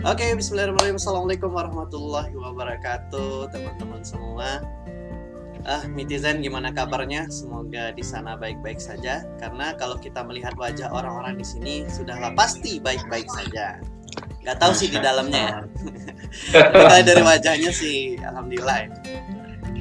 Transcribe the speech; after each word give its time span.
Oke, 0.00 0.32
Bismillahirrahmanirrahim. 0.32 0.96
Assalamualaikum 0.96 1.52
warahmatullahi 1.52 2.32
wabarakatuh, 2.32 3.52
teman-teman 3.52 4.00
semua. 4.00 4.64
Ah, 5.68 5.84
netizen 5.92 6.40
gimana 6.40 6.72
kabarnya? 6.72 7.28
Semoga 7.28 7.92
di 7.92 8.00
sana 8.00 8.32
baik-baik 8.32 8.80
saja. 8.80 9.28
Karena 9.36 9.76
kalau 9.76 10.00
kita 10.00 10.24
melihat 10.24 10.56
wajah 10.56 10.88
orang-orang 10.88 11.36
di 11.36 11.44
sini, 11.44 11.74
sudahlah 11.84 12.32
pasti 12.32 12.80
baik-baik 12.80 13.28
saja. 13.28 13.76
Gak 14.40 14.56
tahu 14.56 14.72
sih 14.72 14.88
di 14.88 14.96
dalamnya 14.96 15.36
ya. 15.36 15.58
Kalau 16.72 17.04
dari 17.04 17.20
wajahnya 17.20 17.68
sih, 17.68 18.16
alhamdulillah. 18.24 18.88
Ya. 18.88 19.39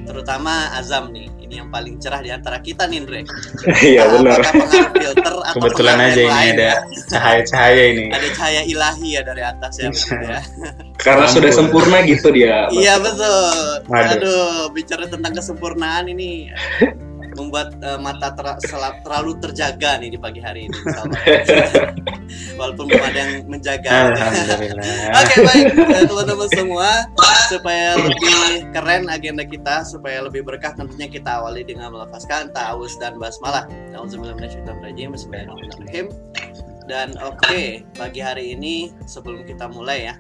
Terutama 0.10 0.74
Azam 0.74 1.14
nih, 1.14 1.30
ini 1.38 1.62
yang 1.62 1.70
paling 1.70 2.02
cerah 2.02 2.26
di 2.26 2.34
antara 2.34 2.58
kita 2.58 2.90
nih, 2.90 3.06
Andre. 3.06 3.22
Iya 3.94 4.10
benar. 4.10 4.42
filter 4.98 5.34
atau 5.38 5.54
Kebetulan 5.54 6.02
aja 6.02 6.22
ini 6.26 6.34
ada 6.58 6.66
ya? 6.66 6.76
cahaya-cahaya 7.14 7.84
ini. 7.94 8.06
Ada 8.10 8.28
cahaya 8.34 8.62
ilahi 8.66 9.08
ya 9.14 9.22
dari 9.22 9.44
atas 9.46 9.74
ya, 9.78 9.94
ya. 10.18 10.42
Karena 11.06 11.30
Ampun. 11.30 11.36
sudah 11.38 11.52
sempurna 11.54 12.02
gitu 12.10 12.34
dia. 12.34 12.66
Iya 12.74 12.98
betul. 12.98 13.86
Aduh. 13.86 14.14
Aduh, 14.18 14.58
bicara 14.74 15.06
tentang 15.06 15.38
kesempurnaan 15.38 16.10
ini 16.10 16.50
membuat 17.40 17.80
uh, 17.80 17.96
mata 17.96 18.36
ter 18.36 18.44
terlalu 19.02 19.40
terjaga 19.40 19.96
nih 20.04 20.12
di 20.14 20.20
pagi 20.20 20.44
hari 20.44 20.68
ini. 20.68 20.76
Walaupun 22.60 22.92
belum 22.92 23.04
ada 23.04 23.18
yang 23.18 23.48
menjaga. 23.48 24.12
Oke 24.12 24.20
okay, 25.18 25.42
baik 25.48 25.66
eh, 25.74 26.06
teman-teman 26.06 26.50
semua 26.52 27.08
supaya 27.48 27.96
lebih 27.98 28.68
keren 28.76 29.10
agenda 29.10 29.44
kita 29.48 29.88
supaya 29.88 30.22
lebih 30.22 30.46
berkah 30.46 30.76
tentunya 30.76 31.08
kita 31.10 31.40
awali 31.42 31.64
dengan 31.64 31.92
melafazkan 31.96 32.52
ta'awuz 32.52 33.00
dan 33.00 33.18
basmalah. 33.18 33.66
Bismillahirrahmanirrahim. 33.96 36.12
Dan 36.90 37.14
oke 37.22 37.38
okay, 37.46 37.86
pagi 37.94 38.18
hari 38.18 38.58
ini 38.58 38.90
sebelum 39.06 39.46
kita 39.46 39.70
mulai 39.70 40.10
ya 40.10 40.18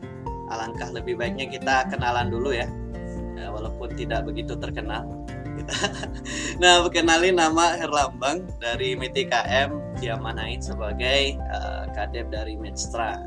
alangkah 0.49 0.89
lebih 0.93 1.17
baiknya 1.17 1.49
kita 1.49 1.89
kenalan 1.89 2.29
dulu 2.29 2.53
ya, 2.53 2.69
ya 3.37 3.53
walaupun 3.53 3.93
tidak 3.97 4.25
begitu 4.25 4.57
terkenal 4.57 5.05
nah 6.61 6.85
kenalin 6.89 7.37
nama 7.37 7.75
Herlambang 7.77 8.47
dari 8.59 8.95
MTKM 8.95 9.99
diamanain 9.99 10.59
sebagai 10.59 11.37
uh, 11.51 11.87
kadep 11.93 12.31
dari 12.31 12.55
Medstra. 12.55 13.19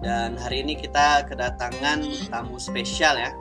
Dan 0.00 0.40
hari 0.40 0.64
ini 0.64 0.80
kita 0.80 1.28
kedatangan 1.28 2.00
tamu 2.32 2.56
spesial 2.56 3.20
ya. 3.20 3.36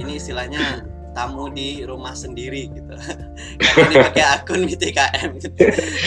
Ini 0.00 0.16
istilahnya 0.16 0.88
tamu 1.12 1.52
di 1.52 1.84
rumah 1.84 2.16
sendiri 2.16 2.72
gitu. 2.72 2.94
Karena 3.60 3.84
ini 3.88 3.96
pakai 4.00 4.24
akun 4.24 4.64
MTKM 4.64 5.30
gitu. 5.38 5.64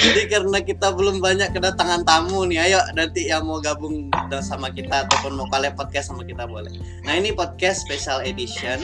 jadi 0.09 0.21
karena 0.29 0.57
kita 0.61 0.93
belum 0.93 1.21
banyak 1.21 1.53
kedatangan 1.53 2.01
tamu 2.05 2.45
nih 2.49 2.65
ayo 2.69 2.81
nanti 2.97 3.29
yang 3.29 3.45
mau 3.45 3.61
gabung 3.61 4.09
sama 4.41 4.73
kita 4.73 5.05
ataupun 5.05 5.37
mau 5.37 5.47
kalian 5.53 5.77
podcast 5.77 6.09
sama 6.09 6.25
kita 6.25 6.49
boleh. 6.49 6.73
Nah 7.05 7.13
ini 7.13 7.33
podcast 7.33 7.85
special 7.85 8.25
edition 8.25 8.81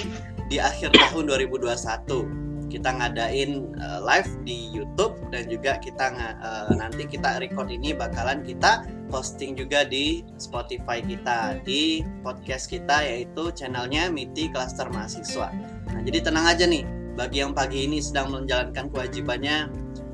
di 0.49 0.61
akhir 0.61 0.93
tahun 0.93 1.29
2021 1.29 2.40
kita 2.71 2.95
ngadain 2.95 3.75
uh, 3.75 3.99
live 3.99 4.31
di 4.47 4.71
YouTube 4.71 5.19
dan 5.27 5.51
juga 5.51 5.75
kita 5.83 6.15
uh, 6.39 6.71
nanti 6.71 7.03
kita 7.03 7.43
record 7.43 7.67
ini 7.67 7.91
bakalan 7.91 8.39
kita 8.39 8.87
posting 9.11 9.59
juga 9.59 9.83
di 9.83 10.23
Spotify 10.39 11.03
kita 11.03 11.59
di 11.67 11.99
podcast 12.23 12.71
kita 12.71 13.03
yaitu 13.03 13.51
channelnya 13.51 14.07
Miti 14.07 14.47
Cluster 14.47 14.87
Mahasiswa. 14.87 15.51
Nah 15.91 16.01
jadi 16.07 16.23
tenang 16.23 16.47
aja 16.47 16.63
nih 16.63 16.87
bagi 17.19 17.43
yang 17.43 17.51
pagi 17.51 17.91
ini 17.91 17.99
sedang 17.99 18.31
menjalankan 18.31 18.87
kewajibannya 18.87 19.67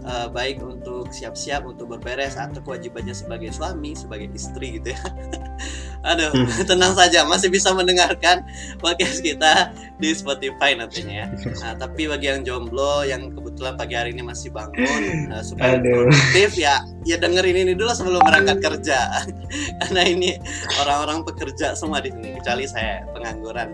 uh, 0.08 0.27
baik 0.31 0.63
untuk 0.63 1.11
siap-siap 1.11 1.67
untuk 1.67 1.91
berberes 1.91 2.39
atau 2.39 2.63
kewajibannya 2.63 3.11
sebagai 3.11 3.52
suami 3.52 3.94
sebagai 3.94 4.31
istri 4.31 4.80
gitu 4.80 4.95
ya. 4.95 5.02
Aduh, 6.08 6.31
hmm. 6.31 6.63
tenang 6.69 6.95
saja, 6.95 7.27
masih 7.27 7.52
bisa 7.52 7.75
mendengarkan 7.75 8.45
podcast 8.80 9.19
kita 9.19 9.75
di 10.00 10.16
Spotify 10.16 10.78
nantinya 10.78 11.25
ya. 11.25 11.28
Nah, 11.59 11.73
tapi 11.75 12.07
bagi 12.07 12.31
yang 12.31 12.47
jomblo 12.47 13.03
yang 13.03 13.34
kebetulan 13.34 13.75
pagi 13.75 13.97
hari 13.97 14.16
ini 14.16 14.23
masih 14.23 14.53
bangun 14.53 15.34
uh, 15.34 15.44
supaya 15.44 15.81
Aduh. 15.81 16.07
produktif 16.07 16.56
ya, 16.56 16.79
ya 17.03 17.19
dengerin 17.19 17.67
ini 17.67 17.73
dulu 17.75 17.91
sebelum 17.91 18.23
berangkat 18.23 18.62
kerja. 18.63 19.25
Karena 19.84 20.01
ini 20.07 20.38
orang-orang 20.79 21.28
pekerja 21.28 21.75
semua 21.75 22.00
di 22.00 22.13
sini, 22.13 22.40
kecuali 22.40 22.66
saya 22.69 23.03
pengangguran. 23.12 23.69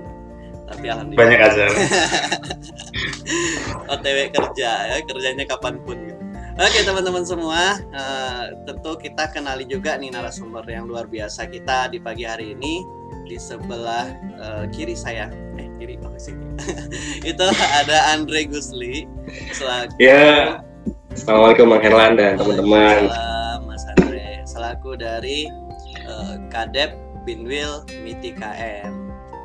Tapi 0.63 0.85
alhamdulillah. 0.89 1.21
Banyak 1.27 1.39
aja. 1.43 1.65
OTW 3.93 4.17
kerja 4.31 4.69
ya, 4.89 4.97
kerjanya 5.05 5.45
kapan 5.45 5.75
pun 5.83 5.97
gitu. 6.07 6.22
Oke 6.53 6.85
teman-teman 6.85 7.25
semua, 7.25 7.81
uh, 7.97 8.45
tentu 8.69 8.93
kita 9.01 9.25
kenali 9.33 9.65
juga 9.65 9.97
nih 9.97 10.13
narasumber 10.13 10.61
yang 10.69 10.85
luar 10.85 11.09
biasa 11.09 11.49
kita 11.49 11.89
di 11.89 11.97
pagi 11.97 12.29
hari 12.29 12.53
ini 12.53 12.85
di 13.25 13.41
sebelah 13.41 14.13
uh, 14.37 14.63
kiri 14.69 14.93
saya, 14.93 15.33
eh 15.57 15.65
kiri 15.81 15.97
apa 16.05 16.13
sih? 16.21 16.37
itu 17.33 17.45
ada 17.57 18.13
Andre 18.13 18.45
Gusli 18.45 19.09
selaku. 19.49 19.97
Ya, 19.97 20.61
assalamualaikum 21.17 21.73
Bang 21.73 21.81
Herlan 21.81 22.21
dan 22.21 22.37
teman-teman. 22.37 23.09
Mas 23.65 23.81
Andre, 23.97 24.45
selaku 24.45 24.93
dari 24.93 25.49
uh, 26.05 26.37
Kadep 26.53 26.93
Binwil 27.25 27.81
Miti 28.05 28.29
KM 28.29 28.93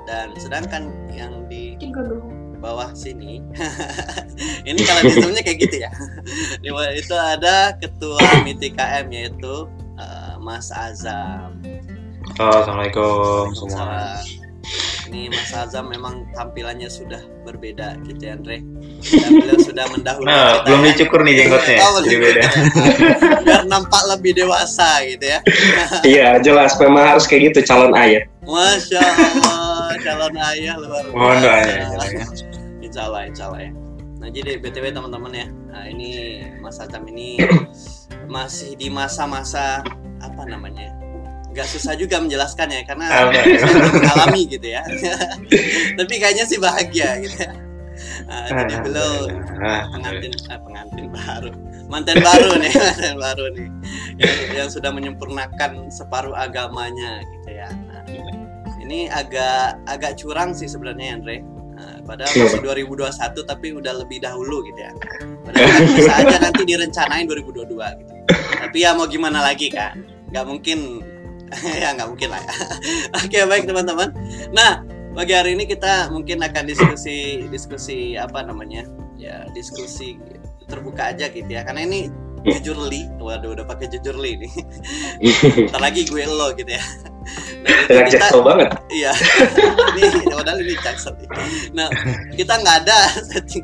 dan 0.04 0.36
sedangkan 0.36 0.92
yang 1.08 1.48
di 1.48 1.72
bawah 2.58 2.90
sini. 2.92 3.40
Ini 4.68 4.80
kalau 4.84 5.02
sistemnya 5.06 5.42
kayak 5.46 5.58
gitu 5.64 5.76
ya. 5.86 5.90
Di 6.62 6.68
bawah 6.74 6.92
itu 6.92 7.14
ada 7.14 7.78
ketua 7.78 8.20
MITI 8.44 8.74
KM 8.74 9.06
yaitu 9.14 9.70
uh, 9.96 10.34
Mas 10.42 10.68
Azam. 10.74 11.62
Oh, 12.38 12.60
Assalamualaikum. 12.60 13.54
semua. 13.56 14.20
Ini 15.08 15.32
Mas 15.32 15.56
Azam 15.56 15.88
memang 15.88 16.28
tampilannya 16.36 16.92
sudah 16.92 17.24
berbeda 17.48 17.96
gitu 18.04 18.28
ya 18.28 18.36
Andre. 18.36 18.60
Dan 19.00 19.30
beliau 19.40 19.58
sudah 19.64 19.84
mendahului 19.88 20.28
nah, 20.28 20.60
belum 20.68 20.84
ya. 20.84 20.86
dicukur 20.92 21.20
nih 21.24 21.34
jenggotnya. 21.40 21.78
Oh, 21.80 22.02
jadi 22.04 22.16
beda. 22.20 22.44
biar 23.46 23.62
nampak 23.64 24.02
lebih 24.12 24.36
dewasa 24.36 25.00
gitu 25.08 25.24
ya. 25.24 25.38
Iya 26.04 26.28
jelas. 26.44 26.76
Memang 26.76 27.16
harus 27.16 27.24
kayak 27.24 27.54
gitu 27.54 27.72
calon 27.72 27.96
ayah. 27.96 28.28
Masya 28.44 29.00
Allah 29.00 29.96
calon 30.04 30.34
ayah 30.36 30.74
luar 30.76 31.04
biasa. 31.08 31.16
mohon 31.16 31.38
insya 32.98 33.14
Allah 33.14 33.22
insya 33.30 33.44
Allah 33.46 33.60
ya. 33.62 33.72
Nah 34.18 34.28
jadi 34.34 34.50
btw 34.58 34.84
teman-teman 34.90 35.30
ya 35.30 35.46
nah 35.70 35.86
ini 35.86 36.42
Mas 36.58 36.82
Azam 36.82 37.06
ini 37.06 37.38
masih 38.26 38.74
di 38.74 38.90
masa-masa 38.90 39.86
apa 40.18 40.42
namanya 40.42 40.90
Gak 41.54 41.70
susah 41.70 41.94
juga 41.94 42.18
menjelaskan 42.18 42.74
ya 42.74 42.82
karena 42.82 43.30
alami 44.14 44.46
gitu 44.46 44.68
ya. 44.68 44.82
Tapi 45.98 46.14
kayaknya 46.18 46.44
sih 46.46 46.58
bahagia 46.58 47.18
gitu 47.22 47.34
ya. 47.40 47.50
Nah, 48.30 48.46
jadi 48.62 48.74
beliau 48.84 49.26
pengantin 49.90 50.30
eh, 50.30 50.60
pengantin 50.60 51.06
baru. 51.10 51.50
Mantan 51.88 52.20
baru 52.20 52.62
nih 52.62 52.70
mantan 52.78 53.16
baru 53.18 53.44
nih. 53.58 53.68
Yang, 54.22 54.38
yang 54.54 54.68
sudah 54.70 54.90
menyempurnakan 54.92 55.90
separuh 55.90 56.36
agamanya 56.36 57.26
gitu 57.26 57.50
ya. 57.58 57.66
Nah, 57.90 58.06
ini 58.78 59.10
agak 59.10 59.82
agak 59.88 60.14
curang 60.20 60.54
sih 60.54 60.70
sebenarnya 60.70 61.18
Andre 61.18 61.57
Padahal 62.08 62.32
masih 62.32 62.64
2021 62.64 63.44
tapi 63.44 63.66
udah 63.76 63.92
lebih 64.00 64.24
dahulu 64.24 64.64
gitu 64.64 64.80
ya. 64.80 64.92
Padahal 65.44 65.68
kan 65.68 65.82
bisa 65.92 66.12
aja 66.16 66.36
nanti 66.40 66.62
direncanain 66.64 67.28
2022 67.28 67.68
gitu. 67.76 68.12
Tapi 68.64 68.76
ya 68.80 68.96
mau 68.96 69.04
gimana 69.04 69.44
lagi 69.44 69.68
kan? 69.68 70.00
Gak 70.32 70.48
mungkin 70.48 71.04
ya 71.80 71.92
nggak 71.92 72.08
mungkin 72.08 72.28
lah 72.32 72.40
ya. 72.40 72.54
Oke 73.28 73.38
baik 73.44 73.68
teman-teman. 73.68 74.08
Nah 74.56 74.80
pagi 75.12 75.36
hari 75.36 75.52
ini 75.52 75.68
kita 75.68 76.08
mungkin 76.08 76.40
akan 76.40 76.64
diskusi 76.64 77.44
diskusi 77.52 78.16
apa 78.16 78.40
namanya 78.40 78.88
ya 79.20 79.44
diskusi 79.52 80.16
terbuka 80.68 81.12
aja 81.12 81.28
gitu 81.32 81.48
ya 81.48 81.64
karena 81.64 81.84
ini 81.88 82.06
jujur 82.46 82.78
li 82.86 83.08
waduh 83.18 83.50
udah 83.56 83.66
pakai 83.66 83.90
jujur 83.90 84.14
li 84.14 84.38
nih 84.38 84.52
ntar 85.74 85.80
lagi 85.82 86.06
gue 86.06 86.22
lo 86.22 86.54
gitu 86.54 86.70
ya 86.70 86.84
nah, 87.64 88.06
kita, 88.08 88.26
banget 88.40 88.68
iya 88.92 89.12
ini 89.96 90.26
padahal 90.30 90.58
ini 90.62 90.74
jaksel 90.80 91.14
nah 91.74 91.88
kita 92.34 92.54
nggak 92.60 92.76
ada 92.86 92.98
setting 93.30 93.62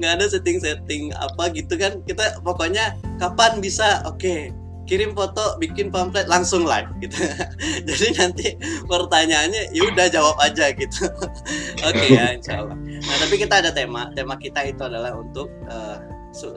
nggak 0.00 0.12
ada 0.20 0.24
setting 0.28 0.58
setting 0.60 1.02
apa 1.16 1.50
gitu 1.54 1.74
kan 1.78 2.00
kita 2.04 2.38
pokoknya 2.42 2.94
kapan 3.18 3.58
bisa 3.58 4.02
oke 4.06 4.18
okay, 4.18 4.52
kirim 4.84 5.16
foto, 5.16 5.56
bikin 5.56 5.88
pamflet 5.88 6.28
langsung 6.28 6.68
live 6.68 6.88
gitu. 7.00 7.16
Jadi 7.88 8.06
nanti 8.20 8.48
pertanyaannya 8.84 9.72
ya 9.72 9.82
udah 9.88 10.06
jawab 10.12 10.36
aja 10.44 10.70
gitu. 10.76 11.08
Oke 11.88 11.96
okay, 11.96 12.08
ya 12.12 12.36
insya 12.36 12.60
Allah. 12.60 12.76
Nah 12.76 13.16
tapi 13.20 13.34
kita 13.40 13.64
ada 13.64 13.72
tema, 13.72 14.12
tema 14.12 14.36
kita 14.36 14.60
itu 14.68 14.84
adalah 14.84 15.16
untuk 15.16 15.48
uh, 15.72 15.98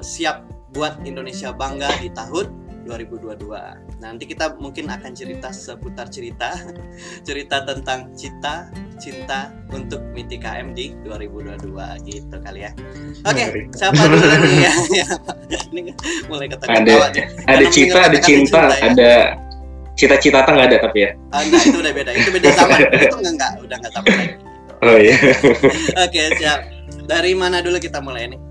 siap 0.03 0.43
buat 0.75 0.99
Indonesia 1.07 1.55
bangga 1.55 1.87
di 2.03 2.11
tahun 2.11 2.51
2022. 2.83 3.86
Nanti 3.97 4.29
kita 4.29 4.53
mungkin 4.61 4.93
akan 4.93 5.11
cerita 5.17 5.49
seputar 5.49 6.07
cerita 6.13 6.53
cerita 7.27 7.65
tentang 7.65 8.13
cita 8.13 8.69
cinta 8.97 9.53
untuk 9.69 10.01
Miti 10.13 10.41
KM 10.41 10.73
di 10.73 10.93
2022 11.05 12.09
gitu 12.09 12.35
kali 12.41 12.65
ya. 12.65 12.71
Oke, 13.25 13.45
okay, 13.45 13.47
siapa 13.73 14.01
dulu 14.09 14.25
nih 14.25 14.57
ya? 14.69 14.73
Ini 15.73 15.81
mulai 16.29 16.49
kata 16.49 16.65
ada, 16.65 17.13
ada 17.45 17.65
cita, 17.69 17.99
ada 18.09 18.17
cinta, 18.17 18.61
ya. 18.73 18.89
ada 18.89 19.11
cita-cita 19.97 20.45
nggak 20.45 20.67
ada 20.69 20.77
tapi 20.81 20.97
ya. 21.05 21.11
Ah, 21.33 21.41
enggak, 21.41 21.61
itu 21.65 21.77
udah 21.81 21.93
beda. 21.93 22.11
Itu 22.13 22.29
beda 22.29 22.47
zaman. 22.53 22.79
itu 23.05 23.15
enggak, 23.17 23.33
enggak 23.33 23.51
udah 23.65 23.75
enggak 23.81 23.91
sama 23.93 24.07
lagi. 24.13 24.35
Oh 24.85 24.97
iya. 25.01 25.17
Oke, 26.05 26.21
siap. 26.37 26.59
Dari 27.09 27.33
mana 27.33 27.65
dulu 27.65 27.81
kita 27.81 27.97
mulai 27.97 28.29
nih? 28.29 28.41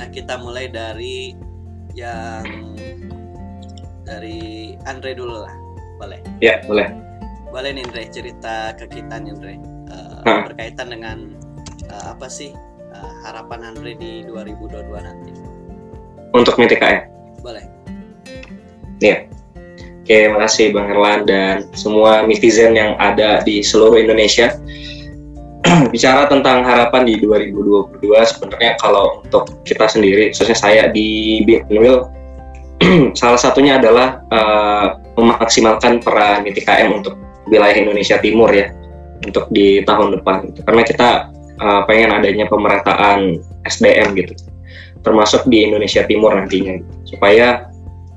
Nah, 0.00 0.06
kita 0.08 0.40
mulai 0.40 0.72
dari 0.72 1.36
yang 1.92 2.44
dari 4.04 4.74
Andre 4.84 5.16
dulu 5.16 5.44
lah. 5.44 5.54
Boleh. 6.00 6.20
Ya, 6.40 6.60
boleh. 6.64 6.88
Boleh 7.50 7.70
nih 7.74 7.84
Andre 7.88 8.02
cerita 8.08 8.72
ke 8.78 8.86
kita 8.88 9.20
nih 9.20 9.30
Andre. 9.36 9.54
Uh, 9.90 10.22
Hah? 10.22 10.40
berkaitan 10.46 10.94
dengan 10.94 11.34
uh, 11.90 12.14
apa 12.14 12.30
sih 12.30 12.54
uh, 12.94 13.12
harapan 13.26 13.74
Andre 13.74 13.98
di 13.98 14.22
2022 14.28 14.86
nanti? 15.02 15.32
Untuk 16.30 16.54
MTKM. 16.56 17.10
Boleh. 17.42 17.80
Oke, 20.10 20.26
makasih 20.26 20.74
Bang 20.74 20.90
Erlan 20.90 21.22
dan 21.22 21.70
semua 21.70 22.26
netizen 22.26 22.74
yang 22.74 22.98
ada 22.98 23.46
di 23.46 23.62
seluruh 23.62 23.94
Indonesia. 23.94 24.58
Bicara 25.94 26.26
tentang 26.26 26.66
harapan 26.66 27.06
di 27.06 27.14
2022, 27.22 28.02
sebenarnya 28.18 28.74
kalau 28.82 29.22
untuk 29.22 29.62
kita 29.62 29.86
sendiri, 29.86 30.34
khususnya 30.34 30.58
saya 30.58 30.84
di 30.90 31.46
Binwil, 31.46 32.10
salah 33.20 33.40
satunya 33.40 33.76
adalah 33.76 34.24
eh, 34.28 34.88
memaksimalkan 35.20 36.00
peran 36.00 36.48
MTKM 36.48 36.88
untuk 36.90 37.14
wilayah 37.48 37.76
Indonesia 37.76 38.16
Timur 38.18 38.48
ya, 38.50 38.72
untuk 39.24 39.48
di 39.52 39.84
tahun 39.84 40.20
depan. 40.20 40.50
Karena 40.64 40.82
kita 40.82 41.08
eh, 41.60 41.82
pengen 41.84 42.10
adanya 42.16 42.48
pemerataan 42.48 43.36
SDM 43.68 44.16
gitu, 44.16 44.32
termasuk 45.04 45.44
di 45.46 45.68
Indonesia 45.68 46.02
Timur 46.08 46.32
nantinya, 46.32 46.80
supaya 47.04 47.70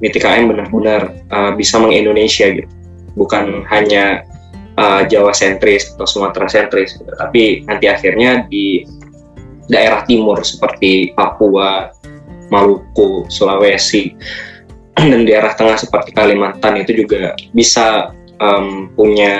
MITKM 0.03 0.51
benar-benar 0.51 1.15
uh, 1.31 1.51
bisa 1.55 1.79
mengindonesia 1.79 2.51
gitu 2.51 2.67
bukan 3.15 3.63
hanya 3.71 4.27
uh, 4.75 5.07
Jawa 5.07 5.31
sentris 5.31 5.95
atau 5.95 6.03
Sumatera 6.03 6.51
sentris 6.51 6.99
gitu. 6.99 7.07
tapi 7.15 7.63
nanti 7.63 7.87
akhirnya 7.87 8.43
di 8.51 8.83
daerah 9.71 10.03
timur 10.03 10.43
seperti 10.43 11.15
Papua, 11.15 11.87
Maluku, 12.51 13.31
Sulawesi 13.31 14.11
dan 15.11 15.21
daerah 15.25 15.53
tengah 15.57 15.77
seperti 15.77 16.13
Kalimantan 16.13 16.79
itu 16.81 17.05
juga 17.05 17.33
bisa 17.51 18.13
um, 18.39 18.89
punya 18.93 19.35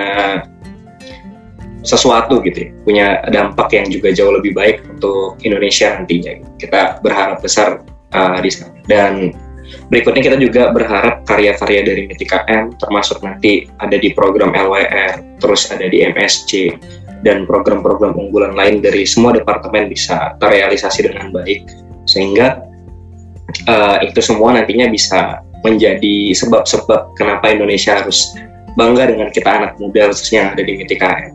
sesuatu 1.84 2.40
gitu 2.42 2.64
ya, 2.64 2.70
punya 2.88 3.08
dampak 3.28 3.76
yang 3.76 3.92
juga 3.92 4.16
jauh 4.16 4.32
lebih 4.32 4.56
baik 4.56 4.88
untuk 4.88 5.36
Indonesia 5.44 5.92
nantinya. 6.00 6.40
Kita 6.56 7.04
berharap 7.04 7.44
besar 7.44 7.84
uh, 8.16 8.40
di 8.40 8.48
sana. 8.48 8.72
Dan 8.88 9.36
berikutnya 9.92 10.24
kita 10.24 10.38
juga 10.40 10.72
berharap 10.72 11.28
karya-karya 11.28 11.84
dari 11.84 12.08
MTKM 12.08 12.80
termasuk 12.80 13.20
nanti 13.20 13.68
ada 13.84 14.00
di 14.00 14.16
program 14.16 14.56
LWR, 14.56 15.44
terus 15.44 15.68
ada 15.76 15.84
di 15.92 16.08
MSC 16.08 16.72
dan 17.24 17.44
program-program 17.48 18.16
unggulan 18.16 18.56
lain 18.56 18.80
dari 18.80 19.08
semua 19.08 19.36
departemen 19.36 19.92
bisa 19.92 20.36
terrealisasi 20.40 21.08
dengan 21.08 21.32
baik 21.32 21.68
sehingga 22.04 22.64
uh, 23.70 23.98
itu 24.04 24.20
semua 24.20 24.56
nantinya 24.56 24.90
bisa 24.90 25.42
menjadi 25.64 26.36
sebab-sebab 26.36 27.16
kenapa 27.16 27.56
Indonesia 27.56 28.04
harus 28.04 28.36
bangga 28.76 29.14
dengan 29.14 29.30
kita 29.32 29.50
anak 29.50 29.72
muda 29.80 30.12
khususnya 30.12 30.52
ada 30.52 30.62
di 30.62 30.82
MTKM. 30.84 31.32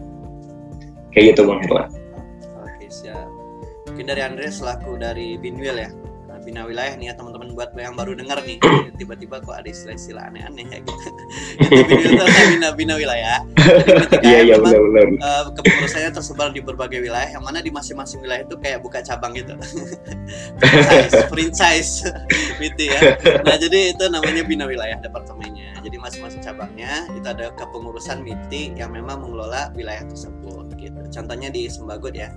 Kayak 1.14 1.24
gitu 1.34 1.40
Bang 1.48 1.60
Herlan. 1.64 1.88
Oke, 2.60 2.86
siap. 2.92 3.26
Mungkin 3.88 4.04
dari 4.04 4.22
Andre 4.22 4.52
selaku 4.52 5.00
dari 5.00 5.40
Binwil 5.40 5.76
ya. 5.80 5.90
Bina 6.48 6.64
wilayah 6.64 6.96
nih 6.96 7.12
ya 7.12 7.14
teman-teman 7.14 7.52
buat 7.52 7.76
yang 7.76 7.92
baru 7.92 8.16
dengar 8.16 8.40
nih. 8.40 8.56
Tiba-tiba 9.00 9.44
kok 9.44 9.52
ada 9.52 9.68
istilah-istilah 9.68 10.32
aneh-aneh 10.32 10.64
ya 10.64 10.78
gitu. 10.88 11.12
Itu 11.68 11.94
bina, 12.56 12.72
bina 12.72 12.94
wilayah. 12.96 13.44
Jadi 13.52 14.00
ketika 14.08 14.28
Iya 14.28 14.40
iya 14.44 14.56
memang 14.56 15.18
uh, 15.18 15.44
kepengurusannya 15.52 16.10
tersebar 16.14 16.48
di 16.54 16.60
berbagai 16.62 17.00
wilayah 17.02 17.28
yang 17.28 17.44
mana 17.44 17.58
di 17.58 17.70
masing-masing 17.74 18.22
wilayah 18.22 18.46
itu 18.46 18.56
kayak 18.60 18.78
buka 18.80 19.02
cabang 19.02 19.34
gitu 19.34 19.54
franchise 20.60 21.16
franchise 21.26 21.92
gitu 22.62 22.82
ya 22.86 23.18
nah 23.42 23.56
jadi 23.58 23.96
itu 23.96 24.04
namanya 24.08 24.42
bina 24.46 24.64
wilayah 24.64 24.98
departemennya 25.02 25.74
jadi 25.82 25.96
masing-masing 25.98 26.40
cabangnya 26.40 27.08
itu 27.14 27.26
ada 27.26 27.50
kepengurusan 27.58 28.22
MITI 28.22 28.78
yang 28.78 28.94
memang 28.94 29.24
mengelola 29.24 29.74
wilayah 29.74 30.06
tersebut 30.06 30.70
gitu 30.78 31.00
contohnya 31.10 31.48
di 31.50 31.66
Sembagut 31.66 32.14
ya 32.14 32.30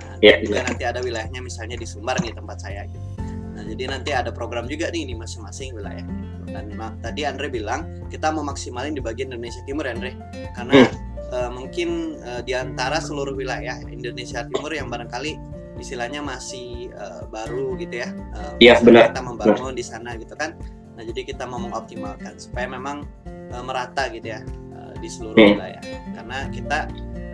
nah, 0.00 0.16
Ya, 0.22 0.38
juga 0.38 0.62
iya. 0.62 0.66
nanti 0.70 0.84
ada 0.86 1.00
wilayahnya 1.02 1.42
misalnya 1.42 1.74
di 1.74 1.86
Sumbar 1.86 2.14
nih 2.22 2.30
tempat 2.34 2.62
saya 2.62 2.86
gitu 2.86 3.11
nah 3.52 3.62
jadi 3.62 3.84
nanti 3.92 4.10
ada 4.16 4.32
program 4.32 4.64
juga 4.64 4.88
nih 4.88 5.04
di 5.08 5.14
masing-masing 5.14 5.76
wilayah 5.76 6.04
gitu. 6.04 6.56
dan 6.56 6.72
tadi 7.04 7.28
Andre 7.28 7.48
bilang 7.52 7.84
kita 8.08 8.32
mau 8.32 8.40
maksimalin 8.42 8.96
di 8.96 9.02
bagian 9.04 9.28
Indonesia 9.32 9.60
Timur 9.68 9.84
Andre 9.84 10.16
karena 10.56 10.88
eh, 11.32 11.50
mungkin 11.52 12.16
eh, 12.20 12.40
di 12.44 12.52
antara 12.56 12.96
seluruh 13.00 13.36
wilayah 13.36 13.76
Indonesia 13.88 14.44
Timur 14.48 14.72
yang 14.72 14.88
barangkali 14.88 15.36
istilahnya 15.80 16.20
masih 16.22 16.92
eh, 16.92 17.22
baru 17.28 17.74
gitu 17.76 18.04
ya. 18.04 18.08
Iya, 18.60 18.78
misalnya 18.78 18.86
benar. 18.86 19.04
Kita 19.10 19.20
membangun 19.24 19.72
di 19.74 19.84
sana 19.84 20.14
gitu 20.14 20.32
kan. 20.36 20.54
Nah, 20.92 21.02
jadi 21.08 21.24
kita 21.24 21.48
mau 21.48 21.56
mengoptimalkan 21.58 22.36
supaya 22.36 22.68
memang 22.68 23.08
eh, 23.26 23.62
merata 23.64 24.06
gitu 24.12 24.28
ya 24.32 24.40
eh, 24.46 24.92
di 25.00 25.08
seluruh 25.08 25.36
Hmm. 25.36 25.56
wilayah. 25.58 25.82
Karena 26.14 26.38
kita 26.52 26.78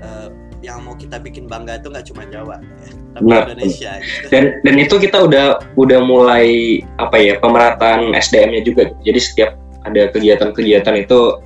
eh, 0.03 0.29
yang 0.59 0.83
mau 0.83 0.99
kita 0.99 1.23
bikin 1.23 1.47
bangga 1.47 1.79
itu 1.79 1.89
nggak 1.91 2.07
cuma 2.11 2.23
Jawa, 2.27 2.57
ya, 2.59 2.91
tapi 3.15 3.23
Benar, 3.23 3.43
Indonesia 3.47 3.93
gitu. 4.03 4.27
Dan 4.31 4.43
dan 4.67 4.75
itu 4.75 4.95
kita 4.99 5.19
udah 5.31 5.47
udah 5.79 6.01
mulai 6.03 6.79
apa 6.99 7.17
ya 7.19 7.39
pemerataan 7.39 8.11
SDM-nya 8.15 8.67
juga. 8.67 8.91
Jadi 9.07 9.19
setiap 9.23 9.55
ada 9.87 10.11
kegiatan-kegiatan 10.11 10.95
itu 10.99 11.39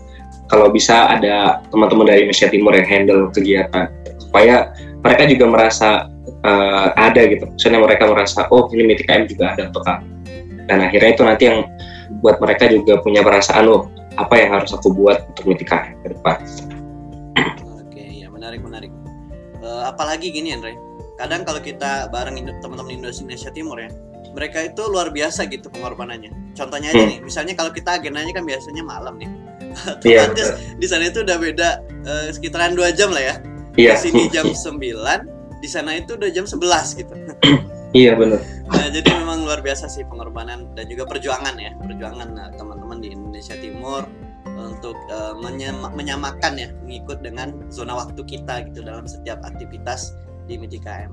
kalau 0.48 0.68
bisa 0.72 1.08
ada 1.12 1.60
teman-teman 1.68 2.08
dari 2.08 2.24
Indonesia 2.24 2.48
Timur 2.48 2.72
yang 2.76 2.88
handle 2.88 3.28
kegiatan 3.32 3.88
supaya 4.20 4.72
mereka 5.04 5.22
juga 5.28 5.44
merasa 5.48 5.88
eh, 6.24 6.88
ada 6.96 7.20
gitu. 7.28 7.44
Maksudnya 7.48 7.80
mereka 7.80 8.04
merasa 8.08 8.48
oh 8.48 8.68
ini 8.72 8.92
MITKM 8.92 9.28
juga 9.28 9.52
ada 9.52 9.68
untuk 9.68 9.84
kami. 9.84 10.08
Dan 10.68 10.78
akhirnya 10.88 11.10
itu 11.12 11.22
nanti 11.26 11.44
yang 11.52 11.68
buat 12.24 12.40
mereka 12.40 12.68
juga 12.68 13.00
punya 13.00 13.20
perasaan 13.24 13.68
oh 13.68 13.88
apa 14.20 14.34
yang 14.36 14.60
harus 14.60 14.72
aku 14.76 14.92
buat 14.92 15.24
untuk 15.32 15.44
MITKM 15.48 16.04
ke 16.04 16.08
depan. 16.12 16.36
Oke, 17.80 18.04
ya 18.20 18.28
menarik 18.28 18.60
menarik. 18.60 18.92
Eh, 19.62 19.82
apalagi 19.86 20.34
gini 20.34 20.50
Andre, 20.50 20.74
kadang 21.14 21.46
kalau 21.46 21.62
kita 21.62 22.10
bareng 22.10 22.34
teman-teman 22.58 22.98
Indonesia 22.98 23.50
Timur 23.54 23.78
ya, 23.78 23.86
mereka 24.34 24.58
itu 24.66 24.82
luar 24.90 25.14
biasa 25.14 25.46
gitu 25.46 25.70
pengorbanannya. 25.70 26.34
Contohnya 26.58 26.90
aja 26.90 26.98
Hmm. 26.98 27.10
nih, 27.14 27.18
misalnya 27.22 27.54
kalau 27.54 27.70
kita 27.70 27.94
agendanya 28.02 28.34
kan 28.34 28.42
biasanya 28.42 28.82
malam 28.82 29.14
nih, 29.22 29.30
Iya. 30.02 30.26
otomatis 30.28 30.48
di 30.76 30.86
sana 30.90 31.08
itu 31.08 31.22
udah 31.22 31.36
beda 31.38 31.69
eh, 32.02 32.26
sekitaran 32.34 32.74
dua 32.74 32.90
jam 32.90 33.14
lah 33.14 33.22
ya. 33.22 33.34
Iya. 33.78 33.94
Di 33.96 34.10
sini 34.10 34.22
jam 34.28 34.50
9, 34.66 35.62
di 35.62 35.69
sana 35.70 35.94
itu 35.94 36.19
udah 36.19 36.28
jam 36.34 36.44
11 36.44 36.98
gitu. 36.98 37.14
Iya 37.92 38.16
benar. 38.16 38.40
Nah, 38.72 38.88
jadi 38.88 39.04
memang 39.20 39.44
luar 39.44 39.60
biasa 39.60 39.84
sih 39.84 40.00
pengorbanan 40.08 40.72
dan 40.72 40.88
juga 40.88 41.04
perjuangan 41.04 41.52
ya, 41.60 41.76
perjuangan 41.76 42.24
nah, 42.32 42.48
teman-teman 42.56 43.04
di 43.04 43.12
Indonesia 43.12 43.52
Timur 43.60 44.08
untuk 44.56 44.96
menyema- 45.38 45.92
menyamakan 45.92 46.58
ya, 46.58 46.68
mengikut 46.84 47.20
dengan 47.20 47.52
zona 47.68 47.96
waktu 47.96 48.20
kita 48.24 48.68
gitu 48.70 48.84
dalam 48.84 49.04
setiap 49.04 49.42
aktivitas 49.42 50.14
di 50.46 50.58
MITKM. 50.58 51.10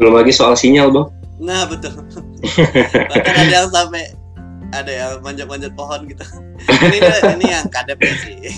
Belum 0.00 0.14
lagi 0.16 0.32
soal 0.32 0.56
sinyal, 0.56 0.88
Bang. 0.90 1.08
Nah, 1.42 1.66
betul. 1.66 1.92
Bahkan 3.10 3.34
ada 3.34 3.52
yang 3.52 3.70
sampai 3.70 4.14
ada 4.72 4.88
yang 4.88 5.12
manjat-manjat 5.20 5.72
pohon 5.76 6.08
gitu. 6.08 6.24
ini 6.88 6.98
ini 7.36 7.46
yang 7.50 7.66
kadepnya 7.68 8.14
sih. 8.24 8.36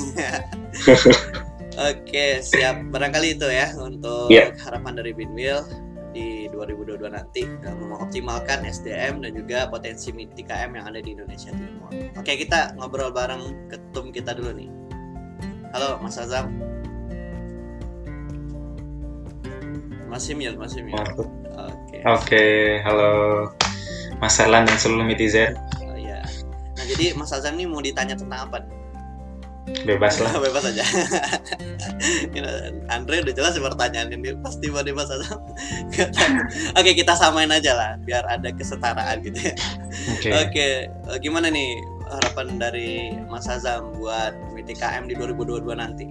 Oke, 1.91 2.39
siap. 2.39 2.87
Barangkali 2.95 3.35
itu 3.35 3.51
ya 3.51 3.75
untuk 3.83 4.31
Iya. 4.31 4.55
harapan 4.63 4.95
dari 4.95 5.11
Binwil 5.11 5.59
2022 6.55 7.11
nanti 7.11 7.43
dalam 7.61 7.91
mengoptimalkan 7.91 8.63
SDM 8.63 9.21
dan 9.21 9.35
juga 9.35 9.67
potensi 9.67 10.15
MITKM 10.15 10.71
yang 10.73 10.87
ada 10.87 11.03
di 11.03 11.13
Indonesia 11.13 11.51
Timur. 11.51 11.91
Oke, 12.15 12.33
kita 12.39 12.79
ngobrol 12.79 13.11
bareng 13.11 13.69
ketum 13.69 14.15
kita 14.15 14.33
dulu 14.33 14.55
nih. 14.55 14.71
Halo, 15.75 15.99
Mas 15.99 16.15
Azam. 16.17 16.55
Masih 20.07 20.39
mute, 20.39 20.55
masih 20.55 20.87
mute. 20.87 21.27
Oke, 21.55 21.97
Oke. 22.07 22.45
halo 22.87 23.11
Mas 24.23 24.39
Erlan 24.39 24.63
dan 24.67 24.79
seluruh 24.79 25.03
netizen. 25.03 25.59
Oh, 25.83 25.99
iya. 25.99 26.23
Nah, 26.79 26.85
jadi 26.87 27.19
Mas 27.19 27.35
Azam 27.35 27.59
nih 27.59 27.67
mau 27.67 27.83
ditanya 27.83 28.15
tentang 28.15 28.47
apa? 28.47 28.63
nih? 28.63 28.84
Bebas 29.65 30.21
lah. 30.21 30.37
Bebas 30.45 30.65
aja. 30.69 30.85
Andre 32.95 33.25
udah 33.25 33.35
jelas 33.35 33.57
ya 33.57 33.63
pertanyaan 33.65 34.13
ini 34.13 34.37
pasti 34.45 34.69
Azam. 35.09 35.41
Nggak 35.89 36.09
tahu. 36.13 36.33
Oke, 36.77 36.91
kita 36.93 37.17
samain 37.17 37.49
aja 37.49 37.73
lah 37.73 37.91
biar 38.05 38.29
ada 38.29 38.53
kesetaraan 38.53 39.25
gitu 39.25 39.41
ya. 39.41 39.55
Oke. 40.17 40.29
Oke, 40.29 40.69
eh, 40.89 41.19
gimana 41.25 41.49
nih 41.49 41.81
harapan 42.13 42.61
dari 42.61 43.17
Mas 43.33 43.49
Azam 43.49 43.97
buat 43.97 44.37
MTKM 44.53 45.09
di 45.09 45.17
2022 45.17 45.73
nanti? 45.73 46.07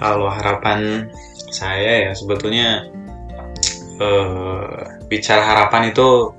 Kalau 0.00 0.32
harapan 0.32 1.12
saya 1.52 2.08
ya 2.08 2.12
sebetulnya 2.16 2.88
eh, 4.00 4.80
bicara 5.12 5.44
harapan 5.44 5.92
itu 5.92 6.32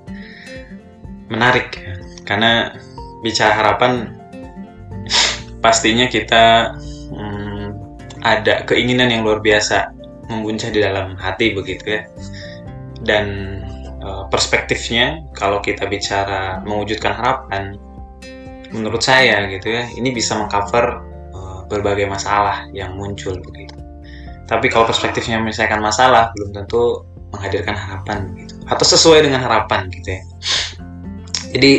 menarik 1.29 1.69
ya. 1.77 1.93
karena 2.25 2.73
bicara 3.21 3.53
harapan 3.53 4.20
pastinya 5.61 6.09
kita 6.09 6.75
hmm, 7.13 7.65
ada 8.25 8.65
keinginan 8.65 9.13
yang 9.13 9.21
luar 9.21 9.39
biasa 9.39 9.93
membuncah 10.29 10.73
di 10.73 10.81
dalam 10.81 11.15
hati 11.17 11.53
begitu 11.53 12.01
ya. 12.01 12.01
Dan 13.01 13.25
uh, 14.01 14.25
perspektifnya 14.29 15.21
kalau 15.37 15.61
kita 15.61 15.85
bicara 15.85 16.61
mewujudkan 16.65 17.13
harapan 17.13 17.77
menurut 18.71 19.03
saya 19.03 19.51
gitu 19.51 19.67
ya 19.67 19.83
ini 19.99 20.15
bisa 20.15 20.37
mengcover 20.39 21.03
uh, 21.35 21.61
berbagai 21.69 22.09
masalah 22.09 22.69
yang 22.73 22.97
muncul 22.97 23.37
begitu. 23.37 23.77
Tapi 24.49 24.67
kalau 24.67 24.83
perspektifnya 24.83 25.39
menyelesaikan 25.39 25.79
masalah 25.79 26.33
belum 26.35 26.51
tentu 26.51 27.07
menghadirkan 27.31 27.73
harapan 27.77 28.35
gitu. 28.35 28.53
Atau 28.67 28.83
sesuai 28.83 29.23
dengan 29.23 29.47
harapan 29.47 29.87
gitu 29.87 30.19
ya. 30.19 30.21
Jadi 31.51 31.71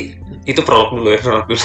itu 0.48 0.60
prolog 0.64 0.96
dulu 0.96 1.08
ya 1.12 1.20
prolog 1.22 1.46
dulu 1.46 1.64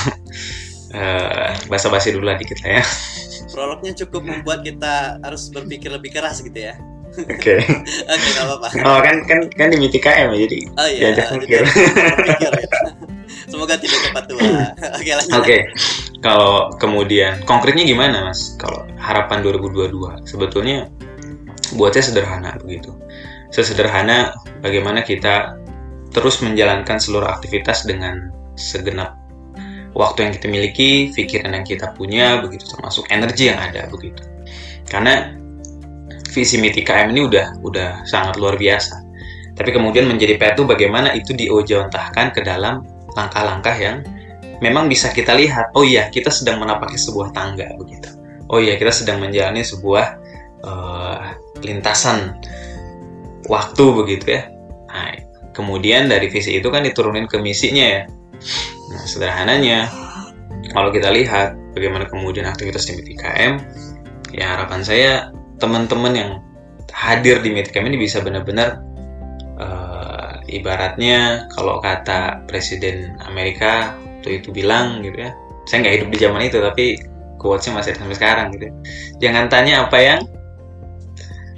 uh, 0.94 1.52
basa-basi 1.68 2.14
dulu 2.14 2.30
lah 2.30 2.38
dikit 2.40 2.60
lah 2.64 2.80
ya 2.80 2.84
prolognya 3.54 3.92
cukup 4.06 4.22
membuat 4.24 4.62
kita 4.62 5.18
harus 5.24 5.50
berpikir 5.50 5.90
lebih 5.90 6.14
keras 6.14 6.44
gitu 6.44 6.72
ya 6.72 6.76
Oke. 7.18 7.58
Oke, 8.14 8.28
nggak 8.36 8.46
apa-apa. 8.46 8.68
Oh 8.86 9.00
kan 9.02 9.26
kan 9.26 9.40
kan 9.58 9.68
di 9.74 9.78
Miti 9.82 9.98
KM 9.98 10.38
ya, 10.38 10.38
jadi 10.46 10.58
Oh 10.78 10.86
iya, 10.86 11.02
diajak 11.10 11.26
jadi 11.26 11.38
mikir. 11.42 11.60
ya. 12.46 12.50
Semoga 13.50 13.74
tidak 13.80 14.00
cepat 14.06 14.24
tua. 14.30 14.70
Oke, 14.94 15.12
lanjut. 15.18 15.34
Oke. 15.42 15.58
Kalau 16.22 16.70
kemudian 16.78 17.42
konkretnya 17.50 17.90
gimana 17.90 18.30
Mas? 18.30 18.54
Kalau 18.62 18.86
harapan 19.02 19.42
2022 19.42 20.30
sebetulnya 20.30 20.92
buat 21.74 21.96
saya 21.98 22.14
sederhana 22.14 22.54
begitu. 22.62 22.94
Sesederhana 23.50 24.38
bagaimana 24.62 25.02
kita 25.02 25.58
terus 26.12 26.44
menjalankan 26.44 27.00
seluruh 27.02 27.28
aktivitas 27.28 27.88
dengan 27.88 28.30
segenap 28.60 29.27
waktu 29.98 30.30
yang 30.30 30.32
kita 30.38 30.48
miliki, 30.48 30.92
pikiran 31.10 31.58
yang 31.58 31.66
kita 31.66 31.90
punya 31.98 32.38
begitu 32.46 32.70
termasuk 32.70 33.10
energi 33.10 33.50
yang 33.50 33.58
ada 33.58 33.90
begitu. 33.90 34.22
Karena 34.86 35.34
visi 36.30 36.62
miti 36.62 36.86
KM 36.86 37.10
ini 37.10 37.26
udah 37.26 37.66
udah 37.66 38.06
sangat 38.06 38.38
luar 38.38 38.62
biasa. 38.62 39.02
Tapi 39.58 39.74
kemudian 39.74 40.06
menjadi 40.06 40.38
PR 40.38 40.54
itu 40.54 40.70
bagaimana 40.70 41.18
itu 41.18 41.34
diojontahkan 41.34 42.30
ke 42.30 42.46
dalam 42.46 42.86
langkah-langkah 43.18 43.74
yang 43.74 44.06
memang 44.62 44.86
bisa 44.86 45.10
kita 45.10 45.34
lihat. 45.34 45.74
Oh 45.74 45.82
iya, 45.82 46.14
kita 46.14 46.30
sedang 46.30 46.62
menapaki 46.62 46.94
sebuah 46.94 47.34
tangga 47.34 47.66
begitu. 47.82 48.14
Oh 48.54 48.62
iya, 48.62 48.78
kita 48.78 48.94
sedang 48.94 49.18
menjalani 49.18 49.66
sebuah 49.66 50.06
uh, 50.62 51.34
lintasan 51.66 52.38
waktu 53.50 53.84
begitu 53.98 54.38
ya. 54.38 54.54
Nah, 54.94 55.18
kemudian 55.58 56.06
dari 56.06 56.30
visi 56.30 56.62
itu 56.62 56.70
kan 56.70 56.86
diturunin 56.86 57.26
ke 57.26 57.42
misinya 57.42 57.86
ya. 57.86 58.02
Nah, 58.88 59.04
sederhananya 59.04 59.92
kalau 60.72 60.90
kita 60.90 61.12
lihat 61.12 61.56
bagaimana 61.76 62.08
kemudian 62.08 62.48
aktivitas 62.48 62.88
di 62.88 62.98
miti 62.98 63.14
KM, 63.18 63.60
ya 64.34 64.58
harapan 64.58 64.82
saya 64.82 65.12
teman-teman 65.58 66.14
yang 66.14 66.32
hadir 66.94 67.44
di 67.44 67.54
Midcamp 67.54 67.86
ini 67.86 67.98
bisa 68.00 68.24
benar-benar 68.24 68.82
uh, 69.60 70.40
ibaratnya 70.50 71.46
kalau 71.54 71.78
kata 71.84 72.46
Presiden 72.50 73.18
Amerika 73.28 73.94
waktu 73.94 74.42
itu 74.42 74.50
bilang 74.50 75.06
gitu 75.06 75.30
ya 75.30 75.32
saya 75.68 75.84
nggak 75.84 75.96
hidup 76.00 76.10
di 76.10 76.18
zaman 76.18 76.42
itu 76.48 76.58
tapi 76.64 76.86
quotesnya 77.38 77.78
masih 77.78 77.94
sampai 77.94 78.18
sekarang 78.18 78.48
gitu. 78.56 78.72
Jangan 79.22 79.46
tanya 79.52 79.86
apa 79.86 79.98
yang 80.02 80.20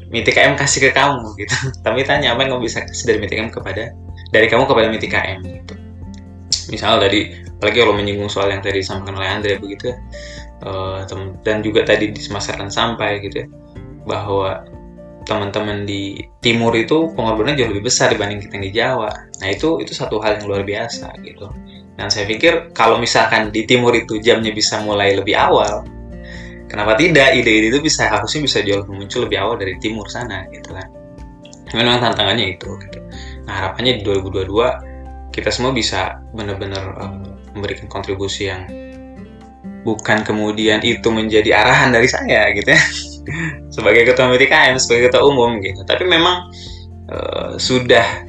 MITKM 0.09 0.57
kasih 0.57 0.89
ke 0.89 0.91
kamu 0.91 1.37
gitu. 1.39 1.55
Tapi 1.85 2.03
tanya 2.03 2.35
apa 2.35 2.43
yang 2.43 2.57
kamu 2.57 2.67
bisa 2.67 2.83
kasih 2.83 3.05
dari 3.13 3.17
MITKM 3.23 3.53
kepada 3.53 3.93
dari 4.33 4.47
kamu 4.49 4.65
kepada 4.67 4.91
MITKM 4.91 5.39
gitu 5.45 5.88
misal 6.69 7.01
tadi 7.01 7.33
apalagi 7.59 7.77
kalau 7.81 7.93
menyinggung 7.97 8.31
soal 8.31 8.53
yang 8.53 8.61
tadi 8.63 8.81
disampaikan 8.81 9.17
oleh 9.19 9.29
Andre 9.29 9.53
begitu 9.57 9.91
ya 9.91 9.97
uh, 10.63 11.03
dan 11.43 11.59
juga 11.65 11.83
tadi 11.83 12.13
di 12.13 12.21
Semasaran 12.21 12.71
sampai 12.71 13.19
gitu 13.25 13.45
ya 13.45 13.47
bahwa 14.07 14.63
teman-teman 15.27 15.85
di 15.85 16.17
timur 16.41 16.73
itu 16.73 17.13
pengorbanannya 17.13 17.61
jauh 17.61 17.69
lebih 17.69 17.85
besar 17.85 18.09
dibanding 18.09 18.41
kita 18.41 18.57
yang 18.57 18.65
di 18.65 18.73
Jawa. 18.73 19.11
Nah 19.13 19.47
itu 19.53 19.77
itu 19.77 19.93
satu 19.93 20.17
hal 20.17 20.41
yang 20.41 20.49
luar 20.49 20.65
biasa 20.65 21.13
gitu. 21.21 21.45
Dan 21.93 22.09
saya 22.09 22.25
pikir 22.25 22.73
kalau 22.73 22.97
misalkan 22.97 23.53
di 23.53 23.69
timur 23.69 23.93
itu 23.93 24.17
jamnya 24.17 24.49
bisa 24.49 24.81
mulai 24.81 25.13
lebih 25.13 25.37
awal, 25.37 25.85
kenapa 26.65 26.97
tidak 26.97 27.37
ide-ide 27.37 27.69
itu 27.69 27.77
bisa 27.77 28.09
harusnya 28.09 28.41
bisa 28.41 28.59
jauh 28.65 28.81
muncul 28.89 29.29
lebih 29.29 29.37
awal 29.37 29.61
dari 29.61 29.77
timur 29.77 30.09
sana 30.09 30.49
gitu 30.49 30.73
kan. 30.73 30.89
Memang 31.77 32.01
tantangannya 32.01 32.57
itu. 32.57 32.73
Gitu. 32.81 32.99
Nah 33.45 33.53
harapannya 33.53 34.01
di 34.01 34.03
2022 34.07 34.88
kita 35.29 35.49
semua 35.53 35.71
bisa 35.75 36.21
benar-benar 36.33 36.83
uh, 36.99 37.13
memberikan 37.53 37.85
kontribusi 37.89 38.49
yang 38.49 38.65
bukan 39.83 40.21
kemudian 40.27 40.83
itu 40.83 41.07
menjadi 41.09 41.63
arahan 41.63 41.95
dari 41.95 42.09
saya 42.09 42.51
gitu 42.53 42.69
ya. 42.73 42.81
Sebagai 43.75 44.09
ketua 44.09 44.31
MTKM 44.33 44.75
sebagai 44.81 45.13
ketua 45.13 45.23
umum 45.29 45.61
gitu. 45.61 45.85
Tapi 45.85 46.03
memang 46.09 46.49
uh, 47.13 47.55
sudah 47.55 48.25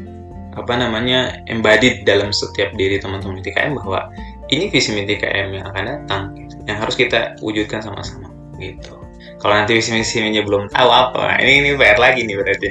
apa 0.54 0.74
namanya 0.76 1.40
embodied 1.46 2.04
dalam 2.04 2.34
setiap 2.34 2.74
diri 2.76 3.00
teman-teman 3.00 3.40
MTKM 3.40 3.80
bahwa 3.80 4.10
ini 4.50 4.68
visi 4.68 4.92
MTKM 4.92 5.56
yang 5.56 5.64
akan 5.70 5.84
datang 5.86 6.22
gitu, 6.34 6.58
yang 6.66 6.78
harus 6.82 6.98
kita 6.98 7.38
wujudkan 7.40 7.80
sama-sama 7.80 8.28
gitu. 8.58 8.98
Kalau 9.40 9.54
nanti 9.56 9.78
visi 9.78 9.94
misinya 9.94 10.42
belum 10.44 10.68
tahu 10.68 10.88
apa 10.90 11.40
ini 11.40 11.64
ini 11.64 11.70
PR 11.78 11.96
lagi 11.96 12.26
nih 12.28 12.36
berarti 12.36 12.68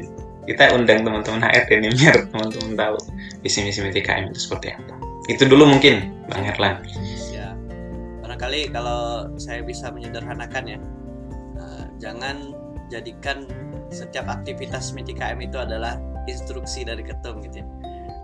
kita 0.49 0.73
undang 0.73 1.05
teman-teman 1.05 1.45
HRD 1.45 1.71
nih 1.85 1.91
biar 1.93 2.15
teman-teman 2.33 2.73
tahu 2.73 2.97
visi 3.45 3.61
misi 3.61 3.85
MTKM 3.85 4.33
itu 4.33 4.39
seperti 4.41 4.73
apa 4.73 4.97
itu 5.29 5.45
dulu 5.45 5.69
mungkin 5.69 6.09
Bang 6.25 6.41
Herlan 6.41 6.81
Ya. 7.29 7.53
Barangkali 8.25 8.73
kalau 8.73 9.29
saya 9.37 9.61
bisa 9.61 9.93
menyederhanakan 9.93 10.65
ya 10.65 10.79
jangan 11.99 12.55
jadikan 12.87 13.45
setiap 13.91 14.25
aktivitas 14.31 14.95
MITKM 14.95 15.37
itu 15.43 15.59
adalah 15.59 15.99
instruksi 16.25 16.87
dari 16.87 17.03
ketum 17.03 17.43
gitu 17.43 17.61
ya. 17.61 17.67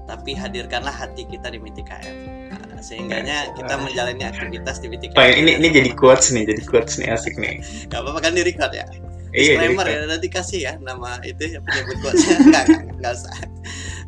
Tapi 0.05 0.37
hadirkanlah 0.37 0.93
hati 0.93 1.25
kita 1.25 1.49
di 1.49 1.57
MITKM. 1.57 2.15
Nah, 2.53 2.81
sehingganya 2.81 3.51
kita 3.57 3.73
menjalani 3.77 4.23
aktivitas 4.25 4.79
di 4.81 4.87
MITKM. 4.89 5.17
Oh, 5.17 5.25
ini 5.25 5.57
ini 5.57 5.67
jadi 5.69 5.91
quotes 5.97 6.31
nih, 6.31 6.45
jadi 6.45 6.61
quotes 6.65 7.01
nih 7.01 7.09
asik 7.13 7.35
nih. 7.37 7.61
Gak 7.89 8.05
apa-apa 8.05 8.29
kan 8.29 8.33
di 8.37 8.45
record 8.45 8.71
ya. 8.73 8.85
Iya, 9.35 9.59
Disclaimer 9.59 9.85
ya, 9.85 9.97
nanti 10.07 10.27
kasih 10.31 10.59
ya 10.63 10.73
nama 10.79 11.19
itu 11.27 11.59
yang 11.59 11.63
penyebut 11.67 11.97
quotesnya. 11.99 12.37
Enggak, 12.39 12.63
enggak, 12.71 12.83
enggak 12.95 13.13
usah. 13.19 13.35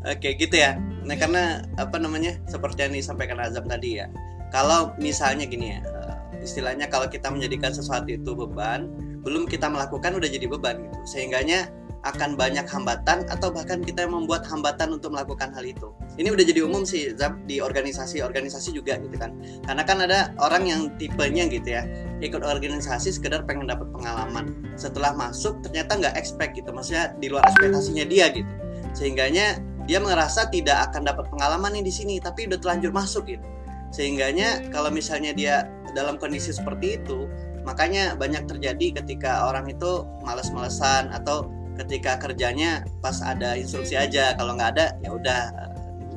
Oke, 0.07 0.29
gitu 0.39 0.55
ya. 0.55 0.79
Nah, 1.03 1.15
karena 1.19 1.67
apa 1.75 1.99
namanya? 1.99 2.39
Seperti 2.47 2.87
yang 2.87 2.95
disampaikan 2.95 3.43
Azam 3.43 3.67
tadi 3.67 3.99
ya. 3.99 4.07
Kalau 4.55 4.95
misalnya 4.95 5.43
gini 5.43 5.75
ya, 5.75 5.83
eh, 5.83 6.15
istilahnya 6.39 6.87
kalau 6.87 7.11
kita 7.11 7.27
menjadikan 7.27 7.75
sesuatu 7.75 8.07
itu 8.07 8.31
beban, 8.31 8.87
belum 9.27 9.43
kita 9.43 9.67
melakukan 9.67 10.15
udah 10.15 10.29
jadi 10.31 10.47
beban 10.47 10.87
gitu 10.87 10.99
sehingganya 11.03 11.67
akan 12.07 12.39
banyak 12.39 12.63
hambatan 12.63 13.27
atau 13.27 13.51
bahkan 13.51 13.83
kita 13.83 14.07
yang 14.07 14.15
membuat 14.15 14.47
hambatan 14.47 14.95
untuk 14.95 15.11
melakukan 15.11 15.51
hal 15.51 15.63
itu. 15.67 15.91
Ini 16.15 16.31
udah 16.31 16.45
jadi 16.47 16.63
umum 16.63 16.87
sih 16.87 17.11
Zab 17.19 17.35
di 17.43 17.59
organisasi-organisasi 17.59 18.71
juga 18.71 18.95
gitu 19.03 19.19
kan. 19.19 19.35
Karena 19.67 19.83
kan 19.83 19.97
ada 19.99 20.31
orang 20.39 20.63
yang 20.63 20.81
tipenya 20.95 21.51
gitu 21.51 21.75
ya, 21.75 21.83
ikut 22.23 22.41
organisasi 22.41 23.11
sekedar 23.11 23.43
pengen 23.43 23.67
dapat 23.67 23.91
pengalaman. 23.91 24.55
Setelah 24.79 25.11
masuk 25.13 25.59
ternyata 25.61 25.99
nggak 25.99 26.15
expect 26.15 26.55
gitu, 26.55 26.71
maksudnya 26.71 27.11
di 27.19 27.27
luar 27.27 27.43
ekspektasinya 27.51 28.07
dia 28.07 28.31
gitu. 28.31 28.49
Sehingganya 28.95 29.59
dia 29.83 29.99
merasa 29.99 30.47
tidak 30.47 30.91
akan 30.91 31.07
dapat 31.07 31.27
pengalaman 31.27 31.75
nih 31.75 31.85
di 31.85 31.93
sini, 31.93 32.15
tapi 32.23 32.47
udah 32.47 32.59
telanjur 32.59 32.95
masuk 32.95 33.27
gitu. 33.27 33.43
Sehingganya 33.91 34.67
kalau 34.71 34.91
misalnya 34.91 35.31
dia 35.31 35.67
dalam 35.95 36.19
kondisi 36.19 36.51
seperti 36.51 36.99
itu, 36.99 37.27
makanya 37.63 38.15
banyak 38.15 38.47
terjadi 38.47 39.03
ketika 39.03 39.47
orang 39.47 39.67
itu 39.67 40.07
males-malesan 40.23 41.11
atau 41.11 41.51
ketika 41.77 42.17
kerjanya 42.17 42.83
pas 42.99 43.21
ada 43.21 43.53
instruksi 43.53 43.93
aja 43.93 44.33
kalau 44.35 44.57
nggak 44.57 44.69
ada 44.77 44.85
ya 45.05 45.09
udah 45.13 45.41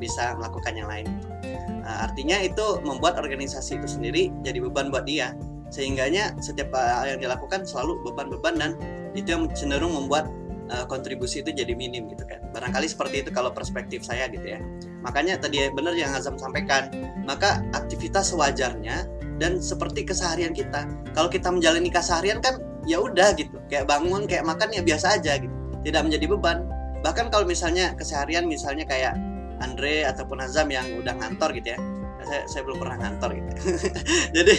bisa 0.01 0.33
melakukan 0.33 0.73
yang 0.73 0.89
lain. 0.89 1.07
Nah, 1.85 2.09
artinya 2.09 2.41
itu 2.41 2.81
membuat 2.81 3.21
organisasi 3.21 3.77
itu 3.77 3.87
sendiri 3.87 4.23
jadi 4.41 4.57
beban 4.61 4.89
buat 4.89 5.05
dia. 5.05 5.37
Sehingganya 5.69 6.35
setiap 6.41 6.73
hal 6.73 7.15
yang 7.15 7.21
dilakukan 7.21 7.63
selalu 7.63 8.01
beban-beban 8.03 8.57
dan 8.57 8.71
itu 9.13 9.31
yang 9.31 9.47
cenderung 9.53 9.93
membuat 9.93 10.27
uh, 10.73 10.83
kontribusi 10.89 11.45
itu 11.45 11.53
jadi 11.53 11.77
minim 11.77 12.09
gitu 12.09 12.25
kan. 12.25 12.41
Barangkali 12.51 12.89
seperti 12.89 13.23
itu 13.23 13.29
kalau 13.31 13.53
perspektif 13.53 14.03
saya 14.03 14.27
gitu 14.27 14.57
ya. 14.57 14.59
Makanya 15.05 15.39
tadi 15.39 15.69
benar 15.71 15.95
yang 15.95 16.11
Azam 16.11 16.35
sampaikan 16.35 16.91
maka 17.23 17.61
aktivitas 17.77 18.33
sewajarnya 18.33 19.07
dan 19.37 19.57
seperti 19.57 20.05
keseharian 20.05 20.53
kita. 20.53 20.85
Kalau 21.17 21.29
kita 21.31 21.49
menjalani 21.49 21.89
keseharian 21.89 22.43
kan 22.43 22.61
ya 22.91 22.99
udah 22.99 23.31
gitu, 23.39 23.55
kayak 23.71 23.87
bangun, 23.87 24.27
kayak 24.27 24.43
makan 24.43 24.75
ya 24.75 24.83
biasa 24.83 25.15
aja 25.15 25.39
gitu, 25.39 25.55
tidak 25.87 26.01
menjadi 26.03 26.25
beban. 26.35 26.67
Bahkan 27.01 27.31
kalau 27.31 27.47
misalnya 27.47 27.95
keseharian 27.95 28.45
misalnya 28.45 28.83
kayak 28.83 29.15
Andre 29.61 30.05
ataupun 30.09 30.41
Azam 30.43 30.67
yang 30.73 30.85
udah 30.99 31.15
ngantor 31.15 31.55
gitu 31.55 31.77
ya, 31.77 31.79
saya, 32.25 32.41
saya 32.49 32.61
belum 32.65 32.77
pernah 32.81 32.97
ngantor 33.01 33.29
gitu. 33.37 33.51
Jadi 34.37 34.55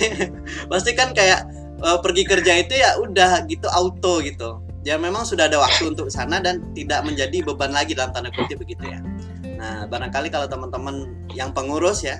pasti 0.67 0.91
kan 0.97 1.13
kayak 1.13 1.47
uh, 1.83 1.99
pergi 2.01 2.23
kerja 2.27 2.53
itu 2.63 2.75
ya 2.79 2.99
udah 2.99 3.47
gitu 3.47 3.67
auto 3.71 4.23
gitu. 4.23 4.63
Ya 4.83 4.99
memang 4.99 5.23
sudah 5.23 5.47
ada 5.47 5.63
waktu 5.63 5.95
untuk 5.95 6.11
sana 6.11 6.43
dan 6.43 6.59
tidak 6.75 7.07
menjadi 7.07 7.47
beban 7.47 7.71
lagi 7.71 7.95
dalam 7.95 8.11
tanda 8.11 8.35
kutip 8.35 8.59
begitu 8.59 8.83
ya. 8.83 8.99
Nah 9.63 9.87
barangkali 9.87 10.27
kalau 10.35 10.51
teman-teman 10.51 11.07
yang 11.39 11.55
pengurus 11.55 12.03
ya 12.03 12.19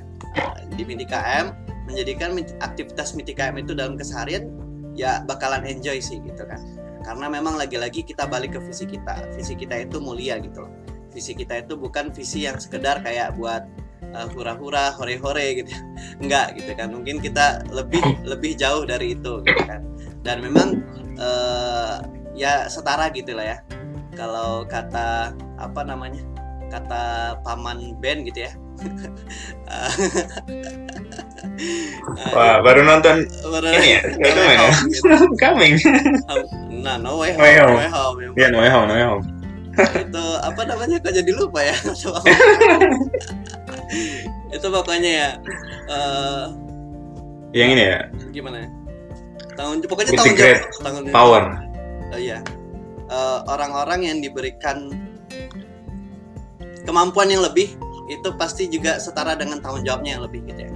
di 0.73 0.87
KM 0.87 1.51
menjadikan 1.91 2.39
aktivitas 2.63 3.19
MITIKM 3.19 3.59
itu 3.59 3.75
dalam 3.75 3.99
keseharian 3.99 4.49
ya 4.97 5.25
bakalan 5.25 5.65
enjoy 5.65 5.99
sih 5.99 6.21
gitu 6.23 6.43
kan. 6.45 6.61
Karena 7.03 7.27
memang 7.27 7.59
lagi-lagi 7.59 8.07
kita 8.07 8.31
balik 8.31 8.55
ke 8.57 8.61
visi 8.63 8.87
kita. 8.87 9.27
Visi 9.35 9.59
kita 9.59 9.75
itu 9.83 9.99
mulia 9.99 10.39
gitu 10.39 10.65
loh. 10.65 10.73
Visi 11.11 11.35
kita 11.35 11.61
itu 11.67 11.75
bukan 11.75 12.15
visi 12.15 12.47
yang 12.47 12.57
sekedar 12.57 13.03
kayak 13.03 13.35
buat 13.37 13.67
uh, 14.15 14.29
hura-hura 14.33 14.95
hore-hore 14.95 15.63
gitu. 15.63 15.73
Enggak 16.23 16.55
gitu 16.57 16.73
kan. 16.79 16.95
Mungkin 16.95 17.19
kita 17.19 17.67
lebih 17.75 18.03
lebih 18.23 18.55
jauh 18.55 18.87
dari 18.87 19.19
itu 19.19 19.43
gitu 19.43 19.63
kan. 19.67 19.83
Dan 20.23 20.47
memang 20.47 20.79
uh, 21.19 22.07
ya 22.39 22.71
setara 22.71 23.11
gitu 23.11 23.35
lah 23.35 23.57
ya. 23.57 23.59
Kalau 24.15 24.69
kata 24.69 25.33
apa 25.59 25.81
namanya 25.83 26.32
kata 26.73 27.37
paman 27.45 27.93
Ben 28.01 28.25
gitu 28.25 28.49
ya 28.49 28.53
Wah, 32.35 32.59
baru 32.65 32.83
nonton 32.83 33.29
baru 33.47 33.69
ini 33.77 33.89
ya? 33.95 34.01
Itu 34.19 34.41
mana? 34.41 34.67
gitu. 34.89 35.07
Coming. 35.39 35.75
nah 36.83 36.97
no 36.99 37.21
way 37.21 37.31
home, 37.37 37.45
no 37.45 37.77
way 37.79 37.87
home. 37.93 38.17
ya. 38.19 38.29
Ya, 38.35 38.47
no 38.51 38.59
way 38.59 38.71
home, 38.73 38.87
no 38.89 38.95
way 38.97 39.05
home. 39.07 39.23
itu 39.73 40.25
apa 40.45 40.69
namanya 40.69 41.01
kok 41.01 41.17
jadi 41.17 41.33
lupa 41.33 41.65
ya 41.65 41.73
itu 44.57 44.67
pokoknya 44.69 45.11
ya 45.13 45.29
eh, 45.89 46.45
Yang 47.57 47.69
ini 47.77 47.83
ya, 47.89 47.99
gimana 48.33 48.57
ya 48.65 48.69
tanggung 49.57 49.81
pokoknya 49.85 50.13
tanggung 50.13 50.37
jawab 50.37 50.61
tanggung 50.81 51.05
jawab. 51.09 51.15
power. 51.17 51.43
Oh, 52.13 52.21
iya 52.21 52.41
Eh, 53.13 53.39
orang-orang 53.45 54.01
yang 54.09 54.19
diberikan 54.25 54.89
kemampuan 56.87 57.31
yang 57.31 57.43
lebih 57.45 57.73
itu 58.11 58.29
pasti 58.37 58.69
juga 58.69 58.99
setara 58.99 59.39
dengan 59.39 59.63
tanggung 59.63 59.87
jawabnya 59.87 60.19
yang 60.19 60.25
lebih 60.27 60.45
gitu 60.51 60.61
ya. 60.69 60.73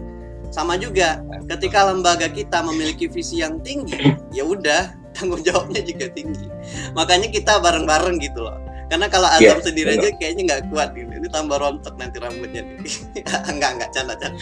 Sama 0.55 0.79
juga 0.79 1.21
ketika 1.51 1.91
lembaga 1.91 2.31
kita 2.31 2.63
memiliki 2.65 3.11
visi 3.11 3.43
yang 3.43 3.61
tinggi 3.61 4.15
ya 4.31 4.47
udah 4.47 4.95
tanggung 5.17 5.43
jawabnya 5.43 5.83
juga 5.83 6.07
tinggi. 6.13 6.47
Makanya 6.95 7.29
kita 7.33 7.59
bareng-bareng 7.61 8.17
gitu 8.23 8.47
loh. 8.47 8.57
Karena 8.87 9.11
kalau 9.11 9.27
Azam 9.27 9.59
Iya, 9.59 9.67
sendiri 9.67 9.99
aja 9.99 10.09
kayaknya 10.15 10.43
nggak 10.47 10.63
kuat 10.71 10.95
gitu. 10.95 11.11
ini 11.11 11.27
tambah 11.27 11.59
rontok 11.59 11.99
nanti 11.99 12.23
rambutnya 12.23 12.63
nih. 12.63 12.95
enggak 13.51 13.71
enggak 13.75 13.91
canda 13.91 14.15
canda. 14.15 14.39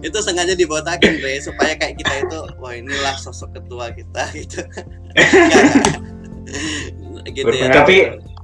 Itu 0.06 0.18
sengaja 0.24 0.56
dibotakin 0.56 1.20
Bre 1.20 1.44
supaya 1.44 1.76
kayak 1.76 2.00
kita 2.00 2.24
itu 2.24 2.38
wah 2.56 2.72
inilah 2.72 3.20
sosok 3.20 3.52
ketua 3.52 3.92
kita 3.92 4.32
gitu. 4.32 4.64
Gitu 7.28 7.52
ya. 7.52 7.68
Tapi 7.68 7.96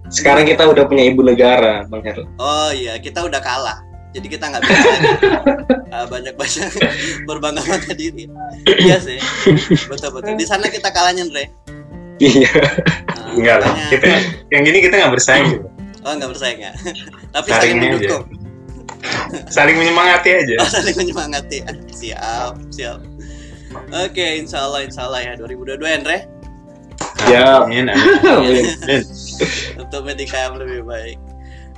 sekarang 0.09 0.45
kita 0.45 0.65
udah 0.65 0.85
punya 0.85 1.09
ibu 1.09 1.25
negara, 1.25 1.85
Bang 1.89 2.05
Herl. 2.05 2.29
oh 2.37 2.71
iya 2.71 3.01
kita 3.01 3.25
udah 3.25 3.41
kalah 3.41 3.81
jadi 4.15 4.27
kita 4.31 4.45
nggak 4.47 4.63
bisa 4.63 4.89
uh, 5.91 6.07
banyak 6.13 6.35
banyak 6.39 6.71
berbangga 7.29 7.63
bangga 7.67 7.93
diri 7.93 8.31
iya 8.79 9.01
sih 9.03 9.19
betul 9.91 10.15
betul 10.15 10.39
di 10.39 10.47
sana 10.47 10.69
kita 10.69 10.89
kalahnya 10.91 11.27
Andre 11.27 11.51
Iya. 12.23 12.47
Uh, 12.47 13.35
Enggak 13.35 13.59
lah, 13.67 13.75
kita 13.91 14.07
yang 14.55 14.63
gini 14.63 14.79
kita 14.87 15.03
nggak 15.03 15.13
bersaing 15.19 15.47
gitu. 15.51 15.67
oh 16.07 16.13
nggak 16.15 16.31
bersaing 16.31 16.63
ya 16.63 16.71
tapi 17.35 17.49
Saling 17.51 17.59
saling 17.59 17.75
aja. 17.75 17.91
mendukung 17.91 18.25
Saling 19.53 19.77
menyemangati 19.77 20.31
aja. 20.33 20.57
Oh, 20.65 20.71
saling 20.71 20.97
menyemangati. 20.97 21.61
Siap, 21.93 22.57
siap. 22.73 23.05
Oke, 23.93 24.41
insya 24.41 24.65
Allah, 24.65 24.81
insya 24.81 25.05
Allah 25.05 25.21
ya 25.21 25.33
2022 25.37 25.77
Andre 25.85 26.25
Ya. 27.31 27.65
Amin, 27.65 27.89
amin. 27.89 28.21
Amin. 28.25 28.65
Untuk 29.83 30.03
yang 30.09 30.55
lebih 30.59 30.83
baik. 30.85 31.19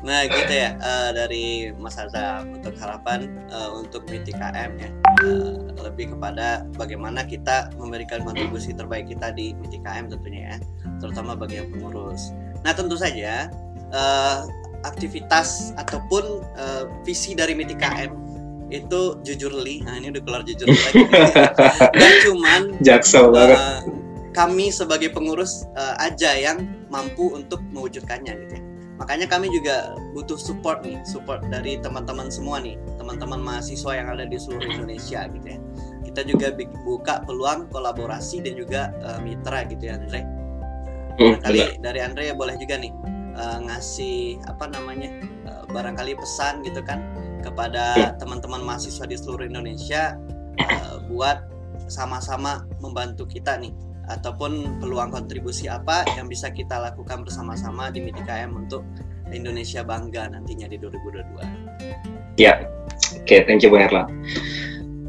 Nah 0.04 0.22
gitu 0.28 0.52
ya 0.52 0.76
eh, 0.76 1.10
dari 1.16 1.44
Mas 1.80 1.96
Azam 1.96 2.54
untuk 2.54 2.78
harapan 2.78 3.26
eh, 3.48 3.70
untuk 3.74 4.06
MITKM 4.06 4.70
ya 4.78 4.90
eh, 5.24 5.50
lebih 5.82 6.14
kepada 6.14 6.68
bagaimana 6.78 7.24
kita 7.24 7.74
memberikan 7.74 8.22
kontribusi 8.22 8.70
terbaik 8.70 9.10
kita 9.10 9.32
di 9.32 9.56
MITKM 9.56 10.12
tentunya 10.12 10.54
ya 10.54 10.56
terutama 11.00 11.32
bagi 11.34 11.58
yang 11.58 11.72
pengurus. 11.74 12.30
Nah 12.62 12.76
tentu 12.76 12.94
saja 12.94 13.48
eh, 13.90 14.38
aktivitas 14.84 15.72
ataupun 15.74 16.44
eh, 16.54 16.84
visi 17.02 17.34
dari 17.34 17.56
MITKM 17.56 18.26
itu 18.66 19.22
jujur 19.22 19.54
li, 19.62 19.78
nah 19.86 19.94
ini 19.94 20.10
udah 20.10 20.22
keluar 20.26 20.42
jujur 20.42 20.66
lagi. 20.66 21.06
Gak 22.02 22.12
cuman 22.26 22.62
Jaksel 22.82 23.30
banget. 23.30 23.58
Eh, 23.58 23.78
kami 24.36 24.68
sebagai 24.68 25.16
pengurus 25.16 25.64
eh, 25.80 25.96
aja 25.96 26.36
yang 26.36 26.68
mampu 26.92 27.32
untuk 27.32 27.64
mewujudkannya 27.72 28.36
gitu 28.44 28.54
ya. 28.60 28.62
Makanya 28.96 29.28
kami 29.28 29.52
juga 29.52 29.96
butuh 30.16 30.40
support 30.40 30.80
nih, 30.84 31.00
support 31.04 31.44
dari 31.52 31.76
teman-teman 31.80 32.32
semua 32.32 32.60
nih, 32.60 32.80
teman-teman 32.96 33.40
mahasiswa 33.40 33.92
yang 33.92 34.08
ada 34.12 34.24
di 34.24 34.36
seluruh 34.36 34.64
Indonesia 34.68 35.24
gitu 35.28 35.46
ya. 35.56 35.58
Kita 36.04 36.20
juga 36.24 36.52
buka 36.84 37.24
peluang 37.24 37.68
kolaborasi 37.72 38.44
dan 38.44 38.60
juga 38.60 38.92
eh, 39.00 39.18
mitra 39.24 39.64
gitu 39.68 39.88
ya 39.88 39.96
Andre. 39.96 40.20
Hmm, 41.16 41.40
Barangkali 41.40 41.80
dari 41.80 42.00
Andre 42.04 42.24
boleh 42.36 42.56
juga 42.60 42.76
nih 42.76 42.92
eh, 43.36 43.58
ngasih 43.64 44.44
apa 44.48 44.68
namanya 44.68 45.08
eh, 45.48 45.64
barangkali 45.72 46.12
pesan 46.16 46.60
gitu 46.60 46.84
kan 46.84 47.00
kepada 47.40 48.16
teman-teman 48.20 48.64
mahasiswa 48.64 49.04
di 49.08 49.16
seluruh 49.16 49.48
Indonesia 49.48 50.16
eh, 50.60 50.96
buat 51.08 51.40
sama-sama 51.86 52.64
membantu 52.80 53.28
kita 53.28 53.60
nih 53.60 53.70
ataupun 54.06 54.80
peluang 54.82 55.10
kontribusi 55.10 55.66
apa 55.66 56.06
yang 56.14 56.30
bisa 56.30 56.50
kita 56.50 56.78
lakukan 56.78 57.26
bersama-sama 57.26 57.90
di 57.90 58.02
MITKM 58.02 58.54
untuk 58.54 58.86
Indonesia 59.34 59.82
bangga 59.82 60.30
nantinya 60.30 60.70
di 60.70 60.78
2022. 60.78 62.38
Oke, 63.26 63.36
thank 63.42 63.66
you 63.66 63.70
Bang 63.74 63.90
Herla. 63.90 64.06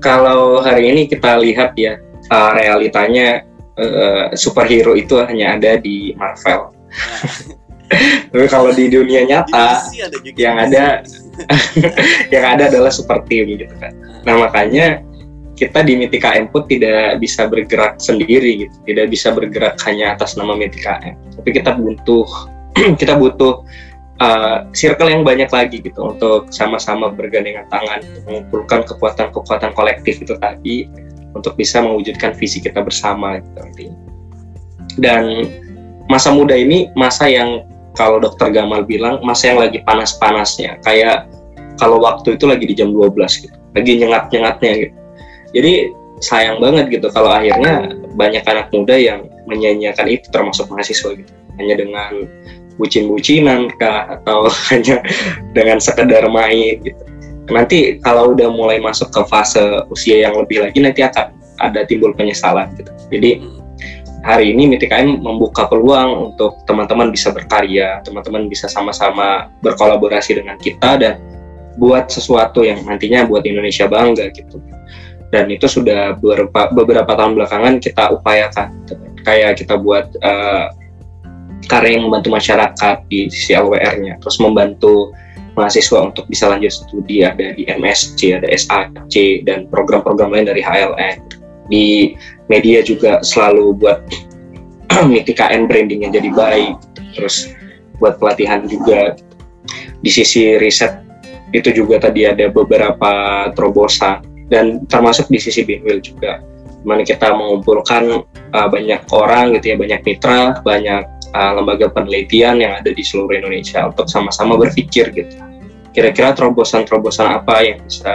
Kalau 0.02 0.62
hari 0.62 0.90
ini 0.90 1.06
kita 1.06 1.38
lihat 1.38 1.78
ya 1.78 2.02
uh, 2.34 2.52
realitanya 2.58 3.46
uh, 3.78 4.34
superhero 4.34 4.98
itu 4.98 5.22
hanya 5.22 5.58
ada 5.58 5.78
di 5.78 6.14
Marvel. 6.18 6.74
Nah, 6.74 7.56
Tapi 8.32 8.46
kalau 8.52 8.76
di 8.76 8.92
dunia 8.92 9.24
di 9.24 9.32
nyata 9.32 9.80
DC 9.80 10.04
ada 10.04 10.18
juga 10.20 10.40
yang 10.44 10.58
ada 10.60 10.86
yang 12.34 12.46
ada 12.46 12.64
adalah 12.68 12.92
super 12.92 13.24
team 13.32 13.48
gitu 13.48 13.72
kan. 13.80 13.96
Nah 14.28 14.36
makanya 14.44 15.00
kita 15.58 15.82
di 15.82 15.98
MITKM 15.98 16.54
pun 16.54 16.70
tidak 16.70 17.18
bisa 17.18 17.50
bergerak 17.50 17.98
sendiri 17.98 18.70
gitu, 18.70 18.76
tidak 18.86 19.10
bisa 19.10 19.34
bergerak 19.34 19.74
hanya 19.90 20.14
atas 20.14 20.38
nama 20.38 20.54
MITKM. 20.54 21.42
Tapi 21.42 21.50
kita 21.50 21.74
butuh 21.74 22.26
kita 23.02 23.18
butuh 23.18 23.66
uh, 24.22 24.70
circle 24.72 25.10
yang 25.10 25.26
banyak 25.26 25.50
lagi 25.50 25.82
gitu 25.82 26.14
untuk 26.14 26.54
sama-sama 26.54 27.10
bergandengan 27.10 27.66
tangan 27.74 28.06
mengumpulkan 28.30 28.86
kekuatan-kekuatan 28.86 29.74
kolektif 29.74 30.22
itu 30.22 30.38
tadi 30.38 30.86
untuk 31.34 31.58
bisa 31.58 31.82
mewujudkan 31.82 32.38
visi 32.38 32.62
kita 32.62 32.86
bersama 32.86 33.42
gitu 33.42 33.58
nantinya. 33.58 33.98
Dan 35.02 35.24
masa 36.06 36.30
muda 36.30 36.54
ini 36.54 36.94
masa 36.94 37.26
yang 37.26 37.66
kalau 37.98 38.22
dokter 38.22 38.54
Gamal 38.54 38.86
bilang 38.86 39.26
masa 39.26 39.50
yang 39.50 39.60
lagi 39.66 39.82
panas-panasnya 39.82 40.78
kayak 40.86 41.26
kalau 41.82 41.98
waktu 42.02 42.38
itu 42.38 42.46
lagi 42.46 42.66
di 42.70 42.78
jam 42.78 42.94
12 42.94 43.18
gitu 43.42 43.58
lagi 43.74 43.92
nyengat-nyengatnya 43.98 44.72
gitu 44.86 44.96
jadi 45.58 45.74
sayang 46.22 46.62
banget 46.62 46.90
gitu 46.94 47.10
kalau 47.10 47.34
akhirnya 47.34 47.94
banyak 48.14 48.46
anak 48.46 48.70
muda 48.74 48.94
yang 48.98 49.30
menyanyiakan 49.50 50.06
itu 50.10 50.30
termasuk 50.30 50.70
mahasiswa 50.70 51.18
gitu. 51.18 51.34
Hanya 51.58 51.76
dengan 51.82 52.30
bucin-bucinan 52.78 53.74
atau 53.82 54.50
hanya 54.70 55.02
dengan 55.58 55.82
sekedar 55.82 56.26
main 56.30 56.78
gitu. 56.86 57.02
Nanti 57.48 57.98
kalau 58.04 58.36
udah 58.36 58.52
mulai 58.52 58.78
masuk 58.78 59.10
ke 59.10 59.22
fase 59.26 59.82
usia 59.90 60.28
yang 60.30 60.36
lebih 60.36 60.62
lagi 60.62 60.78
nanti 60.84 61.02
akan 61.02 61.32
ada 61.58 61.88
timbul 61.90 62.14
penyesalan 62.14 62.70
gitu. 62.78 62.92
Jadi 63.10 63.42
hari 64.28 64.52
ini 64.52 64.68
MITKM 64.76 65.24
membuka 65.24 65.66
peluang 65.66 66.34
untuk 66.34 66.60
teman-teman 66.68 67.10
bisa 67.10 67.32
berkarya, 67.32 68.04
teman-teman 68.04 68.52
bisa 68.52 68.68
sama-sama 68.68 69.48
berkolaborasi 69.64 70.44
dengan 70.44 70.60
kita 70.60 71.00
dan 71.00 71.24
buat 71.80 72.12
sesuatu 72.12 72.66
yang 72.68 72.84
nantinya 72.84 73.24
buat 73.26 73.48
Indonesia 73.48 73.88
bangga 73.88 74.28
gitu. 74.36 74.60
Dan 75.28 75.52
itu 75.52 75.68
sudah 75.68 76.16
beberapa, 76.16 76.72
beberapa 76.72 77.12
tahun 77.14 77.36
belakangan 77.36 77.84
kita 77.84 78.16
upayakan. 78.16 78.72
Kayak 79.28 79.60
kita 79.60 79.76
buat 79.76 80.08
eh, 80.24 80.66
karya 81.68 82.00
yang 82.00 82.08
membantu 82.08 82.32
masyarakat 82.32 82.98
di 83.12 83.28
sisi 83.28 83.52
LWR-nya, 83.52 84.24
terus 84.24 84.40
membantu 84.40 85.12
mahasiswa 85.60 86.06
untuk 86.06 86.30
bisa 86.32 86.48
lanjut 86.48 86.70
studi 86.70 87.26
ada 87.26 87.52
di 87.52 87.68
MSc, 87.68 88.20
ada 88.30 88.48
SAC 88.56 89.44
dan 89.44 89.68
program-program 89.68 90.32
lain 90.32 90.48
dari 90.48 90.64
HLN. 90.64 91.18
Di 91.68 92.16
media 92.48 92.80
juga 92.80 93.20
selalu 93.20 93.76
buat 93.76 94.00
MITKM 95.12 95.68
brandingnya 95.68 96.16
jadi 96.16 96.32
baik 96.32 96.76
terus 97.18 97.52
buat 97.98 98.22
pelatihan 98.22 98.66
juga 98.70 99.18
di 100.00 100.10
sisi 100.10 100.56
riset 100.62 101.02
itu 101.52 101.74
juga 101.74 101.98
tadi 101.98 102.28
ada 102.28 102.48
beberapa 102.52 103.12
terobosan 103.56 104.22
dan 104.48 104.84
termasuk 104.88 105.28
di 105.28 105.40
sisi 105.40 105.64
Binwil 105.64 106.00
juga. 106.00 106.40
Di 106.78 106.86
mana 106.86 107.04
kita 107.04 107.36
mengumpulkan 107.36 108.24
uh, 108.54 108.68
banyak 108.72 109.02
orang 109.12 109.58
gitu 109.60 109.74
ya 109.74 109.78
banyak 109.80 110.02
mitra 110.08 110.62
banyak 110.64 111.04
uh, 111.36 111.52
lembaga 111.58 111.92
penelitian 111.92 112.64
yang 112.64 112.80
ada 112.80 112.92
di 112.94 113.04
seluruh 113.04 113.36
Indonesia 113.36 113.88
untuk 113.88 114.08
sama-sama 114.08 114.56
berpikir 114.56 115.12
gitu. 115.12 115.36
Kira-kira 115.92 116.32
terobosan-terobosan 116.38 117.28
apa 117.42 117.66
yang 117.66 117.82
bisa 117.82 118.14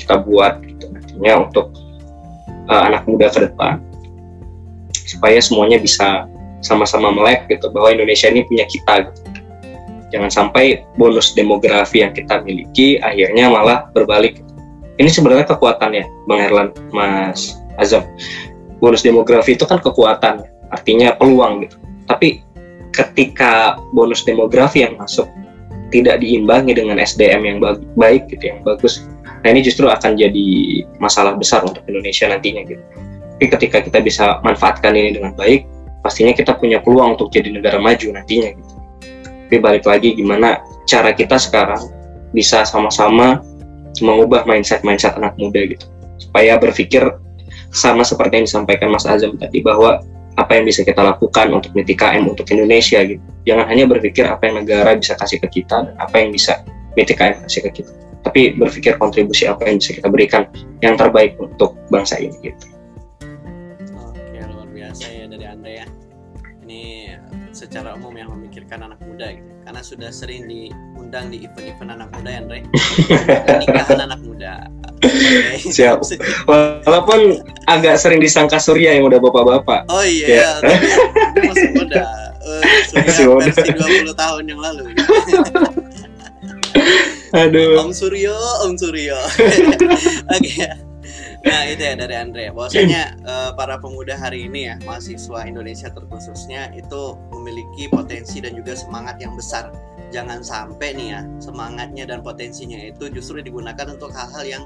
kita 0.00 0.24
buat 0.24 0.64
gitu 0.64 0.88
nantinya 0.88 1.46
untuk 1.46 1.70
uh, 2.66 2.82
anak 2.88 3.04
muda 3.04 3.28
ke 3.28 3.46
depan. 3.52 3.78
Supaya 4.92 5.38
semuanya 5.40 5.76
bisa 5.78 6.26
sama-sama 6.60 7.14
melek 7.14 7.46
gitu 7.46 7.70
bahwa 7.70 7.94
Indonesia 7.94 8.26
ini 8.26 8.42
punya 8.46 8.66
kita 8.66 9.06
gitu. 9.06 9.20
jangan 10.08 10.30
sampai 10.32 10.82
bonus 10.96 11.36
demografi 11.36 12.02
yang 12.02 12.10
kita 12.16 12.42
miliki 12.42 12.98
akhirnya 12.98 13.46
malah 13.52 13.86
berbalik 13.92 14.40
ini 14.98 15.08
sebenarnya 15.08 15.46
kekuatannya 15.46 16.04
Bang 16.26 16.40
Herlan 16.42 16.68
Mas 16.90 17.58
Azam. 17.78 18.02
Bonus 18.82 19.02
demografi 19.02 19.54
itu 19.54 19.66
kan 19.66 19.78
kekuatan 19.78 20.42
artinya 20.74 21.14
peluang 21.14 21.66
gitu. 21.66 21.78
Tapi 22.10 22.42
ketika 22.90 23.78
bonus 23.94 24.26
demografi 24.26 24.82
yang 24.82 24.98
masuk 24.98 25.30
tidak 25.94 26.20
diimbangi 26.20 26.74
dengan 26.76 26.98
SDM 27.00 27.42
yang 27.46 27.58
baik 27.96 28.28
gitu 28.28 28.52
yang 28.52 28.60
bagus 28.60 29.06
nah 29.46 29.54
ini 29.54 29.62
justru 29.62 29.86
akan 29.86 30.18
jadi 30.18 30.46
masalah 30.98 31.38
besar 31.38 31.62
untuk 31.62 31.86
Indonesia 31.86 32.26
nantinya 32.26 32.66
gitu. 32.66 32.82
Tapi 33.38 33.46
ketika 33.54 33.78
kita 33.86 34.02
bisa 34.02 34.42
manfaatkan 34.42 34.98
ini 34.98 35.14
dengan 35.14 35.30
baik 35.38 35.62
pastinya 36.02 36.34
kita 36.34 36.58
punya 36.58 36.82
peluang 36.82 37.14
untuk 37.14 37.30
jadi 37.30 37.54
negara 37.54 37.78
maju 37.78 38.18
nantinya 38.18 38.50
gitu. 38.50 38.74
Tapi 39.46 39.56
balik 39.62 39.86
lagi 39.86 40.18
gimana 40.18 40.58
cara 40.90 41.14
kita 41.14 41.38
sekarang 41.38 41.86
bisa 42.34 42.66
sama-sama 42.66 43.46
mengubah 44.04 44.44
mindset 44.48 44.82
mindset 44.86 45.14
anak 45.16 45.34
muda 45.38 45.64
gitu 45.64 45.86
supaya 46.18 46.58
berpikir 46.58 47.02
sama 47.70 48.02
seperti 48.02 48.42
yang 48.42 48.46
disampaikan 48.48 48.88
Mas 48.90 49.04
Azam 49.04 49.36
tadi 49.36 49.60
bahwa 49.60 50.02
apa 50.38 50.54
yang 50.54 50.70
bisa 50.70 50.86
kita 50.86 51.02
lakukan 51.02 51.50
untuk 51.50 51.74
MITKM 51.74 52.22
untuk 52.30 52.46
Indonesia 52.54 53.02
gitu. 53.02 53.20
Jangan 53.42 53.66
hanya 53.66 53.90
berpikir 53.90 54.22
apa 54.22 54.46
yang 54.46 54.62
negara 54.62 54.94
bisa 54.94 55.18
kasih 55.18 55.42
ke 55.42 55.50
kita 55.50 55.90
dan 55.90 55.94
apa 55.98 56.14
yang 56.22 56.30
bisa 56.30 56.62
MITKM 56.94 57.42
kasih 57.42 57.66
ke 57.68 57.82
kita. 57.82 57.90
Tapi 58.22 58.54
berpikir 58.54 58.94
kontribusi 59.02 59.50
apa 59.50 59.66
yang 59.66 59.82
bisa 59.82 59.98
kita 59.98 60.06
berikan 60.06 60.46
yang 60.78 60.94
terbaik 60.94 61.34
untuk 61.42 61.74
bangsa 61.90 62.22
ini 62.22 62.38
gitu. 62.38 62.66
Oke, 63.98 64.38
luar 64.38 64.68
biasa 64.70 65.04
ya 65.10 65.26
dari 65.26 65.46
Anda 65.46 65.70
ya. 65.82 65.86
Ini 66.62 66.82
secara 67.50 67.98
umum 67.98 68.14
yang 68.14 68.30
memikirkan 68.30 68.86
anak 68.86 69.02
muda 69.02 69.34
gitu. 69.34 69.57
Karena 69.68 69.84
sudah 69.84 70.08
sering 70.08 70.48
diundang 70.48 71.28
di 71.28 71.44
event-event 71.44 71.92
anak 71.92 72.08
muda 72.16 72.28
ya, 72.32 72.40
Andre. 72.40 72.58
Nikahan 73.60 74.00
anak 74.00 74.20
muda 74.24 74.64
Okay. 74.98 75.60
Siap. 75.76 76.02
Walaupun 76.48 77.44
agak 77.70 78.00
sering 78.02 78.18
disangka 78.18 78.58
Surya 78.58 78.96
yang 78.96 79.06
udah 79.06 79.20
bapak-bapak. 79.22 79.86
Oh 79.92 80.02
iya, 80.02 80.26
ya. 80.26 80.50
tapi 80.58 81.46
masih 81.46 81.70
muda. 81.76 82.02
Uh, 82.42 82.62
Surya 83.14 83.36
versi 83.38 83.70
20 84.08 84.10
tahun 84.16 84.42
yang 84.48 84.58
lalu. 84.58 84.90
Aduh. 87.36 87.84
Om 87.84 87.92
Suryo, 87.92 88.34
Om 88.66 88.74
Suryo. 88.74 89.20
Oke. 89.20 90.50
okay. 90.50 90.87
Nah 91.46 91.62
itu 91.70 91.82
ya 91.82 91.94
dari 91.94 92.14
Andre. 92.18 92.50
Bahwasanya 92.50 93.14
uh, 93.22 93.50
para 93.54 93.78
pemuda 93.78 94.18
hari 94.18 94.50
ini 94.50 94.70
ya 94.72 94.74
mahasiswa 94.82 95.46
Indonesia 95.46 95.86
terkhususnya 95.90 96.74
itu 96.74 97.14
memiliki 97.30 97.86
potensi 97.90 98.42
dan 98.42 98.58
juga 98.58 98.74
semangat 98.74 99.22
yang 99.22 99.38
besar. 99.38 99.70
Jangan 100.08 100.40
sampai 100.40 100.96
nih 100.96 101.08
ya 101.14 101.20
semangatnya 101.38 102.08
dan 102.08 102.24
potensinya 102.24 102.80
itu 102.80 103.12
justru 103.12 103.44
digunakan 103.44 103.86
untuk 103.86 104.10
hal-hal 104.10 104.44
yang 104.46 104.64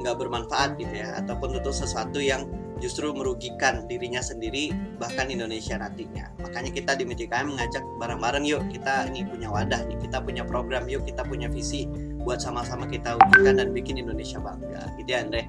nggak 0.00 0.16
bermanfaat 0.16 0.78
gitu 0.78 0.94
ya 0.94 1.18
ataupun 1.18 1.58
untuk 1.58 1.74
sesuatu 1.74 2.22
yang 2.22 2.46
justru 2.78 3.10
merugikan 3.10 3.84
dirinya 3.90 4.22
sendiri 4.22 4.70
bahkan 5.02 5.26
Indonesia 5.26 5.74
nantinya 5.74 6.30
makanya 6.38 6.70
kita 6.70 6.94
di 6.94 7.02
MTKM 7.10 7.50
mengajak 7.50 7.82
bareng-bareng 7.98 8.46
yuk 8.46 8.62
kita 8.70 9.10
ini 9.10 9.26
punya 9.26 9.50
wadah 9.50 9.82
nih 9.90 9.98
kita 9.98 10.22
punya 10.22 10.46
program 10.46 10.86
yuk 10.86 11.02
kita 11.02 11.26
punya 11.26 11.50
visi 11.50 11.90
buat 12.22 12.38
sama-sama 12.38 12.86
kita 12.86 13.18
wujudkan 13.18 13.58
dan 13.58 13.68
bikin 13.74 13.98
Indonesia 13.98 14.38
bangga 14.38 14.94
gitu 14.94 15.10
ya 15.10 15.26
Andre 15.26 15.42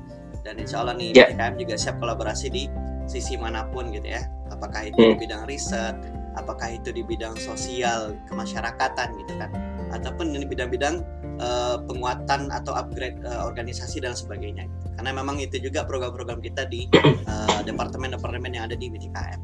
dan 0.50 0.58
insya 0.58 0.82
Allah 0.82 0.98
nih 0.98 1.14
yeah. 1.14 1.54
Juga 1.54 1.78
siap 1.78 2.02
kolaborasi 2.02 2.50
di 2.50 2.66
sisi 3.06 3.38
mana 3.38 3.70
pun 3.70 3.94
gitu 3.94 4.10
ya 4.10 4.26
apakah 4.50 4.90
itu 4.90 4.98
hmm. 4.98 5.10
di 5.14 5.16
bidang 5.22 5.44
riset 5.46 5.94
apakah 6.34 6.74
itu 6.74 6.90
di 6.90 7.06
bidang 7.06 7.38
sosial 7.38 8.18
kemasyarakatan 8.26 9.14
gitu 9.26 9.34
kan 9.38 9.50
ataupun 9.90 10.34
di 10.34 10.46
bidang-bidang 10.46 11.02
uh, 11.42 11.82
penguatan 11.90 12.54
atau 12.54 12.78
upgrade 12.78 13.18
uh, 13.26 13.46
organisasi 13.46 14.02
dan 14.02 14.14
sebagainya 14.14 14.70
gitu. 14.70 14.86
karena 14.98 15.12
memang 15.18 15.42
itu 15.42 15.58
juga 15.58 15.86
program-program 15.86 16.42
kita 16.42 16.70
di 16.70 16.86
uh, 17.26 17.62
departemen-departemen 17.70 18.54
yang 18.54 18.70
ada 18.70 18.78
di 18.78 18.90
BTKM. 18.94 19.42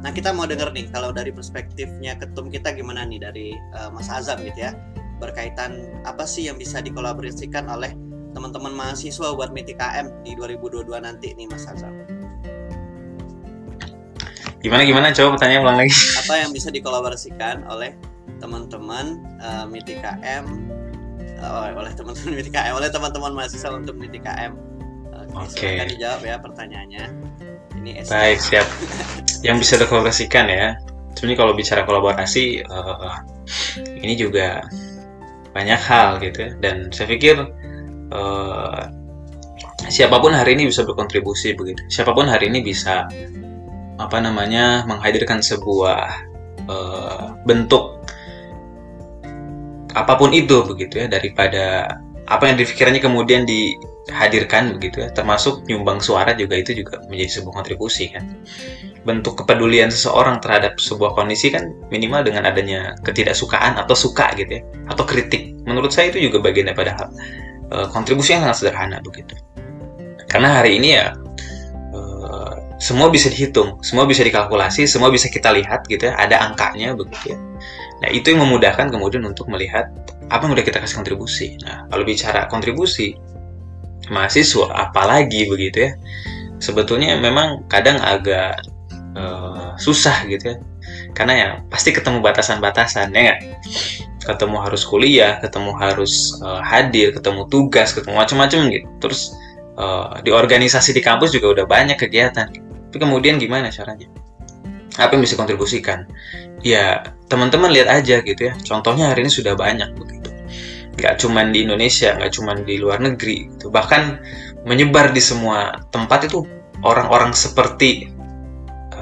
Nah 0.00 0.12
kita 0.12 0.32
mau 0.32 0.48
dengar 0.48 0.72
nih 0.72 0.88
kalau 0.88 1.12
dari 1.12 1.32
perspektifnya 1.32 2.16
ketum 2.16 2.48
kita 2.48 2.72
gimana 2.72 3.04
nih 3.04 3.20
dari 3.20 3.46
uh, 3.76 3.92
Mas 3.92 4.08
Azam 4.08 4.40
gitu 4.40 4.64
ya 4.68 4.72
berkaitan 5.20 5.88
apa 6.04 6.26
sih 6.26 6.48
yang 6.48 6.56
bisa 6.60 6.80
dikolaborasikan 6.82 7.68
oleh 7.70 7.92
teman-teman 8.34 8.74
mahasiswa 8.74 9.32
buat 9.32 9.54
MTKM 9.54 10.26
di 10.26 10.34
2022 10.34 10.90
nanti 10.98 11.32
nih 11.38 11.46
Mas 11.46 11.64
Azam. 11.70 11.94
Gimana 14.58 14.82
gimana 14.82 15.12
coba 15.14 15.38
pertanyaan 15.38 15.62
ulang 15.62 15.78
lagi. 15.84 15.94
Apa 16.26 16.34
yang 16.42 16.50
bisa 16.50 16.68
dikolaborasikan 16.74 17.64
oleh 17.70 17.94
teman-teman 18.42 19.22
uh, 19.38 19.64
MITKM 19.70 20.44
uh, 21.40 21.72
oleh 21.78 21.92
teman-teman 21.94 22.32
MITKM 22.42 22.74
oleh 22.74 22.90
teman-teman 22.90 23.32
mahasiswa 23.32 23.70
untuk 23.70 23.94
MITKM. 23.94 24.74
Oke, 25.34 25.50
okay, 25.50 25.82
okay. 25.82 25.98
dijawab 25.98 26.22
ya 26.22 26.36
pertanyaannya. 26.38 27.04
Ini 27.74 28.06
Baik, 28.06 28.38
siap. 28.38 28.66
yang 29.46 29.58
bisa 29.58 29.76
dikolaborasikan 29.76 30.46
ya. 30.46 30.78
Sebenarnya 31.14 31.38
kalau 31.38 31.52
bicara 31.54 31.82
kolaborasi 31.86 32.62
uh, 32.66 33.18
ini 33.98 34.14
juga 34.14 34.62
banyak 35.54 35.80
hal 35.80 36.22
gitu 36.22 36.38
ya. 36.38 36.50
Dan 36.62 36.90
saya 36.94 37.10
pikir 37.10 37.42
uh, 38.14 38.88
siapa 39.90 40.16
pun 40.22 40.32
hari 40.32 40.56
ini 40.56 40.70
bisa 40.70 40.86
berkontribusi 40.86 41.58
begitu. 41.58 41.82
Siapa 41.90 42.14
pun 42.14 42.30
hari 42.30 42.48
ini 42.48 42.64
bisa 42.64 43.10
apa 43.94 44.18
namanya 44.18 44.82
menghadirkan 44.90 45.38
sebuah 45.38 46.00
uh, 46.66 47.38
bentuk 47.46 48.02
apa 49.94 50.18
pun 50.18 50.34
itu 50.34 50.66
begitu 50.66 50.98
ya 50.98 51.06
daripada 51.06 51.86
apa 52.26 52.50
yang 52.50 52.58
dipikirannya 52.58 52.98
kemudian 52.98 53.46
dihadirkan 53.46 54.74
begitu 54.74 55.06
ya. 55.06 55.08
Termasuk 55.14 55.68
nyumbang 55.70 56.02
suara 56.02 56.34
juga 56.34 56.58
itu 56.58 56.74
juga 56.74 56.98
menjadi 57.06 57.40
sebuah 57.40 57.54
kontribusi 57.62 58.10
kan. 58.10 58.34
Bentuk 59.04 59.44
kepedulian 59.44 59.92
seseorang 59.92 60.40
terhadap 60.40 60.80
sebuah 60.80 61.14
kondisi 61.14 61.52
kan 61.52 61.70
minimal 61.92 62.24
dengan 62.24 62.48
adanya 62.48 62.96
ketidaksukaan 63.04 63.76
atau 63.76 63.92
suka 63.94 64.32
gitu 64.34 64.58
ya 64.58 64.62
atau 64.90 65.04
kritik. 65.06 65.54
Menurut 65.68 65.92
saya 65.94 66.10
itu 66.10 66.26
juga 66.26 66.42
bagian 66.42 66.72
daripada 66.72 66.96
hal 66.98 67.08
uh, 67.74 67.86
kontribusi 67.90 68.38
yang 68.38 68.46
sangat 68.46 68.62
sederhana 68.62 69.02
begitu 69.02 69.34
karena 70.30 70.62
hari 70.62 70.78
ini 70.78 70.94
ya 70.94 71.18
uh, 71.90 72.54
semua 72.78 73.10
bisa 73.10 73.26
dihitung 73.26 73.82
semua 73.82 74.06
bisa 74.06 74.22
dikalkulasi 74.22 74.86
semua 74.86 75.10
bisa 75.10 75.26
kita 75.26 75.50
lihat 75.50 75.82
gitu 75.90 76.06
ya 76.06 76.14
ada 76.14 76.38
angkanya 76.46 76.94
begitu 76.94 77.34
ya 77.34 77.38
Nah, 78.04 78.12
itu 78.12 78.36
yang 78.36 78.44
memudahkan 78.44 78.92
kemudian 78.92 79.24
untuk 79.24 79.48
melihat 79.48 79.88
apa 80.28 80.44
yang 80.44 80.52
udah 80.52 80.66
kita 80.66 80.76
kasih 80.76 81.00
kontribusi. 81.00 81.56
Nah, 81.64 81.88
kalau 81.88 82.04
bicara 82.04 82.44
kontribusi 82.52 83.16
mahasiswa, 84.12 84.68
apalagi 84.76 85.48
begitu 85.48 85.88
ya, 85.88 85.90
sebetulnya 86.60 87.16
memang 87.16 87.64
kadang 87.64 87.96
agak 88.04 88.60
uh, 89.16 89.72
susah 89.80 90.28
gitu 90.28 90.52
ya. 90.52 90.56
Karena 91.16 91.32
ya 91.32 91.48
pasti 91.72 91.96
ketemu 91.96 92.20
batasan-batasan, 92.20 93.14
ya 93.16 93.20
nggak? 93.32 93.40
Ketemu 94.24 94.56
harus 94.56 94.82
kuliah, 94.88 95.36
ketemu 95.38 95.76
harus 95.76 96.40
uh, 96.40 96.64
hadir, 96.64 97.12
ketemu 97.12 97.44
tugas, 97.52 97.92
ketemu 97.92 98.16
macam-macam 98.16 98.58
gitu. 98.72 98.88
Terus 99.04 99.36
uh, 99.76 100.18
di 100.24 100.32
organisasi 100.32 100.96
di 100.96 101.04
kampus 101.04 101.36
juga 101.36 101.60
udah 101.60 101.66
banyak 101.68 102.00
kegiatan. 102.00 102.48
Tapi 102.90 102.96
kemudian 102.96 103.36
gimana 103.36 103.68
caranya? 103.68 104.08
Apa 104.96 105.18
yang 105.18 105.22
bisa 105.26 105.36
kontribusikan? 105.36 106.08
ya 106.64 107.04
teman-teman 107.28 107.68
lihat 107.70 107.92
aja 107.92 108.24
gitu 108.24 108.40
ya 108.50 108.56
contohnya 108.64 109.12
hari 109.12 109.28
ini 109.28 109.30
sudah 109.30 109.52
banyak 109.52 109.92
begitu 109.94 110.32
nggak 110.96 111.20
cuma 111.20 111.44
di 111.44 111.68
Indonesia 111.68 112.16
nggak 112.16 112.32
cuma 112.32 112.56
di 112.56 112.80
luar 112.80 113.04
negeri 113.04 113.52
gitu. 113.52 113.68
bahkan 113.68 114.18
menyebar 114.64 115.12
di 115.12 115.20
semua 115.20 115.84
tempat 115.92 116.32
itu 116.32 116.48
orang-orang 116.80 117.36
seperti 117.36 118.13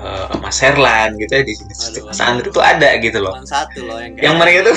uh, 0.03 0.27
Mas 0.43 0.59
Herlan 0.59 1.15
gitu 1.17 1.31
ya 1.31 1.43
di 1.47 1.55
sini 1.55 1.73
Mas 2.03 2.19
Andri 2.19 2.51
itu 2.51 2.61
ada 2.61 2.99
gitu 2.99 3.23
loh 3.23 3.39
satu 3.47 3.87
loh 3.87 4.03
yang, 4.03 4.19
yang 4.19 4.35
mereka 4.37 4.75
tuh 4.75 4.77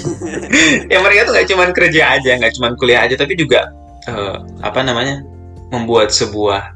yang 0.92 1.02
mereka 1.04 1.28
tuh 1.28 1.32
nggak 1.36 1.48
cuma 1.52 1.64
kerja 1.70 2.02
aja 2.18 2.30
nggak 2.40 2.52
cuma 2.56 2.72
kuliah 2.80 3.04
aja 3.04 3.14
tapi 3.14 3.36
juga 3.36 3.70
uh, 4.08 4.40
apa 4.64 4.80
namanya 4.80 5.20
membuat 5.70 6.10
sebuah 6.10 6.74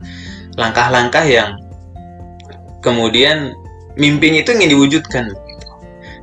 langkah-langkah 0.57 1.25
yang 1.25 1.61
kemudian 2.81 3.53
mimpinya 3.99 4.45
itu 4.45 4.55
ingin 4.55 4.71
diwujudkan 4.77 5.25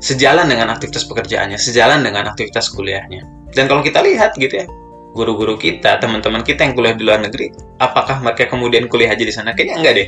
sejalan 0.03 0.51
dengan 0.51 0.67
aktivitas 0.71 1.07
pekerjaannya, 1.07 1.55
sejalan 1.55 2.03
dengan 2.03 2.27
aktivitas 2.27 2.67
kuliahnya. 2.75 3.23
Dan 3.55 3.71
kalau 3.71 3.79
kita 3.79 4.03
lihat 4.03 4.35
gitu 4.35 4.63
ya, 4.63 4.65
guru-guru 5.15 5.55
kita, 5.55 6.01
teman-teman 6.03 6.43
kita 6.43 6.67
yang 6.67 6.75
kuliah 6.75 6.95
di 6.97 7.03
luar 7.07 7.23
negeri, 7.23 7.55
apakah 7.79 8.19
mereka 8.19 8.51
kemudian 8.51 8.91
kuliah 8.91 9.15
aja 9.15 9.23
di 9.23 9.31
sana? 9.31 9.55
Kayaknya 9.55 9.75
enggak 9.79 9.93
deh. 9.95 10.07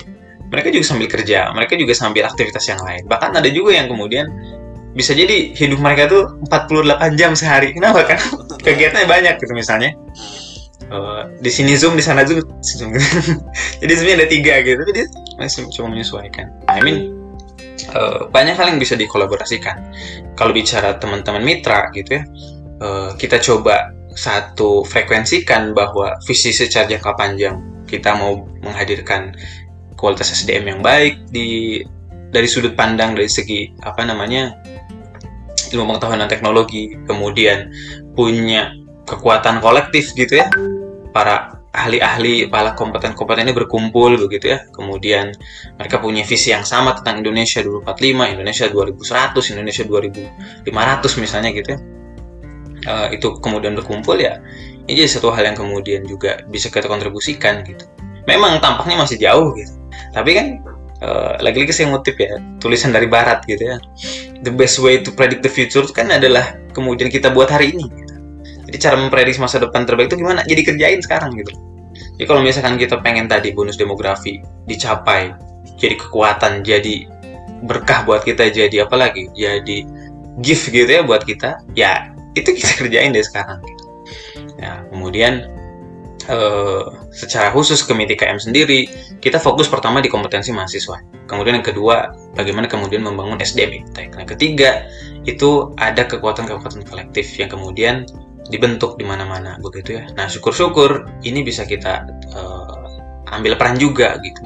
Mereka 0.49 0.69
juga 0.71 0.86
sambil 0.86 1.08
kerja, 1.10 1.49
mereka 1.51 1.73
juga 1.75 1.93
sambil 1.97 2.23
aktivitas 2.25 2.65
yang 2.69 2.81
lain. 2.81 3.03
Bahkan 3.10 3.34
ada 3.36 3.49
juga 3.49 3.75
yang 3.75 3.89
kemudian 3.89 4.29
bisa 4.95 5.12
jadi 5.12 5.51
hidup 5.51 5.84
mereka 5.84 6.08
tuh 6.08 6.39
48 6.47 7.19
jam 7.19 7.36
sehari. 7.36 7.75
Kenapa? 7.75 8.08
Kan 8.08 8.17
kegiatannya 8.63 9.08
banyak 9.10 9.36
gitu 9.41 9.53
misalnya. 9.53 9.91
Uh, 10.86 11.25
di 11.41 11.49
sini 11.49 11.73
zoom 11.73 11.97
di 11.97 12.03
sana 12.05 12.21
zoom, 12.29 12.45
zoom. 12.62 12.93
jadi 13.81 13.93
sebenarnya 13.97 14.17
ada 14.21 14.27
tiga 14.29 14.53
gitu 14.62 14.86
dia 14.93 15.10
masih 15.41 15.65
cuma 15.73 15.89
menyesuaikan. 15.89 16.53
I 16.69 16.77
mean 16.86 17.17
uh, 17.97 18.29
banyak 18.29 18.53
hal 18.53 18.69
yang 18.69 18.77
bisa 18.77 18.93
dikolaborasikan. 18.93 19.81
Kalau 20.38 20.53
bicara 20.53 21.01
teman-teman 21.01 21.41
mitra 21.41 21.89
gitu 21.89 22.21
ya 22.21 22.23
uh, 22.86 23.12
kita 23.17 23.39
coba 23.41 23.91
satu 24.15 24.88
frekuensikan 24.88 25.75
bahwa 25.75 26.15
visi 26.23 26.55
secara 26.55 26.88
jangka 26.88 27.12
panjang 27.19 27.60
kita 27.86 28.15
mau 28.15 28.47
menghadirkan 28.63 29.36
kualitas 29.95 30.31
SDM 30.31 30.77
yang 30.77 30.79
baik 30.84 31.27
di 31.31 31.81
dari 32.31 32.47
sudut 32.51 32.75
pandang 32.75 33.15
dari 33.15 33.31
segi 33.31 33.71
apa 33.84 34.03
namanya 34.03 34.60
ilmu 35.71 35.95
pengetahuan 35.95 36.19
dan 36.23 36.29
teknologi 36.29 36.93
kemudian 37.08 37.71
punya 38.13 38.75
kekuatan 39.08 39.63
kolektif 39.63 40.12
gitu 40.13 40.41
ya. 40.41 40.47
Para 41.15 41.63
ahli-ahli 41.75 42.47
para 42.47 42.71
kompeten-kompeten 42.75 43.47
ini 43.47 43.53
berkumpul 43.55 44.19
begitu 44.27 44.55
ya. 44.55 44.67
Kemudian 44.75 45.31
mereka 45.79 45.99
punya 46.03 46.23
visi 46.27 46.51
yang 46.51 46.67
sama 46.67 46.95
tentang 46.99 47.23
Indonesia 47.23 47.63
2045 47.63 48.36
Indonesia 48.36 48.65
2100 48.71 49.53
Indonesia 49.55 49.84
2500 49.88 51.23
misalnya 51.23 51.49
gitu 51.55 51.69
ya. 51.75 51.79
Uh, 52.86 53.08
itu 53.15 53.27
kemudian 53.41 53.73
berkumpul 53.73 54.19
ya. 54.19 54.43
Ini 54.86 54.93
jadi 55.01 55.10
satu 55.10 55.34
hal 55.34 55.49
yang 55.49 55.58
kemudian 55.58 56.05
juga 56.05 56.45
bisa 56.51 56.69
kita 56.69 56.86
kontribusikan 56.86 57.65
gitu 57.65 57.88
memang 58.29 58.61
tampaknya 58.61 59.01
masih 59.01 59.17
jauh 59.17 59.53
gitu. 59.57 59.73
Tapi 60.13 60.31
kan 60.35 60.45
uh, 61.01 61.33
lagi-lagi 61.41 61.71
saya 61.71 61.93
ngutip 61.93 62.17
ya 62.19 62.38
tulisan 62.61 62.91
dari 62.91 63.09
barat 63.09 63.45
gitu 63.45 63.61
ya. 63.61 63.77
The 64.45 64.51
best 64.53 64.81
way 64.81 65.01
to 65.01 65.09
predict 65.13 65.41
the 65.45 65.51
future 65.51 65.85
kan 65.89 66.11
adalah 66.11 66.57
kemudian 66.75 67.09
kita 67.09 67.31
buat 67.31 67.49
hari 67.49 67.73
ini. 67.73 67.88
Jadi 68.65 68.77
cara 68.81 68.95
memprediksi 68.97 69.39
masa 69.39 69.61
depan 69.61 69.85
terbaik 69.85 70.11
itu 70.11 70.19
gimana? 70.19 70.41
Jadi 70.45 70.61
kerjain 70.65 70.99
sekarang 70.99 71.38
gitu. 71.38 71.53
Jadi 72.19 72.25
kalau 72.27 72.41
misalkan 72.43 72.75
kita 72.75 72.99
pengen 72.99 73.31
tadi 73.31 73.55
bonus 73.55 73.79
demografi 73.79 74.43
dicapai 74.67 75.31
jadi 75.79 75.95
kekuatan 75.95 76.63
jadi 76.63 77.07
berkah 77.63 78.03
buat 78.03 78.25
kita 78.25 78.51
jadi 78.51 78.83
apa 78.83 78.95
lagi? 78.99 79.31
Jadi 79.38 79.85
gift 80.43 80.67
gitu 80.73 80.89
ya 80.89 81.01
buat 81.05 81.23
kita 81.23 81.63
ya 81.77 82.11
itu 82.35 82.51
kita 82.51 82.71
kerjain 82.83 83.15
deh 83.15 83.23
sekarang. 83.23 83.61
Gitu 83.63 83.85
ya 84.59 84.83
kemudian 84.91 85.47
uh, 86.29 86.89
secara 87.13 87.51
khusus 87.53 87.81
ke 87.85 87.93
MITI 87.93 88.15
KM 88.17 88.39
sendiri, 88.41 88.89
kita 89.21 89.38
fokus 89.38 89.69
pertama 89.69 90.01
di 90.01 90.09
kompetensi 90.09 90.49
mahasiswa. 90.51 91.01
Kemudian 91.29 91.61
yang 91.61 91.67
kedua, 91.67 92.13
bagaimana 92.33 92.69
kemudian 92.69 93.01
membangun 93.01 93.41
SDM 93.41 93.85
Iptek. 93.85 94.13
Yang 94.13 94.29
ketiga, 94.38 94.85
itu 95.25 95.73
ada 95.81 96.05
kekuatan-kekuatan 96.05 96.85
kolektif 96.85 97.33
yang 97.38 97.49
kemudian 97.49 98.05
dibentuk 98.49 98.97
di 99.01 99.05
mana-mana 99.05 99.57
begitu 99.57 99.97
ya. 99.97 100.05
Nah, 100.13 100.29
syukur-syukur 100.29 101.09
ini 101.25 101.41
bisa 101.41 101.65
kita 101.65 102.05
uh, 102.38 103.33
ambil 103.33 103.57
peran 103.57 103.77
juga 103.81 104.17
gitu. 104.21 104.41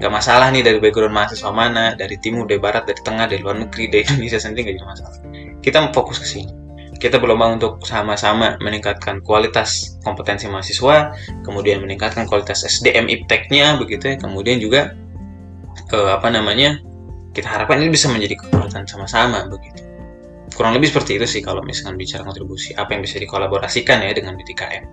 Gak 0.00 0.08
masalah 0.08 0.48
nih 0.48 0.64
dari 0.64 0.80
background 0.80 1.12
mahasiswa 1.12 1.52
mana, 1.52 1.92
dari 1.92 2.16
timur, 2.16 2.48
dari 2.48 2.56
barat, 2.56 2.88
dari 2.88 3.00
tengah, 3.04 3.28
dari 3.28 3.44
luar 3.44 3.60
negeri, 3.60 3.92
dari 3.92 4.08
Indonesia 4.08 4.40
sendiri 4.40 4.72
gak 4.72 4.76
jadi 4.80 4.88
masalah. 4.88 5.18
Kita 5.60 5.92
fokus 5.92 6.16
ke 6.24 6.24
sini 6.24 6.59
kita 7.00 7.16
berlomba 7.16 7.48
untuk 7.48 7.80
sama-sama 7.88 8.60
meningkatkan 8.60 9.24
kualitas 9.24 9.96
kompetensi 10.04 10.44
mahasiswa, 10.52 11.16
kemudian 11.48 11.80
meningkatkan 11.80 12.28
kualitas 12.28 12.60
SDM 12.68 13.08
ipteknya 13.08 13.80
begitu 13.80 14.14
ya, 14.14 14.16
kemudian 14.20 14.60
juga 14.60 14.92
eh, 15.96 16.10
apa 16.12 16.28
namanya 16.28 16.76
kita 17.32 17.48
harapkan 17.48 17.80
ini 17.80 17.88
bisa 17.88 18.12
menjadi 18.12 18.36
kekuatan 18.44 18.84
sama-sama 18.84 19.48
begitu. 19.48 19.80
Kurang 20.52 20.76
lebih 20.76 20.92
seperti 20.92 21.16
itu 21.16 21.24
sih 21.24 21.40
kalau 21.40 21.64
misalkan 21.64 21.96
bicara 21.96 22.20
kontribusi 22.20 22.76
apa 22.76 22.92
yang 22.92 23.00
bisa 23.00 23.16
dikolaborasikan 23.16 24.04
ya 24.04 24.12
dengan 24.12 24.36
BTKM. 24.36 24.84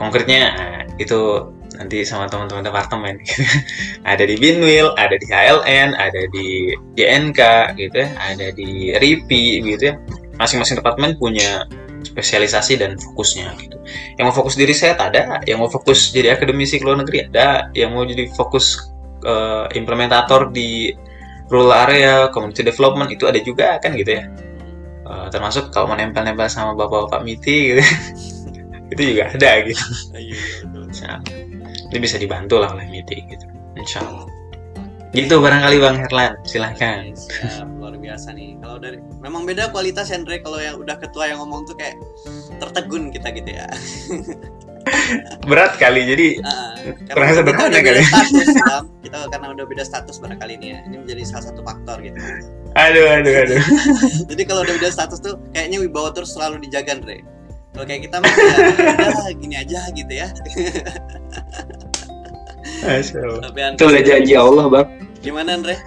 Konkretnya 0.00 0.38
nah, 0.48 0.80
itu 0.96 1.44
nanti 1.76 2.08
sama 2.08 2.24
teman-teman 2.24 2.64
departemen 2.64 3.20
gitu. 3.20 3.44
ada 4.16 4.24
di 4.24 4.40
Binwil, 4.40 4.96
ada 4.96 5.12
di 5.12 5.28
HLN, 5.28 5.92
ada 5.92 6.22
di 6.32 6.72
JNK 6.96 7.40
gitu 7.76 7.96
ya, 8.00 8.08
ada 8.16 8.48
di 8.56 8.96
RIPI 8.96 9.44
gitu 9.76 9.92
ya 9.92 9.96
masing-masing 10.42 10.82
departemen 10.82 11.14
punya 11.16 11.70
spesialisasi 12.02 12.82
dan 12.82 12.98
fokusnya 12.98 13.54
gitu. 13.62 13.78
Yang 14.18 14.24
mau 14.28 14.34
fokus 14.34 14.54
diri 14.58 14.74
saya 14.74 14.98
ada, 14.98 15.40
yang 15.46 15.62
mau 15.62 15.70
fokus 15.70 16.10
jadi 16.10 16.34
akademisi 16.34 16.82
ke 16.82 16.84
luar 16.84 17.00
negeri 17.06 17.30
ada, 17.30 17.70
yang 17.72 17.94
mau 17.94 18.02
jadi 18.02 18.28
fokus 18.34 18.78
uh, 19.22 19.70
implementator 19.72 20.50
di 20.50 20.92
rural 21.48 21.72
area, 21.88 22.28
community 22.34 22.66
development 22.66 23.08
itu 23.14 23.24
ada 23.30 23.38
juga 23.40 23.78
kan 23.78 23.94
gitu 23.94 24.18
ya. 24.18 24.24
Uh, 25.02 25.26
termasuk 25.30 25.70
kalau 25.70 25.90
mau 25.90 25.96
nempel-nempel 25.98 26.46
sama 26.50 26.74
bapak-bapak 26.74 27.22
MITI 27.22 27.58
gitu. 27.74 27.82
itu 28.92 29.02
juga 29.16 29.32
ada 29.32 29.50
gitu. 29.64 29.82
Nah, 31.02 31.18
ini 31.88 31.98
bisa 31.98 32.20
dibantu 32.20 32.60
lah 32.60 32.76
oleh 32.76 32.86
MITI 32.86 33.16
gitu. 33.26 33.46
Insya 33.80 34.04
Allah. 34.04 34.28
Gitu 35.12 35.34
barangkali 35.40 35.76
Bang 35.80 35.96
Herlan, 36.00 36.36
silahkan. 36.44 37.12
Luar 37.82 37.98
biasa 37.98 38.30
nih. 38.30 38.62
Kalau 38.62 38.78
dari 38.78 39.02
memang 39.18 39.42
beda 39.42 39.74
kualitas 39.74 40.14
Andre 40.14 40.38
kalau 40.38 40.62
yang 40.62 40.78
udah 40.78 40.94
ketua 41.02 41.34
yang 41.34 41.42
ngomong 41.42 41.66
tuh 41.66 41.74
kayak 41.74 41.98
tertegun 42.62 43.10
kita 43.10 43.34
gitu 43.34 43.50
ya. 43.50 43.66
Berat 45.50 45.78
kali 45.82 46.06
jadi 46.06 46.38
uh, 46.46 46.94
karena 47.10 47.34
sederhana 47.34 47.78
kali. 47.82 48.02
Status, 48.06 48.48
ya. 48.54 48.78
kita 49.02 49.18
karena 49.34 49.46
udah 49.50 49.64
beda 49.66 49.82
status 49.82 50.22
barangkali 50.22 50.62
ini 50.62 50.66
ya. 50.70 50.78
Ini 50.86 50.96
menjadi 51.02 51.22
salah 51.26 51.50
satu 51.50 51.66
faktor 51.66 51.98
gitu. 52.06 52.18
Aduh 52.78 53.06
aduh 53.18 53.34
aduh. 53.34 53.62
jadi 54.30 54.42
kalau 54.46 54.62
udah 54.62 54.74
beda 54.78 54.90
status 54.94 55.18
tuh 55.18 55.42
kayaknya 55.50 55.82
wibawa 55.82 56.14
terus 56.14 56.38
selalu 56.38 56.62
dijaga 56.62 56.94
Andre. 56.94 57.26
Kalau 57.74 57.84
kayak 57.88 58.02
kita 58.06 58.16
mah 58.22 58.30
ya 58.30 58.56
udah 58.94 59.34
gini 59.42 59.54
aja 59.58 59.80
gitu 59.90 60.12
ya. 60.14 60.30
Itu 63.74 63.84
udah 63.90 64.02
janji 64.06 64.38
Allah 64.38 64.70
bang. 64.70 65.01
Gimana 65.22 65.54
Andre? 65.54 65.78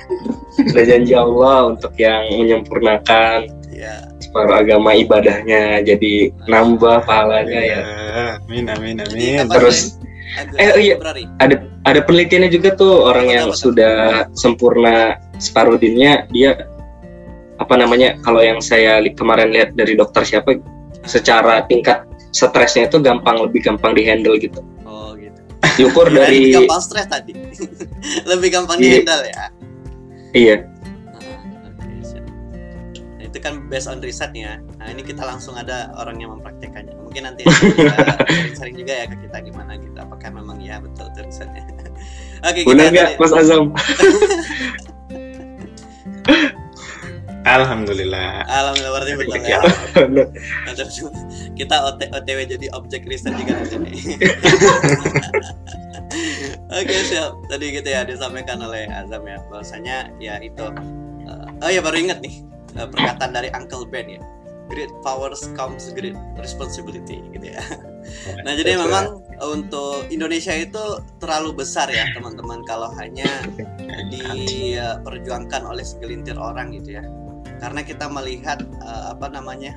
Udah 0.71 0.83
janji 0.87 1.11
Allah 1.11 1.75
untuk 1.75 1.91
yang 1.99 2.23
menyempurnakan 2.39 3.51
ya. 3.67 4.07
separuh 4.23 4.63
agama 4.63 4.95
ibadahnya 4.95 5.83
jadi 5.83 6.31
nambah 6.47 7.03
pahalanya 7.03 7.61
ya. 7.61 7.81
Amin 8.39 8.71
amin 8.71 9.03
amin. 9.03 9.45
Terus 9.51 9.99
eh 10.59 10.71
oh 10.71 10.79
iya 10.79 10.95
ada 11.39 11.63
ada 11.87 11.99
penelitiannya 12.03 12.51
juga 12.51 12.75
tuh 12.75 13.07
orang 13.07 13.27
yang 13.31 13.47
sudah 13.55 14.27
sempurna 14.35 15.19
separuh 15.39 15.79
dinnya 15.79 16.27
dia 16.31 16.67
apa 17.55 17.75
namanya 17.79 18.19
kalau 18.19 18.43
yang 18.43 18.59
saya 18.59 18.99
li 18.99 19.15
kemarin 19.15 19.55
lihat 19.55 19.79
dari 19.79 19.95
dokter 19.95 20.27
siapa 20.27 20.59
secara 21.07 21.63
tingkat 21.71 22.03
stresnya 22.35 22.91
itu 22.91 22.99
gampang 22.99 23.39
lebih 23.39 23.63
gampang 23.63 23.95
dihandle 23.95 24.35
gitu 24.35 24.59
diukur 25.77 26.07
ya, 26.13 26.25
dari 26.25 26.37
lebih 26.49 26.53
gampang 26.61 26.81
stres 26.81 27.07
tadi. 27.09 27.33
Lebih 28.29 28.49
gampang 28.53 28.77
iya. 28.77 29.01
dihandle 29.01 29.23
ya. 29.25 29.45
Iya. 30.35 30.55
Nah, 33.17 33.23
itu 33.25 33.37
kan 33.41 33.65
based 33.65 33.89
on 33.89 33.97
risetnya 33.97 34.61
nah 34.77 34.93
ini 34.93 35.01
kita 35.01 35.25
langsung 35.25 35.57
ada 35.57 35.89
orang 35.97 36.21
yang 36.21 36.37
mempraktekannya. 36.37 36.93
Mungkin 37.01 37.25
nanti 37.25 37.41
sering-sering 37.49 38.75
juga 38.85 38.93
ya 38.93 39.05
ke 39.09 39.17
kita 39.25 39.37
gimana 39.41 39.73
gitu. 39.81 39.97
Apakah 39.97 40.29
memang 40.29 40.61
ya 40.61 40.77
betul 40.77 41.09
itu 41.17 41.25
risetnya? 41.25 41.65
Oke 42.47 42.61
benar 42.61 42.93
nggak 42.93 43.17
Mas 43.17 43.33
Azam 43.33 43.73
Alhamdulillah. 47.45 48.41
Alhamdulillah 48.49 48.93
berarti 48.97 49.13
betul 49.21 49.37
ya. 49.45 49.61
kita 51.59 51.75
OTW 51.93 52.39
jadi 52.49 52.67
objek 52.73 53.05
riset 53.05 53.37
juga 53.37 53.61
di 53.61 53.67
sini. 53.69 53.93
Oke 56.81 56.95
siap. 57.05 57.37
Tadi 57.45 57.65
gitu 57.69 57.85
ya 57.85 58.01
disampaikan 58.01 58.65
oleh 58.65 58.89
Azam 58.89 59.29
ya 59.29 59.37
bahwasanya 59.53 60.09
ya 60.17 60.41
itu. 60.41 60.65
Uh, 61.25 61.45
oh 61.61 61.69
ya 61.69 61.85
baru 61.85 62.01
inget 62.01 62.17
nih 62.25 62.41
uh, 62.81 62.89
perkataan 62.89 63.29
dari 63.29 63.53
Uncle 63.53 63.85
Ben 63.85 64.09
ya. 64.09 64.21
Great 64.65 64.89
powers 65.05 65.45
comes 65.53 65.93
great 65.93 66.17
responsibility 66.41 67.21
gitu 67.29 67.53
ya. 67.53 67.61
Nah 68.45 68.53
jadi 68.53 68.77
memang 68.77 69.17
untuk 69.41 70.05
Indonesia 70.13 70.53
itu 70.53 71.01
terlalu 71.17 71.65
besar 71.65 71.89
ya 71.89 72.05
teman-teman 72.13 72.61
kalau 72.69 72.93
hanya 73.01 73.25
diperjuangkan 74.13 75.65
oleh 75.65 75.81
segelintir 75.81 76.37
orang 76.37 76.69
gitu 76.77 77.01
ya 77.01 77.05
karena 77.59 77.81
kita 77.81 78.05
melihat 78.11 78.63
uh, 78.83 79.15
apa 79.15 79.31
namanya 79.31 79.75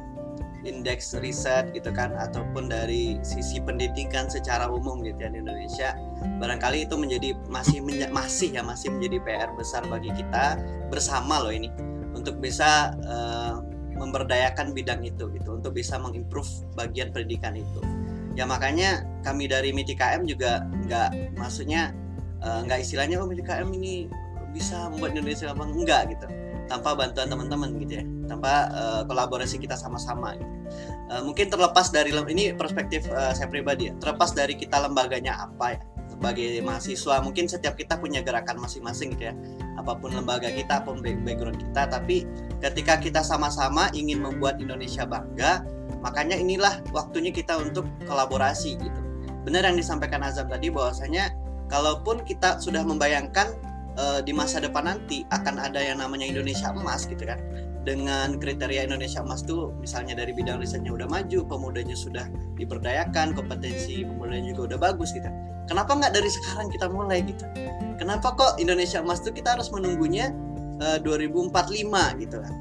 indeks 0.67 1.15
riset 1.23 1.71
gitu 1.71 1.95
kan 1.95 2.11
ataupun 2.19 2.67
dari 2.67 3.23
sisi 3.23 3.63
pendidikan 3.63 4.27
secara 4.27 4.67
umum 4.67 4.99
gitu 5.07 5.23
ya 5.23 5.31
di 5.31 5.39
Indonesia 5.39 5.95
barangkali 6.43 6.91
itu 6.91 6.95
menjadi 6.99 7.29
masih 7.47 7.79
menja 7.79 8.11
masih 8.11 8.51
ya 8.51 8.63
masih 8.67 8.91
menjadi 8.91 9.23
PR 9.23 9.51
besar 9.55 9.87
bagi 9.87 10.11
kita 10.19 10.59
bersama 10.91 11.39
loh 11.39 11.55
ini 11.55 11.71
untuk 12.11 12.43
bisa 12.43 12.91
uh, 13.07 13.63
memberdayakan 13.95 14.75
bidang 14.75 15.07
itu 15.07 15.31
gitu 15.31 15.59
untuk 15.59 15.75
bisa 15.75 15.99
mengimprove 15.99 16.51
bagian 16.75 17.11
pendidikan 17.11 17.55
itu. 17.55 17.83
Ya 18.39 18.47
makanya 18.47 19.03
kami 19.27 19.51
dari 19.51 19.75
MITI 19.75 19.99
KM 19.99 20.23
juga 20.27 20.63
nggak 20.87 21.39
maksudnya 21.39 21.91
uh, 22.43 22.63
nggak 22.63 22.87
istilahnya 22.87 23.19
oh 23.19 23.27
MITI 23.27 23.43
KM 23.43 23.75
ini 23.75 24.07
bisa 24.55 24.87
membuat 24.91 25.19
Indonesia 25.19 25.51
apa? 25.51 25.67
Enggak 25.67 26.03
gitu 26.15 26.27
tanpa 26.69 26.95
bantuan 26.95 27.27
teman-teman 27.27 27.73
gitu 27.81 27.99
ya. 28.01 28.05
Tanpa 28.29 28.69
uh, 28.71 29.03
kolaborasi 29.09 29.57
kita 29.59 29.75
sama-sama 29.75 30.37
uh, 31.11 31.23
mungkin 31.25 31.49
terlepas 31.49 31.89
dari 31.91 32.13
ini 32.13 32.53
perspektif 32.55 33.09
uh, 33.11 33.33
saya 33.33 33.49
pribadi 33.49 33.91
ya. 33.91 33.93
Terlepas 33.99 34.37
dari 34.37 34.55
kita 34.55 34.79
lembaganya 34.85 35.49
apa 35.49 35.75
ya 35.75 35.81
sebagai 36.09 36.59
mahasiswa 36.67 37.23
mungkin 37.23 37.47
setiap 37.47 37.79
kita 37.79 37.95
punya 38.01 38.21
gerakan 38.25 38.59
masing-masing 38.59 39.15
gitu 39.17 39.31
ya. 39.31 39.35
Apa 39.79 39.95
pun 39.97 40.11
lembaga 40.13 40.51
kita 40.51 40.83
apa 40.83 40.91
pun 40.91 41.01
background 41.01 41.59
kita 41.63 41.87
tapi 41.89 42.27
ketika 42.59 42.99
kita 42.99 43.21
sama-sama 43.23 43.87
ingin 43.95 44.21
membuat 44.21 44.59
Indonesia 44.59 45.07
bangga 45.07 45.63
makanya 46.03 46.35
inilah 46.35 46.83
waktunya 46.91 47.31
kita 47.31 47.57
untuk 47.59 47.87
kolaborasi 48.11 48.77
gitu. 48.77 49.01
Benar 49.47 49.71
yang 49.71 49.79
disampaikan 49.79 50.21
Azam 50.27 50.51
tadi 50.51 50.69
bahwasanya 50.69 51.33
kalaupun 51.71 52.27
kita 52.27 52.59
sudah 52.59 52.83
membayangkan 52.83 53.55
uh, 53.99 54.21
di 54.23 54.31
masa 54.31 54.63
depan 54.63 54.87
nanti 54.87 55.27
akan 55.35 55.59
ada 55.59 55.83
yang 55.83 55.99
namanya 55.99 56.25
Indonesia 56.31 56.71
emas 56.71 57.05
gitu 57.05 57.27
kan. 57.27 57.43
Dengan 57.83 58.37
kriteria 58.39 58.87
Indonesia 58.87 59.25
emas 59.25 59.43
tuh 59.43 59.75
misalnya 59.83 60.15
dari 60.15 60.31
bidang 60.33 60.63
risetnya 60.63 60.95
udah 60.95 61.09
maju 61.11 61.45
pemudanya 61.49 61.97
sudah 61.99 62.31
diberdayakan 62.57 63.35
kompetensi 63.35 64.07
pemudanya 64.07 64.55
juga 64.55 64.75
udah 64.75 64.79
bagus 64.93 65.11
gitu. 65.13 65.27
Kenapa 65.69 65.93
nggak 65.99 66.13
dari 66.17 66.31
sekarang 66.33 66.67
kita 66.73 66.87
mulai 66.89 67.19
gitu? 67.27 67.45
Kenapa 68.01 68.33
kok 68.39 68.57
Indonesia 68.63 69.03
emas 69.03 69.21
itu 69.21 69.35
kita 69.37 69.59
harus 69.59 69.69
menunggunya 69.75 70.33
uh, 70.81 70.97
2045 71.03 72.23
gitu 72.25 72.37
kan? 72.41 72.55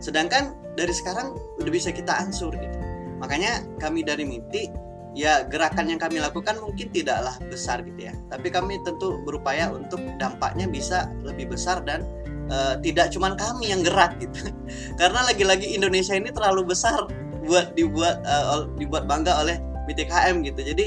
Sedangkan 0.00 0.56
dari 0.74 0.92
sekarang 0.92 1.36
udah 1.60 1.72
bisa 1.72 1.92
kita 1.92 2.16
ansur 2.20 2.52
gitu. 2.56 2.78
Makanya 3.20 3.64
kami 3.76 4.00
dari 4.00 4.24
MITI 4.24 4.89
ya 5.14 5.42
gerakan 5.46 5.90
yang 5.90 5.98
kami 5.98 6.22
lakukan 6.22 6.58
mungkin 6.62 6.90
tidaklah 6.94 7.34
besar 7.50 7.82
gitu 7.82 8.10
ya. 8.10 8.14
Tapi 8.30 8.48
kami 8.50 8.78
tentu 8.86 9.18
berupaya 9.26 9.70
untuk 9.70 9.98
dampaknya 10.16 10.70
bisa 10.70 11.10
lebih 11.26 11.54
besar 11.54 11.82
dan 11.82 12.06
uh, 12.50 12.78
tidak 12.78 13.10
cuma 13.14 13.34
kami 13.34 13.74
yang 13.74 13.82
gerak 13.82 14.18
gitu. 14.22 14.50
Karena 15.00 15.26
lagi-lagi 15.26 15.70
Indonesia 15.74 16.14
ini 16.14 16.30
terlalu 16.30 16.74
besar 16.74 17.06
buat 17.46 17.74
dibuat 17.74 18.22
uh, 18.22 18.68
dibuat 18.76 19.10
bangga 19.10 19.42
oleh 19.42 19.58
MITKM 19.90 20.46
gitu. 20.46 20.60
Jadi 20.62 20.86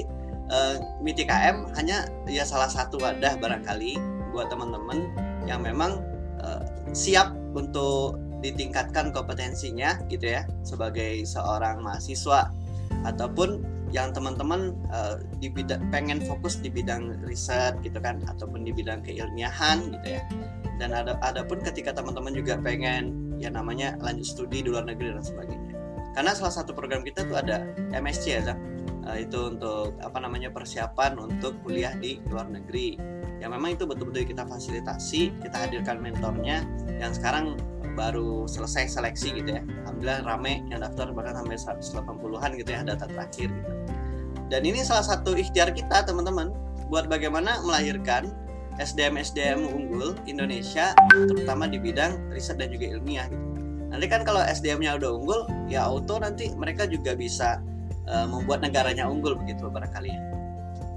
uh, 0.51 0.79
MITKM 1.03 1.75
hanya 1.75 2.07
ya 2.29 2.47
salah 2.47 2.71
satu 2.71 2.99
wadah 3.01 3.35
barangkali 3.39 3.99
buat 4.31 4.47
teman-teman 4.49 5.11
yang 5.45 5.61
memang 5.61 5.99
uh, 6.39 6.63
siap 6.95 7.35
untuk 7.53 8.17
ditingkatkan 8.39 9.11
kompetensinya 9.11 9.99
gitu 10.07 10.39
ya. 10.39 10.47
Sebagai 10.63 11.23
seorang 11.27 11.83
mahasiswa 11.83 12.51
ataupun 13.03 13.63
yang 13.93 14.09
teman-teman 14.09 14.73
uh, 14.89 15.21
pengen 15.93 16.17
fokus 16.25 16.57
di 16.57 16.73
bidang 16.73 17.21
riset 17.29 17.77
gitu 17.85 18.01
kan 18.01 18.17
ataupun 18.25 18.65
di 18.65 18.73
bidang 18.73 19.05
keilmiahan 19.05 19.93
gitu 19.93 20.17
ya. 20.17 20.21
Dan 20.81 20.97
ada 20.97 21.21
ada 21.21 21.45
pun 21.45 21.61
ketika 21.61 21.93
teman-teman 21.93 22.33
juga 22.33 22.57
pengen 22.57 23.37
ya 23.37 23.53
namanya 23.53 23.93
lanjut 24.01 24.25
studi 24.25 24.65
di 24.65 24.73
luar 24.73 24.89
negeri 24.89 25.13
dan 25.13 25.21
sebagainya. 25.21 25.77
Karena 26.17 26.33
salah 26.33 26.53
satu 26.57 26.73
program 26.73 27.05
kita 27.05 27.29
tuh 27.29 27.37
ada 27.37 27.69
MSc 27.93 28.25
ya 28.25 28.41
Zak. 28.41 28.57
Uh, 29.05 29.21
itu 29.21 29.37
untuk 29.53 29.93
apa 30.01 30.17
namanya 30.17 30.49
persiapan 30.49 31.21
untuk 31.21 31.61
kuliah 31.61 31.93
di 31.93 32.17
luar 32.33 32.49
negeri. 32.49 32.97
Yang 33.37 33.51
memang 33.53 33.77
itu 33.77 33.85
betul-betul 33.85 34.25
kita 34.25 34.49
fasilitasi 34.49 35.37
kita 35.37 35.69
hadirkan 35.69 36.01
mentornya. 36.01 36.65
Yang 36.97 37.21
sekarang 37.21 37.61
baru 37.93 38.49
selesai 38.49 38.89
seleksi 38.89 39.39
gitu 39.39 39.49
ya 39.57 39.61
alhamdulillah 39.85 40.19
rame 40.25 40.65
yang 40.73 40.81
daftar 40.81 41.13
bahkan 41.13 41.39
sampai 41.41 41.57
180-an 42.01 42.51
gitu 42.57 42.69
ya 42.73 42.81
data 42.83 43.05
terakhir 43.05 43.49
gitu 43.53 43.71
dan 44.51 44.61
ini 44.67 44.85
salah 44.85 45.05
satu 45.05 45.33
ikhtiar 45.33 45.71
kita 45.73 46.05
teman-teman 46.05 46.53
buat 46.91 47.07
bagaimana 47.09 47.63
melahirkan 47.65 48.29
SDM 48.81 49.21
SDM 49.21 49.59
unggul 49.69 50.17
Indonesia 50.25 50.97
terutama 51.29 51.69
di 51.69 51.77
bidang 51.77 52.17
riset 52.33 52.57
dan 52.57 52.73
juga 52.73 52.89
ilmiah 52.89 53.29
gitu. 53.29 53.45
Nanti 53.93 54.09
kan 54.09 54.25
kalau 54.25 54.41
SDM-nya 54.41 54.97
udah 54.97 55.09
unggul, 55.13 55.45
ya 55.69 55.85
auto 55.85 56.17
nanti 56.17 56.49
mereka 56.57 56.89
juga 56.89 57.13
bisa 57.13 57.61
uh, 58.09 58.25
membuat 58.25 58.65
negaranya 58.65 59.05
unggul 59.05 59.37
begitu 59.37 59.69
barangkali 59.69 60.09
ya. 60.09 60.21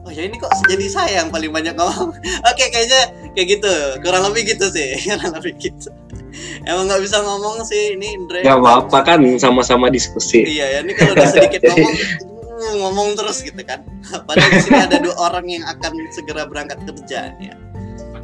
Oh 0.06 0.12
ya 0.14 0.24
ini 0.24 0.38
kok 0.40 0.48
jadi 0.64 0.86
saya 0.88 1.12
yang 1.20 1.28
paling 1.28 1.52
banyak 1.52 1.76
ngomong. 1.76 2.16
Oke 2.52 2.64
kayaknya 2.72 3.12
kayak 3.36 3.60
gitu, 3.60 3.74
kurang 4.00 4.32
lebih 4.32 4.56
gitu 4.56 4.72
sih, 4.72 4.96
kurang 5.12 5.36
lebih 5.36 5.52
gitu. 5.60 5.92
Emang 6.68 6.84
nggak 6.90 7.02
bisa 7.02 7.18
ngomong 7.22 7.62
sih 7.66 7.96
ini 7.96 8.16
Indra. 8.16 8.42
Gak 8.42 8.58
apa-apa 8.60 8.98
kan 9.14 9.20
sama-sama 9.38 9.92
diskusi. 9.92 10.44
Iya 10.44 10.78
ya, 10.78 10.78
ini 10.84 10.92
kalau 10.94 11.12
udah 11.14 11.28
sedikit 11.28 11.60
ngomong 11.70 11.94
ngomong 12.82 13.08
terus 13.14 13.38
gitu 13.44 13.62
kan. 13.62 13.84
Padahal 14.24 14.50
di 14.50 14.60
sini 14.64 14.80
ada 14.80 14.96
dua 15.00 15.14
orang 15.18 15.46
yang 15.46 15.64
akan 15.66 15.92
segera 16.12 16.48
berangkat 16.48 16.78
kerja 16.84 17.32
ya. 17.36 17.54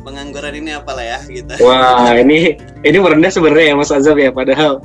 Pengangguran 0.03 0.59
ini 0.59 0.75
apalah 0.75 1.07
ya 1.07 1.23
gitu. 1.31 1.63
Wah, 1.63 2.11
ini 2.19 2.59
ini 2.83 2.97
merendah 2.99 3.31
sebenarnya 3.31 3.71
ya 3.71 3.75
Mas 3.79 3.95
Azam 3.95 4.19
ya 4.19 4.35
padahal 4.35 4.83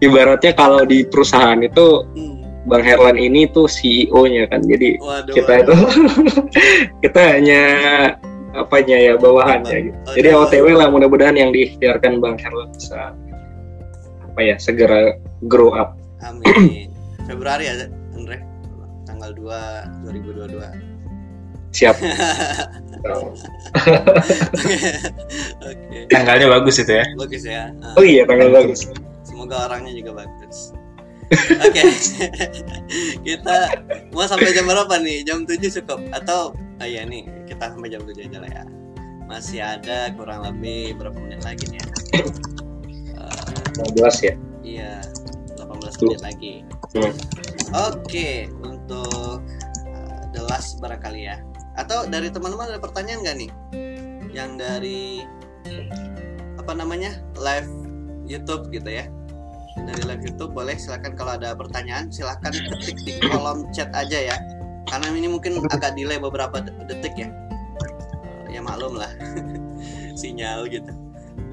ibaratnya 0.00 0.56
kalau 0.56 0.88
di 0.88 1.04
perusahaan 1.04 1.60
itu 1.60 2.08
hmm 2.16 2.38
Bang 2.68 2.84
Herlan 2.84 3.16
ini 3.16 3.48
tuh 3.48 3.64
CEO-nya 3.64 4.44
kan. 4.52 4.60
Jadi 4.60 5.00
waduh, 5.00 5.32
kita 5.32 5.52
waduh. 5.64 5.72
itu 5.72 5.74
kita 7.00 7.20
hanya 7.34 7.62
apanya 8.56 8.96
ya 8.96 9.12
bawahannya 9.20 9.92
gitu. 9.92 9.98
Oh, 10.08 10.14
Jadi 10.16 10.28
OTW 10.32 10.66
lah 10.76 10.88
mudah-mudahan 10.88 11.36
yang 11.36 11.52
diikhtiarkan 11.52 12.20
Bang 12.22 12.40
Herlan 12.40 12.72
bisa 12.72 13.12
apa 14.24 14.40
ya 14.40 14.56
segera 14.56 15.18
grow 15.48 15.74
up. 15.74 15.98
Amin. 16.24 16.88
Februari 17.28 17.68
ya 17.68 17.88
Andre 18.16 18.40
tanggal 19.04 19.30
2 19.36 20.08
2022. 20.08 20.88
Siap. 21.68 21.96
okay. 25.60 26.08
Tanggalnya 26.08 26.48
bagus 26.48 26.80
itu 26.80 26.92
ya. 26.96 27.04
Bagus 27.20 27.42
ya. 27.44 27.68
Oh 28.00 28.04
iya, 28.04 28.24
tanggal 28.24 28.48
bagus. 28.48 28.88
Semoga 29.20 29.68
orangnya 29.68 29.92
juga 29.92 30.24
bagus. 30.24 30.72
Oke. 31.28 31.76
Okay. 31.76 31.92
kita 33.28 33.84
mau 34.16 34.24
sampai 34.24 34.56
jam 34.56 34.64
berapa 34.64 34.96
nih? 34.96 35.28
Jam 35.28 35.44
7 35.44 35.60
cukup 35.60 36.00
atau 36.16 36.56
oh 36.78 36.86
iya 36.86 37.02
nih, 37.04 37.26
kita 37.46 37.74
sampai 37.74 37.90
jam 37.90 38.02
7 38.06 38.28
aja 38.30 38.38
lah 38.42 38.50
ya. 38.50 38.64
Masih 39.28 39.60
ada 39.60 40.08
kurang 40.16 40.46
lebih 40.46 40.96
berapa 40.96 41.18
menit 41.20 41.44
lagi 41.44 41.64
nih 41.68 41.78
ya? 41.78 41.86
Uh, 43.18 43.92
15 43.98 44.26
ya? 44.26 44.34
Iya, 44.64 44.92
18 45.60 46.02
menit 46.06 46.20
lagi. 46.24 46.54
Hmm. 46.96 47.02
Oke, 47.04 47.14
okay, 48.00 48.34
untuk 48.64 49.44
uh, 49.84 50.22
the 50.32 50.42
last 50.48 50.80
barangkali 50.80 51.28
ya. 51.28 51.36
Atau 51.76 52.08
dari 52.08 52.32
teman-teman 52.32 52.72
ada 52.72 52.80
pertanyaan 52.80 53.20
nggak 53.22 53.36
nih? 53.36 53.50
Yang 54.32 54.50
dari 54.56 55.02
apa 56.56 56.72
namanya? 56.74 57.20
live 57.38 57.70
YouTube 58.28 58.68
gitu 58.74 58.90
ya 58.90 59.08
dari 59.86 60.02
live 60.04 60.22
YouTube 60.26 60.52
boleh 60.52 60.74
silakan 60.74 61.14
kalau 61.14 61.38
ada 61.38 61.54
pertanyaan 61.54 62.10
silakan 62.10 62.50
ketik 62.50 62.98
di 63.06 63.12
kolom 63.22 63.68
chat 63.70 63.88
aja 63.94 64.34
ya 64.34 64.36
karena 64.88 65.06
ini 65.14 65.28
mungkin 65.28 65.60
agak 65.68 65.94
delay 65.94 66.18
beberapa 66.18 66.64
detik 66.88 67.14
ya. 67.16 67.28
Eh, 68.48 68.58
ya 68.58 68.60
maklum 68.64 68.96
lah. 68.96 69.12
Sinyal 70.20 70.66
gitu. 70.72 70.90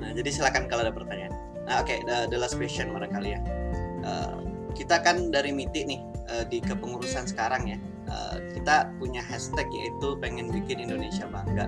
Nah 0.02 0.10
jadi 0.15 0.30
silakan 0.32 0.65
kalau 0.71 0.88
ada 0.88 0.93
pertanyaan. 0.95 1.34
Nah 1.65 1.82
oke 1.82 1.91
okay, 1.91 2.02
the, 2.08 2.32
the 2.32 2.38
last 2.39 2.58
question 2.58 2.91
barangkali 2.95 3.38
ya. 3.38 3.39
Uh, 4.06 4.38
kita 4.76 5.02
kan 5.02 5.32
dari 5.34 5.56
MITI 5.56 5.82
nih 5.88 6.02
uh, 6.32 6.43
di 6.48 6.60
kepengurusan 6.63 7.30
sekarang 7.30 7.69
ya. 7.69 7.78
Uh, 8.06 8.38
kita 8.54 8.89
punya 9.02 9.19
hashtag 9.19 9.65
yaitu 9.74 10.13
pengen 10.21 10.54
bikin 10.54 10.78
Indonesia 10.78 11.26
bangga. 11.26 11.67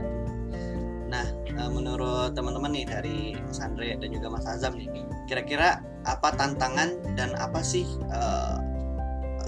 Nah, 1.07 1.23
eh, 1.47 1.69
menurut 1.71 2.35
teman-teman 2.35 2.71
nih 2.75 2.85
dari 2.85 3.17
Mas 3.39 3.63
Andre 3.63 3.95
dan 3.95 4.09
juga 4.11 4.27
Mas 4.27 4.43
Azam 4.43 4.75
nih, 4.75 4.91
kira-kira 5.25 5.79
apa 6.03 6.35
tantangan 6.35 6.99
dan 7.15 7.31
apa 7.39 7.63
sih 7.63 7.87
uh, 8.11 8.59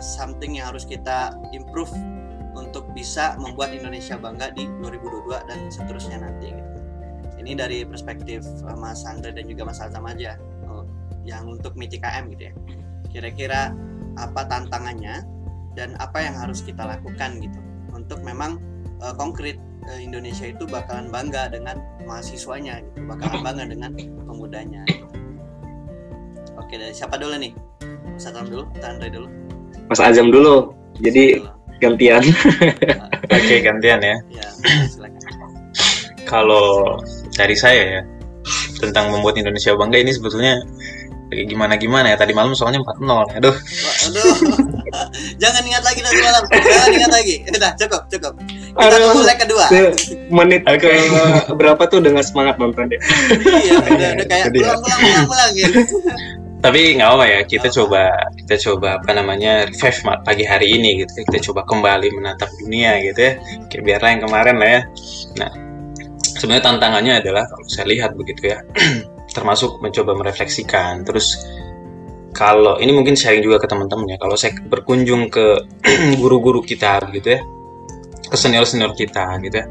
something 0.01 0.57
yang 0.59 0.71
harus 0.73 0.83
kita 0.83 1.35
improve 1.55 1.91
untuk 2.57 2.89
bisa 2.91 3.37
membuat 3.39 3.71
Indonesia 3.71 4.17
bangga 4.19 4.51
di 4.51 4.67
2022 4.83 5.47
dan 5.47 5.59
seterusnya 5.69 6.17
nanti 6.19 6.51
gitu. 6.51 6.71
Ini 7.39 7.55
dari 7.55 7.87
perspektif 7.87 8.43
uh, 8.67 8.75
Mas 8.75 9.07
Andre 9.07 9.31
dan 9.31 9.47
juga 9.47 9.69
Mas 9.69 9.79
Azam 9.79 10.03
aja 10.03 10.35
uh, 10.67 10.83
yang 11.23 11.47
untuk 11.47 11.77
MITI 11.79 12.03
KM 12.03 12.35
gitu 12.35 12.43
ya. 12.51 12.53
Kira-kira 13.09 13.71
apa 14.19 14.43
tantangannya 14.49 15.23
dan 15.77 15.95
apa 16.03 16.19
yang 16.19 16.35
harus 16.35 16.59
kita 16.59 16.83
lakukan 16.83 17.39
gitu 17.39 17.59
untuk 17.95 18.19
memang 18.25 18.59
uh, 18.99 19.15
konkret 19.15 19.55
Eh, 19.87 20.05
Indonesia 20.05 20.45
itu 20.45 20.67
bakalan 20.67 21.07
bangga 21.07 21.47
dengan 21.49 21.79
mahasiswanya 22.03 22.83
gitu 22.83 23.07
bakalan 23.07 23.39
bangga 23.41 23.63
dengan 23.71 23.89
pemudanya 24.27 24.83
gitu. 24.91 25.07
oke 26.59 26.73
dari 26.75 26.91
siapa 26.91 27.15
dulu 27.15 27.39
nih 27.39 27.55
Mas 28.11 28.27
Azam 28.27 28.51
dulu 28.51 28.67
Andre 28.83 29.07
dulu 29.07 29.31
Mas 29.89 29.99
Azam 29.99 30.29
dulu. 30.29 30.71
Jadi 31.01 31.41
gantian. 31.81 32.21
Oke 33.35 33.61
gantian 33.61 34.01
ya, 34.01 34.17
ya 34.33 34.47
kalau 36.29 37.01
dari 37.33 37.57
saya 37.57 37.83
ya 37.97 38.01
tentang 38.77 39.09
membuat 39.09 39.35
Indonesia 39.41 39.73
bangga 39.73 39.97
ini 39.97 40.13
sebetulnya 40.13 40.61
gimana 41.29 41.77
gimana 41.77 42.13
ya. 42.13 42.17
Tadi 42.17 42.33
malam 42.37 42.53
soalnya 42.53 42.81
4-0 42.85 43.37
aduh. 43.37 43.55
Aduh 44.09 44.33
jangan 45.41 45.61
ingat 45.65 45.83
lagi 45.85 46.01
dari 46.01 46.19
malam. 46.21 46.43
Jangan 46.49 46.89
ingat 46.93 47.11
lagi. 47.13 47.35
Udah 47.49 47.71
cukup 47.77 48.01
cukup. 48.09 48.33
Kita 48.39 48.85
Aduh. 48.85 48.97
tunggu 49.09 49.23
leg 49.25 49.37
kedua. 49.41 49.65
Se- 49.69 49.93
menit 50.29 50.61
Oke. 50.65 50.89
ke 50.89 51.53
berapa 51.53 51.83
tuh 51.89 52.01
dengan 52.01 52.21
semangat 52.25 52.57
nonton 52.57 52.89
deh. 52.89 53.01
iya, 53.61 53.77
udah, 53.77 54.09
udah 54.17 54.25
kayak 54.25 54.45
pulang 54.53 54.79
pulang 54.81 54.99
pulang 55.01 55.25
pulang 55.29 55.49
gitu. 55.53 55.79
Tapi 56.59 56.99
nggak 56.99 57.09
apa 57.15 57.25
ya, 57.25 57.39
kita 57.47 57.71
coba 57.71 58.11
kita 58.35 58.55
coba 58.67 58.99
apa 58.99 59.15
namanya 59.15 59.63
revive 59.71 59.99
pagi 60.27 60.43
hari 60.43 60.75
ini 60.75 61.07
gitu. 61.07 61.23
Kita 61.23 61.39
coba 61.51 61.63
kembali 61.63 62.11
menatap 62.19 62.51
dunia 62.59 62.99
gitu 62.99 63.31
ya. 63.31 63.33
Kayak 63.71 63.83
biarlah 63.87 64.09
yang 64.11 64.21
kemarin 64.27 64.55
lah 64.59 64.69
ya. 64.69 64.81
Nah, 65.39 65.51
sebenarnya 66.19 66.63
tantangannya 66.67 67.13
adalah 67.23 67.47
kalau 67.47 67.63
saya 67.63 67.87
lihat 67.87 68.11
begitu 68.19 68.51
ya, 68.51 68.59
termasuk 69.35 69.79
mencoba 69.79 70.11
merefleksikan. 70.19 71.07
Terus 71.07 71.47
kalau 72.35 72.75
ini 72.83 72.91
mungkin 72.91 73.15
sharing 73.15 73.39
juga 73.39 73.63
ke 73.63 73.67
teman-teman 73.71 74.11
ya. 74.11 74.17
Kalau 74.19 74.35
saya 74.35 74.51
berkunjung 74.59 75.31
ke 75.31 75.63
guru-guru 76.21 76.59
kita 76.59 77.07
gitu 77.15 77.39
ya, 77.39 77.41
ke 78.27 78.35
senior-senior 78.35 78.91
kita 78.99 79.39
gitu 79.47 79.63
ya, 79.63 79.65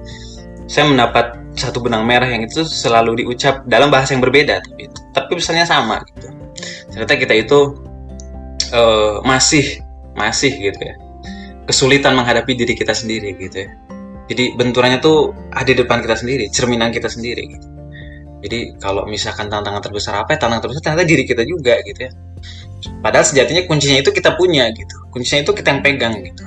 saya 0.65 0.89
mendapat 0.89 1.37
satu 1.53 1.85
benang 1.85 2.09
merah 2.09 2.33
yang 2.33 2.49
itu 2.49 2.65
selalu 2.65 3.21
diucap 3.21 3.61
dalam 3.69 3.93
bahasa 3.93 4.17
yang 4.17 4.25
berbeda, 4.25 4.65
tapi 4.65 4.89
tapi 5.13 5.37
pesannya 5.37 5.69
sama 5.69 6.01
gitu 6.17 6.38
ternyata 6.99 7.15
kita 7.15 7.35
itu 7.39 7.79
eh, 8.75 9.15
masih 9.23 9.87
masih 10.19 10.51
gitu 10.59 10.83
ya. 10.83 10.99
Kesulitan 11.71 12.19
menghadapi 12.19 12.59
diri 12.59 12.75
kita 12.75 12.91
sendiri 12.91 13.39
gitu 13.39 13.63
ya. 13.63 13.71
Jadi 14.27 14.59
benturannya 14.59 14.99
tuh 14.99 15.31
ada 15.55 15.71
di 15.71 15.79
depan 15.79 16.03
kita 16.03 16.19
sendiri 16.19 16.51
cerminan 16.51 16.91
kita 16.91 17.07
sendiri 17.07 17.55
gitu. 17.55 17.67
Jadi 18.43 18.75
kalau 18.83 19.07
misalkan 19.07 19.47
tantangan 19.47 19.79
terbesar 19.79 20.19
apa 20.19 20.35
ya? 20.35 20.39
Tantangan 20.43 20.63
terbesar 20.67 20.83
ternyata 20.83 21.07
diri 21.07 21.23
kita 21.23 21.47
juga 21.47 21.79
gitu 21.87 22.11
ya. 22.11 22.13
Padahal 22.99 23.23
sejatinya 23.23 23.63
kuncinya 23.71 24.03
itu 24.03 24.11
kita 24.11 24.35
punya 24.35 24.67
gitu. 24.75 24.97
Kuncinya 25.15 25.47
itu 25.47 25.53
kita 25.55 25.69
yang 25.71 25.83
pegang 25.87 26.15
gitu. 26.19 26.45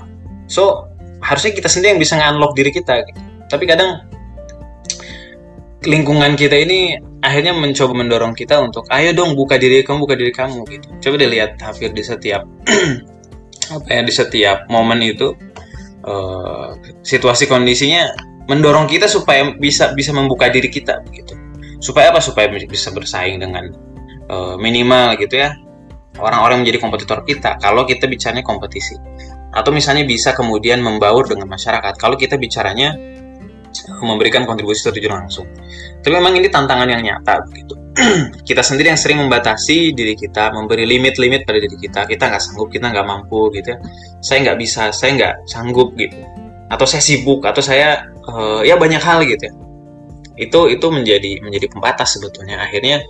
So 0.51 0.91
harusnya 1.23 1.55
kita 1.55 1.71
sendiri 1.71 1.95
yang 1.95 2.01
bisa 2.03 2.19
nge-unlock 2.19 2.59
diri 2.59 2.75
kita 2.75 3.07
gitu. 3.07 3.19
Tapi 3.47 3.63
kadang 3.71 4.03
lingkungan 5.81 6.37
kita 6.37 6.61
ini 6.61 6.97
akhirnya 7.21 7.57
mencoba 7.57 7.93
mendorong 7.97 8.33
kita 8.37 8.61
untuk 8.61 8.85
ayo 8.93 9.13
dong 9.17 9.33
buka 9.33 9.57
diri 9.57 9.81
kamu 9.81 10.05
buka 10.05 10.15
diri 10.17 10.33
kamu 10.33 10.61
gitu. 10.69 10.87
Coba 11.09 11.15
dilihat 11.17 11.57
hampir 11.61 11.89
di 11.93 12.03
setiap 12.05 12.45
apa 13.75 13.87
ya 13.87 14.01
di 14.05 14.13
setiap 14.13 14.69
momen 14.69 15.01
itu 15.01 15.33
eh, 16.05 16.69
situasi 17.01 17.49
kondisinya 17.49 18.13
mendorong 18.45 18.85
kita 18.89 19.09
supaya 19.09 19.53
bisa 19.57 19.93
bisa 19.97 20.11
membuka 20.13 20.49
diri 20.49 20.69
kita 20.69 21.01
begitu 21.07 21.33
supaya 21.81 22.13
apa? 22.13 22.21
Supaya 22.21 22.49
bisa 22.53 22.93
bersaing 22.93 23.41
dengan 23.41 23.73
eh, 24.29 24.55
minimal 24.61 25.17
gitu 25.17 25.41
ya 25.41 25.57
orang-orang 26.19 26.61
menjadi 26.61 26.77
kompetitor 26.83 27.25
kita. 27.25 27.57
Kalau 27.57 27.87
kita 27.87 28.05
bicaranya 28.05 28.43
kompetisi. 28.43 28.95
Atau 29.51 29.71
misalnya 29.75 30.07
bisa 30.07 30.31
kemudian 30.31 30.79
membaur 30.79 31.27
dengan 31.27 31.47
masyarakat. 31.47 31.95
Kalau 31.99 32.15
kita 32.15 32.35
bicaranya 32.35 32.95
memberikan 34.01 34.43
kontribusi 34.43 34.83
terjun 34.85 35.13
langsung. 35.13 35.47
Tapi 36.01 36.11
memang 36.11 36.33
ini 36.37 36.47
tantangan 36.49 36.87
yang 36.89 37.01
nyata 37.01 37.45
begitu. 37.47 37.73
Kita 38.47 38.63
sendiri 38.63 38.89
yang 38.89 38.99
sering 38.99 39.19
membatasi 39.19 39.91
diri 39.91 40.15
kita 40.15 40.55
memberi 40.55 40.87
limit-limit 40.87 41.43
pada 41.43 41.59
diri 41.59 41.75
kita. 41.75 42.07
Kita 42.07 42.31
nggak 42.31 42.39
sanggup 42.39 42.71
kita 42.71 42.87
nggak 42.87 43.03
mampu 43.03 43.51
gitu 43.51 43.75
ya. 43.75 43.77
Saya 44.23 44.37
nggak 44.47 44.57
bisa 44.63 44.95
saya 44.95 45.11
nggak 45.19 45.33
sanggup 45.51 45.91
gitu. 45.99 46.15
Atau 46.71 46.87
saya 46.87 47.03
sibuk 47.03 47.43
atau 47.43 47.59
saya 47.59 48.07
eh, 48.07 48.61
ya 48.63 48.79
banyak 48.79 49.03
hal 49.03 49.27
gitu 49.27 49.43
ya. 49.43 49.53
Itu 50.39 50.71
itu 50.71 50.87
menjadi 50.87 51.43
menjadi 51.43 51.67
pembatas 51.67 52.15
sebetulnya. 52.15 52.63
Akhirnya 52.63 53.03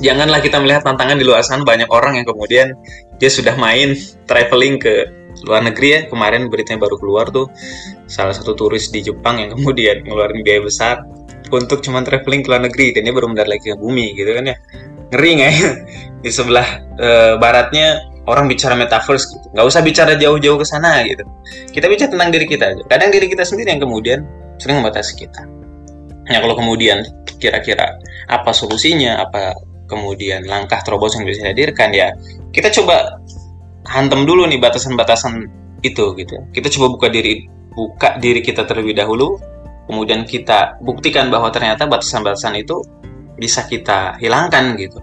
janganlah 0.00 0.40
kita 0.40 0.56
melihat 0.64 0.88
tantangan 0.88 1.20
di 1.20 1.24
luar 1.28 1.44
sana. 1.44 1.60
Banyak 1.60 1.92
orang 1.92 2.16
yang 2.16 2.24
kemudian 2.24 2.72
dia 3.20 3.28
sudah 3.28 3.60
main 3.60 3.92
traveling 4.24 4.80
ke 4.80 5.04
luar 5.44 5.68
negeri 5.68 5.88
ya. 5.92 6.00
Kemarin 6.08 6.48
beritanya 6.48 6.80
baru 6.80 6.96
keluar 6.96 7.28
tuh 7.28 7.52
salah 8.12 8.36
satu 8.36 8.52
turis 8.52 8.92
di 8.92 9.00
Jepang 9.00 9.40
yang 9.40 9.56
kemudian 9.56 10.00
ngeluarin 10.04 10.44
biaya 10.44 10.60
besar 10.60 11.00
untuk 11.48 11.80
cuman 11.80 12.04
traveling 12.04 12.44
ke 12.44 12.48
luar 12.48 12.64
negeri 12.64 12.92
dan 12.92 13.08
dia 13.08 13.12
baru 13.16 13.28
mendarat 13.28 13.56
lagi 13.56 13.72
ke 13.72 13.76
bumi 13.80 14.12
gitu 14.12 14.36
kan 14.36 14.52
ya. 14.52 14.56
Ngeri 15.12 15.30
nggak 15.40 15.50
ya? 15.52 15.60
Di 16.24 16.30
sebelah 16.32 16.68
eh, 16.96 17.34
baratnya 17.36 18.00
orang 18.28 18.48
bicara 18.48 18.72
metaverse 18.76 19.36
gitu. 19.36 19.46
Nggak 19.52 19.66
usah 19.68 19.80
bicara 19.84 20.12
jauh-jauh 20.16 20.56
ke 20.60 20.66
sana 20.68 21.04
gitu. 21.04 21.24
Kita 21.72 21.88
bicara 21.88 22.08
tentang 22.08 22.30
diri 22.32 22.46
kita 22.48 22.64
aja. 22.72 22.82
Kadang 22.88 23.10
diri 23.12 23.26
kita 23.28 23.44
sendiri 23.44 23.68
yang 23.74 23.82
kemudian 23.82 24.24
sering 24.56 24.80
membatasi 24.80 25.12
kita. 25.18 25.44
Ya 26.30 26.38
kalau 26.40 26.54
kemudian 26.54 27.04
kira-kira 27.36 27.98
apa 28.30 28.54
solusinya 28.54 29.26
apa 29.26 29.52
kemudian 29.90 30.46
langkah 30.46 30.80
terobosan 30.86 31.26
yang 31.26 31.34
bisa 31.34 31.40
dihadirkan 31.50 31.90
ya 31.90 32.14
kita 32.54 32.70
coba 32.70 33.18
hantam 33.90 34.24
dulu 34.24 34.46
nih 34.46 34.62
batasan-batasan 34.62 35.50
itu 35.82 36.14
gitu. 36.14 36.36
Kita 36.54 36.70
coba 36.78 36.86
buka 36.96 37.08
diri 37.10 37.50
buka 37.72 38.20
diri 38.20 38.44
kita 38.44 38.68
terlebih 38.68 38.96
dahulu 38.96 39.40
kemudian 39.86 40.24
kita 40.24 40.78
buktikan 40.80 41.28
bahwa 41.28 41.50
ternyata 41.50 41.84
batasan-batasan 41.90 42.54
itu 42.60 42.80
bisa 43.36 43.66
kita 43.66 44.16
hilangkan 44.22 44.78
gitu. 44.78 45.02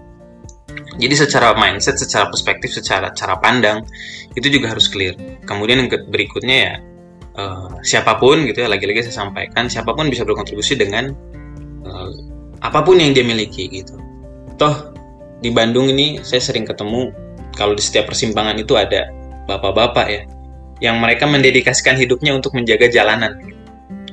Jadi 1.00 1.14
secara 1.16 1.54
mindset 1.56 1.96
secara 1.96 2.28
perspektif 2.28 2.74
secara 2.74 3.12
cara 3.14 3.38
pandang 3.40 3.84
itu 4.36 4.46
juga 4.48 4.72
harus 4.72 4.88
clear. 4.88 5.16
Kemudian 5.44 5.86
yang 5.86 5.90
berikutnya 5.90 6.56
ya 6.56 6.74
eh, 7.36 7.68
siapa 7.86 8.18
pun 8.18 8.44
gitu 8.48 8.64
ya 8.64 8.68
lagi-lagi 8.68 9.06
saya 9.08 9.26
sampaikan 9.26 9.70
siapa 9.70 9.92
pun 9.94 10.08
bisa 10.08 10.24
berkontribusi 10.26 10.76
dengan 10.76 11.12
eh, 11.86 12.10
apa 12.60 12.80
pun 12.84 13.00
yang 13.00 13.12
dia 13.12 13.24
miliki 13.24 13.68
gitu. 13.70 13.96
Toh 14.56 14.92
di 15.40 15.48
Bandung 15.48 15.88
ini 15.88 16.20
saya 16.20 16.42
sering 16.42 16.68
ketemu 16.68 17.12
kalau 17.56 17.72
di 17.72 17.82
setiap 17.82 18.12
persimpangan 18.12 18.56
itu 18.60 18.76
ada 18.76 19.08
bapak-bapak 19.48 20.06
ya 20.06 20.22
yang 20.80 20.96
mereka 20.98 21.28
mendedikasikan 21.28 21.96
hidupnya 21.96 22.32
untuk 22.32 22.56
menjaga 22.56 22.88
jalanan. 22.88 23.36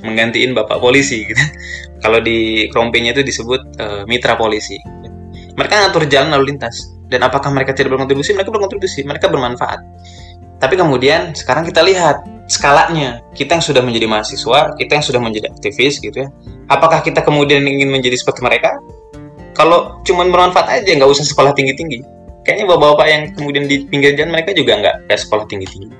Menggantiin 0.03 0.53
bapak 0.53 0.78
polisi 0.78 1.26
gitu. 1.26 1.39
kalau 2.03 2.22
di 2.22 2.70
Krompenya 2.70 3.15
itu 3.18 3.24
disebut 3.26 3.61
eh, 3.80 4.03
mitra 4.05 4.38
polisi. 4.38 4.78
Mereka 5.57 5.74
ngatur 5.74 6.05
jalan 6.05 6.38
lalu 6.38 6.53
lintas. 6.53 6.93
Dan 7.07 7.24
apakah 7.24 7.49
mereka 7.49 7.72
tidak 7.72 7.95
berkontribusi? 7.97 8.36
Mereka 8.36 8.51
berkontribusi. 8.51 9.01
Mereka 9.07 9.32
bermanfaat. 9.32 9.80
Tapi 10.59 10.76
kemudian 10.78 11.34
sekarang 11.34 11.65
kita 11.65 11.82
lihat 11.82 12.22
skalanya. 12.45 13.24
Kita 13.34 13.57
yang 13.57 13.63
sudah 13.65 13.82
menjadi 13.82 14.05
mahasiswa 14.05 14.78
kita 14.78 15.01
yang 15.01 15.05
sudah 15.07 15.22
menjadi 15.24 15.49
aktivis 15.49 15.97
gitu 15.97 16.28
ya. 16.28 16.30
Apakah 16.70 17.01
kita 17.01 17.26
kemudian 17.26 17.65
ingin 17.65 17.89
menjadi 17.89 18.20
seperti 18.20 18.45
mereka? 18.45 18.76
Kalau 19.57 19.97
cuman 20.05 20.30
bermanfaat 20.30 20.70
aja 20.70 20.91
nggak 20.93 21.09
usah 21.09 21.26
sekolah 21.26 21.57
tinggi 21.57 21.74
tinggi 21.74 21.99
kayaknya 22.47 22.72
bapak-bapak 22.72 23.07
yang 23.11 23.22
kemudian 23.36 23.68
di 23.68 23.84
pinggir 23.91 24.15
jalan 24.15 24.39
mereka 24.39 24.55
juga 24.55 24.80
nggak 24.80 24.95
sekolah 25.11 25.43
tinggi 25.51 25.68
tinggi 25.68 25.91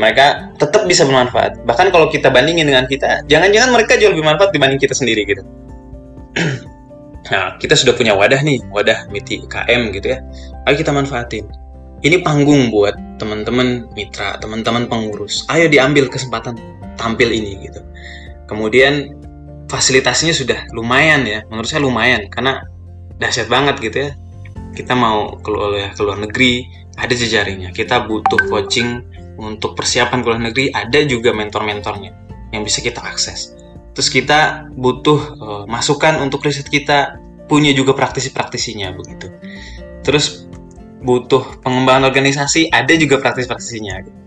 mereka 0.00 0.52
tetap 0.56 0.88
bisa 0.88 1.04
bermanfaat. 1.04 1.64
Bahkan 1.68 1.92
kalau 1.92 2.08
kita 2.08 2.32
bandingin 2.32 2.64
dengan 2.64 2.88
kita 2.88 3.24
jangan-jangan 3.28 3.70
mereka 3.76 4.00
jauh 4.00 4.12
lebih 4.12 4.24
bermanfaat 4.24 4.50
dibanding 4.54 4.80
kita 4.80 4.94
sendiri 4.96 5.24
gitu. 5.28 5.42
Nah 7.22 7.54
kita 7.54 7.78
sudah 7.78 7.94
punya 7.94 8.18
wadah 8.18 8.42
nih 8.42 8.58
wadah 8.74 9.06
MITI 9.08 9.46
KM 9.46 9.94
gitu 9.94 10.10
ya. 10.10 10.18
Ayo 10.66 10.74
kita 10.74 10.90
manfaatin. 10.90 11.46
Ini 12.02 12.18
panggung 12.18 12.74
buat 12.74 12.98
teman-teman 13.22 13.86
mitra 13.94 14.42
teman-teman 14.42 14.90
pengurus. 14.90 15.46
Ayo 15.46 15.70
diambil 15.70 16.10
kesempatan 16.10 16.58
tampil 16.98 17.30
ini 17.30 17.62
gitu. 17.62 17.78
Kemudian 18.50 19.14
fasilitasnya 19.70 20.34
sudah 20.34 20.66
lumayan 20.74 21.22
ya 21.22 21.46
menurut 21.46 21.70
saya 21.70 21.86
lumayan 21.86 22.26
karena 22.26 22.66
dahsyat 23.22 23.46
banget 23.46 23.78
gitu 23.78 23.98
ya. 24.10 24.10
Kita 24.74 24.98
mau 24.98 25.38
keluar 25.46 25.94
keluar 25.94 26.18
negeri 26.18 26.66
ada 26.98 27.14
jejaringnya. 27.14 27.70
Kita 27.70 28.02
butuh 28.04 28.50
coaching 28.50 28.98
untuk 29.42 29.74
persiapan 29.74 30.22
ke 30.22 30.26
luar 30.30 30.40
negeri 30.40 30.66
ada 30.70 31.02
juga 31.02 31.34
mentor-mentornya 31.34 32.14
yang 32.54 32.62
bisa 32.62 32.78
kita 32.78 33.02
akses. 33.02 33.58
Terus 33.92 34.08
kita 34.08 34.70
butuh 34.72 35.20
eh, 35.36 35.64
masukan 35.66 36.22
untuk 36.22 36.46
riset 36.46 36.70
kita 36.70 37.18
punya 37.50 37.74
juga 37.74 37.92
praktisi-praktisinya 37.92 38.94
begitu. 38.94 39.28
Terus 40.06 40.46
butuh 41.02 41.58
pengembangan 41.66 42.08
organisasi 42.08 42.70
ada 42.70 42.94
juga 42.94 43.18
praktis-praktisinya 43.18 44.22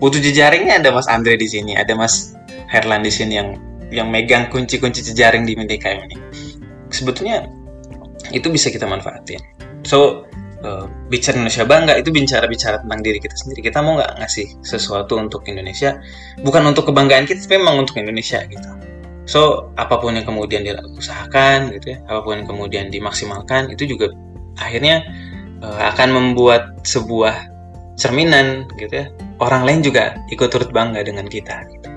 butuh 0.00 0.18
jejaringnya 0.18 0.80
ada 0.80 0.90
Mas 0.90 1.06
Andre 1.06 1.36
di 1.36 1.46
sini 1.46 1.76
ada 1.76 1.92
Mas 1.94 2.34
Herlan 2.72 3.04
di 3.04 3.12
sini 3.12 3.36
yang 3.36 3.58
yang 3.90 4.08
megang 4.08 4.48
kunci-kunci 4.48 5.02
jejaring 5.02 5.42
di 5.42 5.58
MDKM 5.58 6.06
ini. 6.06 6.16
Sebetulnya 6.94 7.50
itu 8.30 8.46
bisa 8.46 8.70
kita 8.70 8.86
manfaatin. 8.86 9.42
So 9.82 10.29
uh, 10.64 10.86
bicara 11.08 11.40
Indonesia 11.40 11.64
bangga 11.64 11.94
itu 11.96 12.10
bicara 12.12 12.46
bicara 12.46 12.76
tentang 12.80 13.00
diri 13.00 13.18
kita 13.20 13.36
sendiri. 13.36 13.60
Kita 13.64 13.80
mau 13.80 13.96
nggak 13.96 14.20
ngasih 14.20 14.46
sesuatu 14.64 15.16
untuk 15.16 15.44
Indonesia? 15.48 16.00
Bukan 16.40 16.62
untuk 16.68 16.88
kebanggaan 16.92 17.24
kita 17.24 17.44
tapi 17.44 17.60
memang 17.60 17.84
untuk 17.84 18.00
Indonesia 18.00 18.40
gitu. 18.44 18.68
So 19.28 19.70
apa 19.78 20.00
pun 20.02 20.18
yang 20.18 20.26
kemudian 20.26 20.66
diusahakan 20.66 21.70
gitu 21.78 21.94
ya 21.94 21.98
apa 22.10 22.20
pun 22.26 22.42
yang 22.42 22.48
kemudian 22.50 22.84
dimaksimalkan 22.90 23.70
itu 23.70 23.86
juga 23.86 24.10
akhirnya 24.58 25.06
uh, 25.62 25.80
akan 25.94 26.08
membuat 26.10 26.82
sebuah 26.82 27.48
cerminan 27.94 28.68
gitu 28.80 29.06
ya. 29.06 29.06
Orang 29.40 29.64
lain 29.64 29.80
juga 29.80 30.20
ikut 30.28 30.48
turut 30.52 30.68
bangga 30.72 31.00
dengan 31.00 31.24
kita 31.24 31.64
gitu. 31.72 31.88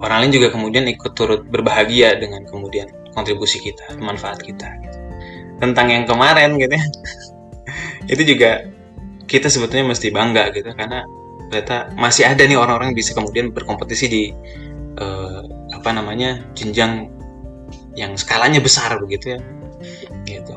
orang 0.00 0.24
lain 0.24 0.32
juga 0.32 0.48
kemudian 0.48 0.88
ikut 0.88 1.12
turut 1.12 1.44
berbahagia 1.44 2.16
dengan 2.16 2.40
kemudian 2.48 2.88
kontribusi 3.12 3.60
kita 3.60 4.00
manfaat 4.00 4.40
kita 4.40 4.64
gitu. 4.80 4.98
tentang 5.60 5.92
yang 5.92 6.04
kemarin 6.08 6.56
gitu 6.56 6.72
ya 6.72 6.84
itu 8.10 8.34
juga 8.34 8.66
kita 9.30 9.46
sebetulnya 9.46 9.94
mesti 9.94 10.10
bangga 10.10 10.50
gitu 10.50 10.74
karena 10.74 11.06
ternyata 11.50 11.94
masih 11.94 12.26
ada 12.26 12.42
nih 12.42 12.58
orang-orang 12.58 12.94
bisa 12.94 13.14
kemudian 13.14 13.54
berkompetisi 13.54 14.06
di 14.10 14.22
uh, 14.98 15.42
apa 15.70 15.90
namanya 15.94 16.42
jenjang 16.58 17.06
yang 17.94 18.18
skalanya 18.18 18.58
besar 18.58 18.98
begitu 18.98 19.38
ya. 19.38 19.40
Gitu. 20.26 20.54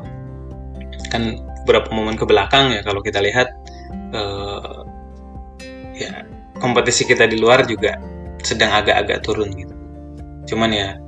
Kan 1.10 1.38
beberapa 1.62 1.94
momen 1.94 2.18
ke 2.18 2.26
belakang 2.26 2.74
ya 2.74 2.82
kalau 2.82 2.98
kita 3.02 3.22
lihat 3.22 3.50
uh, 4.14 4.82
ya 5.94 6.26
kompetisi 6.58 7.06
kita 7.06 7.30
di 7.30 7.38
luar 7.38 7.62
juga 7.66 7.98
sedang 8.42 8.74
agak-agak 8.74 9.22
turun 9.22 9.50
gitu. 9.54 9.74
Cuman 10.50 10.70
ya 10.74 10.98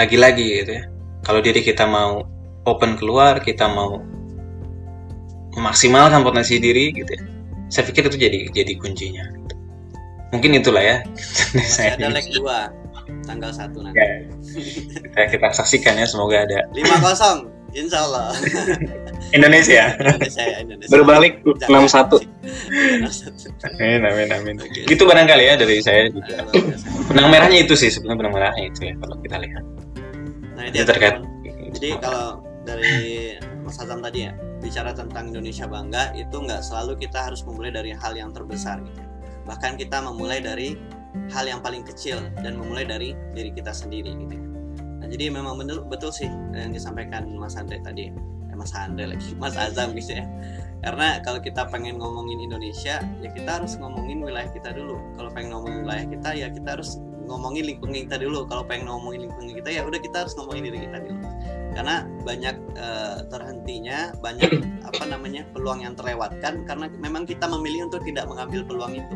lagi-lagi 0.00 0.64
gitu 0.64 0.72
ya. 0.80 0.84
Kalau 1.24 1.44
diri 1.44 1.60
kita 1.60 1.84
mau 1.84 2.24
open 2.64 2.96
keluar 3.00 3.40
kita 3.40 3.68
mau 3.68 4.00
memaksimalkan 5.58 6.22
potensi 6.22 6.62
diri 6.62 6.94
gitu 6.94 7.10
ya 7.10 7.22
saya 7.68 7.84
pikir 7.84 8.08
itu 8.08 8.16
jadi 8.16 8.38
jadi 8.54 8.72
kuncinya 8.80 9.24
mungkin 10.32 10.56
itulah 10.56 10.80
ya 10.80 10.96
masih 11.56 11.98
ada 11.98 12.08
leg 12.08 12.24
2 12.30 13.28
tanggal 13.28 13.50
1 13.52 13.72
nanti 13.84 13.96
ya, 13.96 14.08
kita, 15.04 15.20
kita 15.36 15.46
saksikan 15.52 16.00
ya 16.00 16.06
semoga 16.08 16.48
ada 16.48 16.64
5-0 16.72 17.58
Insya 17.76 18.00
Allah 18.00 18.32
Indonesia. 19.36 19.92
Indonesia, 19.92 20.44
Indonesia. 20.56 20.88
Berbalik 20.88 21.44
61. 21.44 22.24
amin, 23.76 24.00
amin, 24.08 24.28
amin. 24.32 24.56
Okay. 24.56 24.88
Gitu 24.88 25.04
barangkali 25.04 25.44
ya 25.52 25.54
dari 25.60 25.76
saya 25.84 26.08
juga. 26.08 26.48
Benang 27.12 27.28
merahnya 27.28 27.60
itu 27.60 27.76
sih 27.76 27.92
sebenarnya 27.92 28.24
benang 28.24 28.34
merahnya 28.40 28.72
itu 28.72 28.80
ya 28.88 28.94
kalau 28.96 29.20
kita 29.20 29.36
lihat. 29.44 29.64
Nah 30.56 30.64
itu, 30.64 30.80
ya, 30.80 30.84
terkait. 30.88 31.20
Jadi 31.76 31.90
kalau 32.00 32.40
dari 32.64 33.36
Mas 33.68 33.76
Azam 33.84 34.00
tadi 34.00 34.24
ya 34.24 34.32
bicara 34.64 34.96
tentang 34.96 35.28
Indonesia 35.28 35.68
bangga 35.68 36.16
itu 36.16 36.32
nggak 36.32 36.64
selalu 36.64 36.96
kita 37.04 37.28
harus 37.28 37.44
memulai 37.44 37.68
dari 37.68 37.92
hal 37.92 38.16
yang 38.16 38.32
terbesar 38.32 38.80
gitu. 38.80 39.04
Bahkan 39.44 39.76
kita 39.76 40.00
memulai 40.00 40.40
dari 40.40 40.72
hal 41.28 41.44
yang 41.44 41.60
paling 41.60 41.84
kecil 41.84 42.16
dan 42.40 42.56
memulai 42.56 42.88
dari 42.88 43.12
diri 43.36 43.52
kita 43.52 43.76
sendiri 43.76 44.08
gitu. 44.24 44.40
Nah 45.04 45.06
jadi 45.12 45.28
memang 45.28 45.60
betul 45.60 45.84
betul 45.84 46.08
sih 46.08 46.32
yang 46.56 46.72
disampaikan 46.72 47.28
Mas 47.36 47.60
Andre 47.60 47.76
tadi. 47.84 48.08
Ya, 48.48 48.54
Mas 48.56 48.72
Andre 48.72 49.12
lagi, 49.12 49.36
Mas 49.36 49.52
Azam 49.60 49.92
gitu 49.92 50.16
ya. 50.16 50.24
Karena 50.80 51.20
kalau 51.20 51.44
kita 51.44 51.68
pengen 51.68 52.00
ngomongin 52.00 52.40
Indonesia, 52.40 53.04
ya 53.20 53.28
kita 53.36 53.60
harus 53.60 53.76
ngomongin 53.76 54.24
wilayah 54.24 54.48
kita 54.48 54.72
dulu. 54.72 54.96
Kalau 55.20 55.28
pengen 55.28 55.52
ngomongin 55.52 55.84
wilayah 55.84 56.06
kita, 56.08 56.30
ya 56.32 56.48
kita 56.48 56.80
harus 56.80 56.96
ngomongin 57.28 57.68
lingkungan 57.68 58.08
kita 58.08 58.16
dulu. 58.16 58.48
Kalau 58.48 58.64
pengen 58.64 58.88
ngomongin 58.88 59.28
lingkungan 59.28 59.52
kita, 59.60 59.68
ya 59.76 59.84
udah 59.84 60.00
kita 60.00 60.24
harus 60.24 60.32
ngomongin 60.40 60.72
diri 60.72 60.88
kita 60.88 61.04
dulu 61.04 61.20
karena 61.78 62.02
banyak 62.26 62.58
uh, 62.74 63.22
terhentinya 63.30 64.10
banyak 64.18 64.50
apa 64.90 65.04
namanya 65.06 65.46
peluang 65.54 65.86
yang 65.86 65.94
terlewatkan 65.94 66.66
karena 66.66 66.90
memang 66.98 67.22
kita 67.22 67.46
memilih 67.46 67.86
untuk 67.86 68.02
tidak 68.02 68.26
mengambil 68.26 68.66
peluang 68.66 68.98
itu. 68.98 69.14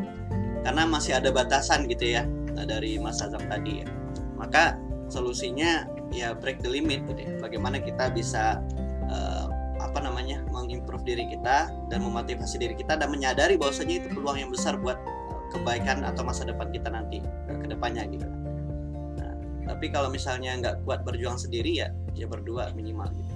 Karena 0.63 0.87
masih 0.87 1.19
ada 1.19 1.27
batasan 1.27 1.91
gitu 1.91 2.15
ya 2.15 2.23
nah, 2.55 2.63
dari 2.63 2.95
Mas 3.03 3.19
Azam 3.19 3.43
tadi 3.51 3.83
ya. 3.83 3.87
Maka 4.39 4.79
solusinya 5.11 5.83
ya 6.15 6.31
break 6.31 6.63
the 6.63 6.71
limit 6.71 7.03
gitu 7.03 7.19
ya. 7.19 7.35
bagaimana 7.43 7.83
kita 7.83 8.07
bisa 8.15 8.63
uh, 9.11 9.51
apa 9.83 9.99
namanya 9.99 10.39
mengimprove 10.47 11.03
diri 11.03 11.27
kita 11.27 11.67
dan 11.91 11.99
memotivasi 11.99 12.55
diri 12.63 12.79
kita 12.79 12.95
dan 12.95 13.11
menyadari 13.11 13.59
bahwasanya 13.59 13.99
itu 13.99 14.07
peluang 14.15 14.39
yang 14.39 14.47
besar 14.47 14.79
buat 14.79 14.95
kebaikan 15.51 16.07
atau 16.07 16.23
masa 16.23 16.47
depan 16.47 16.71
kita 16.71 16.87
nanti 16.87 17.19
ke 17.49 17.67
depannya 17.67 18.07
gitu 18.07 18.42
tapi 19.63 19.91
kalau 19.91 20.11
misalnya 20.11 20.55
nggak 20.59 20.75
kuat 20.83 21.07
berjuang 21.07 21.39
sendiri 21.39 21.83
ya 21.83 21.87
ya 22.13 22.27
berdua 22.27 22.71
minimal 22.75 23.07
gitu. 23.11 23.31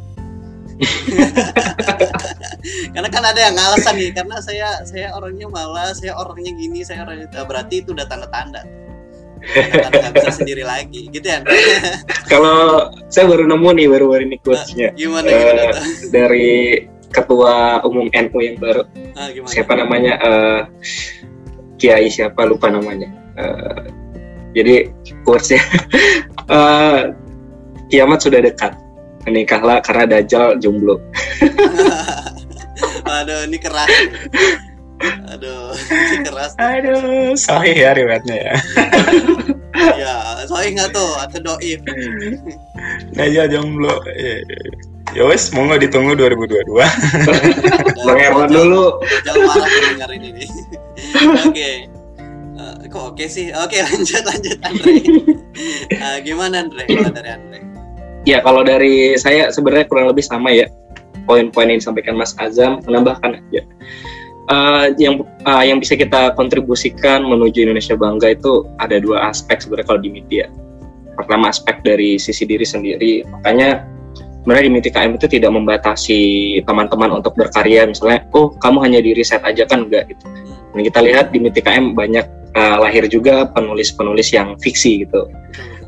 karena 2.94 3.10
kan 3.10 3.24
ada 3.26 3.40
yang 3.50 3.56
ngalasan 3.58 3.98
nih 3.98 4.14
karena 4.14 4.38
saya 4.44 4.86
saya 4.86 5.10
orangnya 5.18 5.50
malas 5.50 5.98
saya 5.98 6.14
orangnya 6.14 6.54
gini 6.54 6.86
saya 6.86 7.08
orangnya 7.08 7.26
itu 7.32 7.38
berarti 7.48 7.76
itu 7.82 7.90
udah 7.96 8.06
tanda-tanda. 8.06 8.62
Nggak 9.38 10.14
bisa 10.18 10.30
sendiri 10.34 10.66
lagi 10.66 11.08
gitu 11.14 11.24
ya? 11.24 11.40
Kalau 12.32 12.90
saya 13.08 13.30
baru 13.30 13.48
nemu 13.48 13.70
nih 13.78 13.88
baru 13.90 14.06
baru 14.12 14.24
ini 14.26 14.38
quotesnya. 14.42 14.92
Nah, 14.92 14.98
gimana, 14.98 15.30
gimana 15.30 15.64
uh, 15.72 15.86
dari 16.10 16.50
ketua 17.14 17.80
umum 17.86 18.10
NU 18.12 18.40
yang 18.42 18.58
baru. 18.60 18.84
Ah, 19.16 19.30
siapa 19.48 19.78
namanya? 19.78 20.14
Uh, 20.20 20.62
Kiai 21.78 22.10
siapa 22.10 22.44
lupa 22.50 22.74
namanya. 22.74 23.14
Uh, 23.38 23.86
jadi 24.56 24.92
quotesnya 25.28 25.64
uh, 26.48 27.12
kiamat 27.92 28.20
sudah 28.24 28.44
dekat. 28.44 28.76
Menikahlah 29.28 29.84
karena 29.84 30.08
Dajjal 30.08 30.56
jomblo. 30.64 31.04
Aduh, 33.20 33.44
ini 33.44 33.60
keras. 33.60 33.92
Aduh, 35.36 35.76
ini 35.76 36.18
keras. 36.24 36.52
Aduh, 36.56 37.36
sahih 37.36 37.76
ya 37.76 37.92
riwayatnya 37.92 38.36
ya. 38.40 38.56
ya, 40.04 40.16
sahih 40.48 40.80
nggak 40.80 40.96
tuh 40.96 41.12
atau 41.20 41.40
doif. 41.44 41.84
Dajjal 43.20 43.52
jomblo. 43.52 44.00
Ya, 44.16 44.40
ya 45.12 45.24
wes, 45.28 45.52
mau 45.52 45.68
nggak 45.68 45.92
ditunggu 45.92 46.16
2022. 46.16 46.80
Bang 48.08 48.20
Erwan 48.24 48.48
dulu. 48.48 49.04
Jangan 49.28 49.44
marah 49.44 49.68
dengar 49.92 50.10
ini. 50.16 50.48
Oke. 51.52 51.97
Uh, 52.88 52.92
kok 52.96 53.04
oke 53.04 53.20
okay 53.20 53.28
sih? 53.28 53.52
Oke, 53.52 53.76
okay, 53.76 53.80
lanjut 53.92 54.24
lanjut 54.24 54.58
Andre. 54.64 54.94
Uh, 55.92 56.18
gimana 56.28 56.56
Andre? 56.64 56.84
Gimana 56.88 57.12
dari 57.12 57.30
Andre? 57.36 57.60
Ya, 58.24 58.40
kalau 58.40 58.64
dari 58.64 59.16
saya 59.20 59.52
sebenarnya 59.52 59.92
kurang 59.92 60.08
lebih 60.08 60.24
sama 60.24 60.56
ya. 60.56 60.72
Poin-poin 61.28 61.68
yang 61.68 61.84
disampaikan 61.84 62.16
Mas 62.16 62.32
Azam 62.40 62.80
menambahkan 62.88 63.44
aja. 63.44 63.62
Uh, 64.48 64.96
yang 64.96 65.28
uh, 65.44 65.60
yang 65.60 65.84
bisa 65.84 66.00
kita 66.00 66.32
kontribusikan 66.40 67.28
menuju 67.28 67.68
Indonesia 67.68 68.00
bangga 68.00 68.32
itu 68.32 68.64
ada 68.80 68.96
dua 68.96 69.28
aspek 69.28 69.60
sebenarnya 69.60 69.88
kalau 69.92 70.00
di 70.00 70.12
media. 70.16 70.48
Pertama 71.20 71.52
aspek 71.52 71.84
dari 71.84 72.16
sisi 72.16 72.48
diri 72.48 72.64
sendiri, 72.64 73.28
makanya 73.28 73.84
sebenarnya 74.16 74.64
di 74.64 74.72
Miti 74.72 74.90
KM 74.96 75.20
itu 75.20 75.28
tidak 75.28 75.52
membatasi 75.52 76.22
teman-teman 76.64 77.20
untuk 77.20 77.36
berkarya 77.36 77.84
misalnya 77.84 78.24
oh 78.32 78.56
kamu 78.64 78.80
hanya 78.80 79.04
di 79.04 79.12
riset 79.12 79.44
aja 79.44 79.68
kan 79.68 79.92
enggak 79.92 80.08
gitu 80.08 80.24
dan 80.72 80.82
kita 80.88 81.00
lihat 81.04 81.36
di 81.36 81.44
Miti 81.44 81.60
KM 81.60 81.92
banyak 81.92 82.24
uh, 82.58 82.78
lahir 82.82 83.06
juga 83.06 83.46
penulis-penulis 83.54 84.34
yang 84.34 84.58
fiksi 84.58 85.06
gitu. 85.06 85.30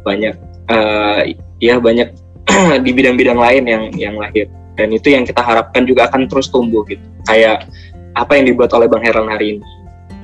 Banyak 0.06 0.38
uh, 0.70 1.26
ya 1.58 1.82
banyak 1.82 2.14
di 2.86 2.92
bidang-bidang 2.94 3.40
lain 3.42 3.64
yang 3.66 3.84
yang 3.98 4.16
lahir. 4.16 4.46
Dan 4.78 4.96
itu 4.96 5.12
yang 5.12 5.28
kita 5.28 5.44
harapkan 5.44 5.84
juga 5.84 6.08
akan 6.08 6.30
terus 6.30 6.48
tumbuh 6.48 6.86
gitu. 6.88 7.04
Kayak 7.28 7.68
apa 8.16 8.38
yang 8.38 8.48
dibuat 8.48 8.72
oleh 8.72 8.88
Bang 8.88 9.04
Heran 9.04 9.28
hari 9.28 9.58
ini. 9.60 9.66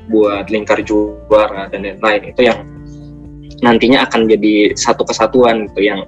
Buat 0.08 0.54
lingkar 0.54 0.86
juara 0.86 1.68
dan 1.74 1.84
lain-lain. 1.84 2.32
Itu 2.32 2.42
yang 2.46 2.64
nantinya 3.66 4.06
akan 4.06 4.30
jadi 4.30 4.78
satu 4.78 5.04
kesatuan 5.04 5.68
gitu 5.72 5.90
yang 5.90 6.06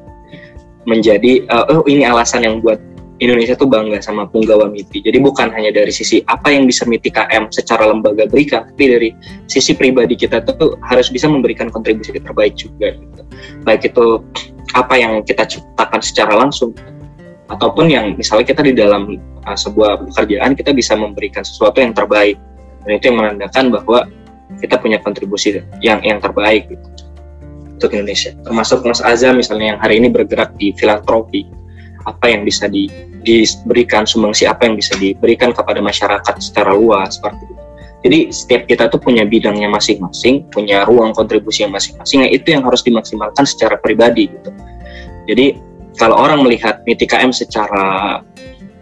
menjadi 0.87 1.43
uh, 1.51 1.81
oh 1.81 1.83
ini 1.89 2.07
alasan 2.07 2.47
yang 2.47 2.63
buat 2.63 2.79
Indonesia 3.17 3.57
tuh 3.57 3.65
bangga 3.65 3.97
sama 3.97 4.29
Punggawa 4.29 4.69
MIPI. 4.69 5.09
Jadi 5.09 5.17
bukan 5.17 5.49
hanya 5.49 5.73
dari 5.73 5.89
sisi 5.89 6.21
apa 6.29 6.53
yang 6.53 6.69
bisa 6.69 6.85
MIPI 6.85 7.09
KM 7.09 7.43
secara 7.49 7.89
lembaga 7.89 8.29
berikan, 8.29 8.69
tapi 8.69 8.85
dari 8.93 9.09
sisi 9.49 9.73
pribadi 9.73 10.13
kita 10.13 10.45
tuh 10.45 10.77
harus 10.85 11.09
bisa 11.09 11.25
memberikan 11.25 11.73
kontribusi 11.73 12.13
terbaik 12.13 12.53
juga. 12.53 12.93
Gitu. 12.93 13.21
Baik 13.65 13.89
itu 13.89 14.21
apa 14.77 14.93
yang 15.01 15.25
kita 15.25 15.49
ciptakan 15.49 16.01
secara 16.05 16.33
langsung, 16.37 16.77
ataupun 17.49 17.89
yang 17.89 18.13
misalnya 18.13 18.53
kita 18.53 18.61
di 18.61 18.77
dalam 18.77 19.17
uh, 19.49 19.57
sebuah 19.57 20.13
pekerjaan 20.13 20.53
kita 20.53 20.77
bisa 20.77 20.93
memberikan 20.93 21.41
sesuatu 21.41 21.81
yang 21.81 21.97
terbaik. 21.97 22.37
Dan 22.85 23.01
itu 23.01 23.09
yang 23.09 23.17
menandakan 23.17 23.73
bahwa 23.73 24.05
kita 24.61 24.77
punya 24.77 25.01
kontribusi 25.01 25.57
yang 25.81 25.99
yang 26.05 26.21
terbaik 26.21 26.69
gitu, 26.69 26.85
untuk 27.73 27.89
Indonesia. 27.97 28.37
Termasuk 28.45 28.85
Mas 28.85 29.01
Azam 29.01 29.41
misalnya 29.41 29.73
yang 29.73 29.79
hari 29.81 29.97
ini 29.97 30.13
bergerak 30.13 30.53
di 30.61 30.69
filantropi 30.77 31.49
apa 32.05 32.25
yang 32.29 32.45
bisa 32.45 32.69
di, 32.69 32.91
diberikan 33.25 34.05
sumbangsi 34.05 34.45
apa 34.45 34.69
yang 34.69 34.75
bisa 34.77 34.93
diberikan 34.99 35.55
kepada 35.55 35.81
masyarakat 35.81 36.35
secara 36.37 36.75
luas 36.75 37.17
seperti 37.17 37.43
itu. 37.47 37.63
Jadi 38.05 38.19
setiap 38.29 38.63
kita 38.69 38.83
tuh 38.93 39.01
punya 39.01 39.25
bidangnya 39.25 39.67
masing-masing, 39.67 40.45
punya 40.53 40.85
ruang 40.85 41.11
kontribusi 41.17 41.65
yang 41.65 41.73
masing-masing, 41.73 42.23
yang 42.23 42.31
itu 42.31 42.47
yang 42.53 42.63
harus 42.63 42.85
dimaksimalkan 42.85 43.43
secara 43.43 43.75
pribadi 43.81 44.29
gitu. 44.29 44.53
Jadi 45.27 45.57
kalau 45.97 46.15
orang 46.15 46.45
melihat 46.45 46.85
MITKM 46.85 47.33
secara 47.33 48.21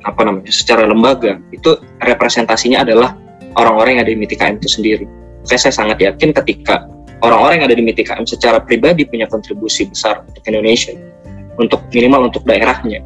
apa 0.06 0.22
namanya, 0.22 0.52
secara 0.52 0.86
lembaga, 0.86 1.40
itu 1.50 1.80
representasinya 2.04 2.86
adalah 2.86 3.18
orang-orang 3.58 3.98
yang 3.98 4.04
ada 4.06 4.12
di 4.14 4.20
MITKM 4.20 4.62
itu 4.62 4.70
sendiri. 4.70 5.06
Oke, 5.42 5.58
saya 5.58 5.74
sangat 5.74 5.98
yakin 6.04 6.36
ketika 6.36 6.86
orang-orang 7.24 7.64
yang 7.64 7.66
ada 7.72 7.78
di 7.80 7.84
MITKM 7.88 8.28
secara 8.28 8.62
pribadi 8.62 9.08
punya 9.08 9.26
kontribusi 9.26 9.88
besar 9.90 10.22
untuk 10.28 10.44
Indonesia, 10.46 10.94
untuk 11.60 11.84
minimal 11.92 12.32
untuk 12.32 12.44
daerahnya, 12.44 13.00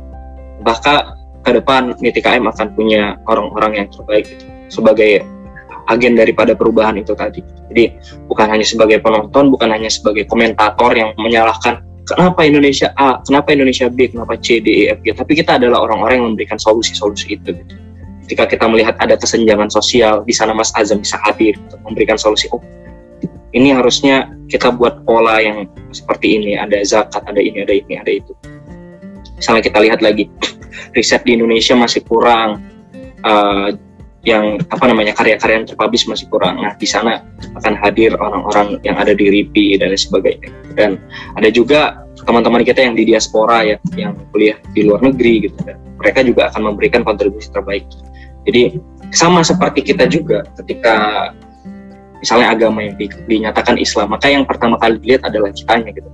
maka 0.66 1.16
ke 1.45 1.52
depan 1.56 1.95
MITKM 2.04 2.43
akan 2.45 2.68
punya 2.76 3.16
orang-orang 3.26 3.86
yang 3.86 3.88
terbaik 3.89 4.28
gitu, 4.28 4.45
sebagai 4.70 5.24
agen 5.89 6.14
daripada 6.14 6.54
perubahan 6.54 7.02
itu 7.02 7.18
tadi. 7.18 7.41
Jadi 7.70 7.97
bukan 8.30 8.47
hanya 8.50 8.66
sebagai 8.66 9.02
penonton, 9.02 9.50
bukan 9.50 9.74
hanya 9.74 9.89
sebagai 9.89 10.30
komentator 10.30 10.93
yang 10.93 11.14
menyalahkan 11.18 11.82
kenapa 12.06 12.45
Indonesia 12.45 12.93
A, 12.97 13.22
kenapa 13.26 13.54
Indonesia 13.54 13.89
B, 13.89 14.10
kenapa 14.10 14.38
C, 14.41 14.62
D, 14.62 14.89
E, 14.89 14.93
F, 14.93 15.00
G, 15.06 15.14
tapi 15.14 15.38
kita 15.38 15.58
adalah 15.62 15.86
orang-orang 15.86 16.22
yang 16.22 16.28
memberikan 16.34 16.58
solusi-solusi 16.58 17.38
itu. 17.38 17.54
Gitu. 17.54 17.74
Ketika 18.26 18.45
kita 18.45 18.66
melihat 18.70 18.93
ada 19.02 19.18
kesenjangan 19.18 19.74
sosial, 19.74 20.22
di 20.22 20.34
sana 20.34 20.54
Mas 20.54 20.70
Azam 20.78 21.02
bisa 21.02 21.18
hadir 21.26 21.58
untuk 21.58 21.82
memberikan 21.82 22.18
solusi. 22.18 22.45
Oh, 22.54 22.62
ini 23.53 23.74
harusnya 23.74 24.30
kita 24.49 24.70
buat 24.74 25.03
pola 25.05 25.41
yang 25.41 25.65
seperti 25.89 26.38
ini 26.38 26.57
ada 26.57 26.80
zakat 26.86 27.26
ada 27.26 27.39
ini 27.41 27.65
ada 27.65 27.74
ini 27.74 27.93
ada 27.97 28.11
itu 28.11 28.34
misalnya 29.38 29.63
kita 29.63 29.80
lihat 29.82 29.99
lagi 30.03 30.30
riset 30.97 31.26
di 31.26 31.38
Indonesia 31.38 31.74
masih 31.74 32.05
kurang 32.05 32.61
uh, 33.26 33.74
yang 34.28 34.59
apa 34.67 34.84
namanya 34.84 35.15
karya-karya 35.15 35.63
yang 35.63 35.67
terpublish 35.67 36.03
masih 36.03 36.28
kurang. 36.28 36.59
Nah 36.59 36.76
di 36.76 36.84
sana 36.84 37.24
akan 37.55 37.74
hadir 37.80 38.11
orang-orang 38.20 38.76
yang 38.84 38.99
ada 38.99 39.15
di 39.15 39.32
RIPI 39.32 39.80
dan 39.80 39.95
sebagainya. 39.95 40.51
Dan 40.76 40.99
ada 41.39 41.47
juga 41.47 42.03
teman-teman 42.28 42.67
kita 42.67 42.84
yang 42.84 42.99
di 42.99 43.07
diaspora 43.07 43.63
ya, 43.63 43.80
yang 43.95 44.20
kuliah 44.36 44.59
di 44.76 44.84
luar 44.84 44.99
negeri 44.99 45.47
gitu. 45.47 45.55
Dan 45.63 45.80
mereka 45.95 46.20
juga 46.28 46.51
akan 46.51 46.61
memberikan 46.74 47.07
kontribusi 47.07 47.47
terbaik. 47.47 47.88
Jadi 48.43 48.76
sama 49.15 49.39
seperti 49.39 49.88
kita 49.88 50.11
juga 50.11 50.43
ketika 50.59 51.32
misalnya 52.20 52.53
agama 52.53 52.84
yang 52.84 52.95
di, 52.99 53.07
dinyatakan 53.28 53.80
Islam, 53.80 54.15
maka 54.15 54.28
yang 54.28 54.43
pertama 54.43 54.76
kali 54.80 54.99
dilihat 55.01 55.28
adalah 55.28 55.51
kitanya 55.51 55.91
gitu. 55.95 56.09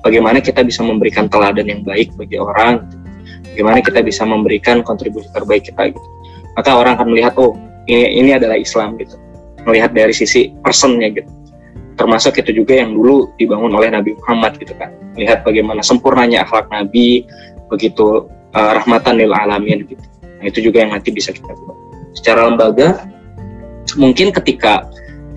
Bagaimana 0.00 0.40
kita 0.40 0.64
bisa 0.64 0.80
memberikan 0.80 1.28
teladan 1.28 1.68
yang 1.68 1.84
baik 1.84 2.16
bagi 2.16 2.40
orang, 2.40 2.88
gitu. 2.88 2.96
bagaimana 3.52 3.78
kita 3.84 4.00
bisa 4.00 4.24
memberikan 4.24 4.80
kontribusi 4.80 5.28
terbaik 5.36 5.68
kita 5.68 5.92
gitu. 5.92 6.08
Maka 6.56 6.70
orang 6.72 6.96
akan 6.96 7.12
melihat 7.12 7.36
oh 7.36 7.52
ini 7.84 8.20
ini 8.24 8.30
adalah 8.32 8.56
Islam 8.56 8.96
gitu. 8.96 9.16
Melihat 9.68 9.92
dari 9.92 10.16
sisi 10.16 10.56
personnya 10.64 11.12
gitu. 11.12 11.28
Termasuk 12.00 12.40
itu 12.40 12.64
juga 12.64 12.80
yang 12.80 12.96
dulu 12.96 13.28
dibangun 13.36 13.76
oleh 13.76 13.92
Nabi 13.92 14.16
Muhammad 14.24 14.56
gitu 14.56 14.72
kan. 14.80 14.88
Melihat 15.20 15.44
bagaimana 15.44 15.84
sempurnanya 15.84 16.48
akhlak 16.48 16.72
Nabi 16.72 17.28
begitu 17.68 18.24
uh, 18.56 18.72
rahmatan 18.80 19.20
lil 19.20 19.36
alamin 19.36 19.84
gitu. 19.84 20.00
Nah, 20.40 20.48
itu 20.48 20.64
juga 20.64 20.80
yang 20.80 20.96
nanti 20.96 21.12
bisa 21.12 21.36
kita 21.36 21.52
buat. 21.52 21.76
Secara 22.16 22.48
lembaga 22.48 23.04
mungkin 24.00 24.32
ketika 24.32 24.88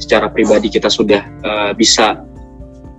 secara 0.03 0.27
pribadi 0.27 0.67
kita 0.67 0.91
sudah 0.91 1.23
uh, 1.47 1.71
bisa 1.71 2.19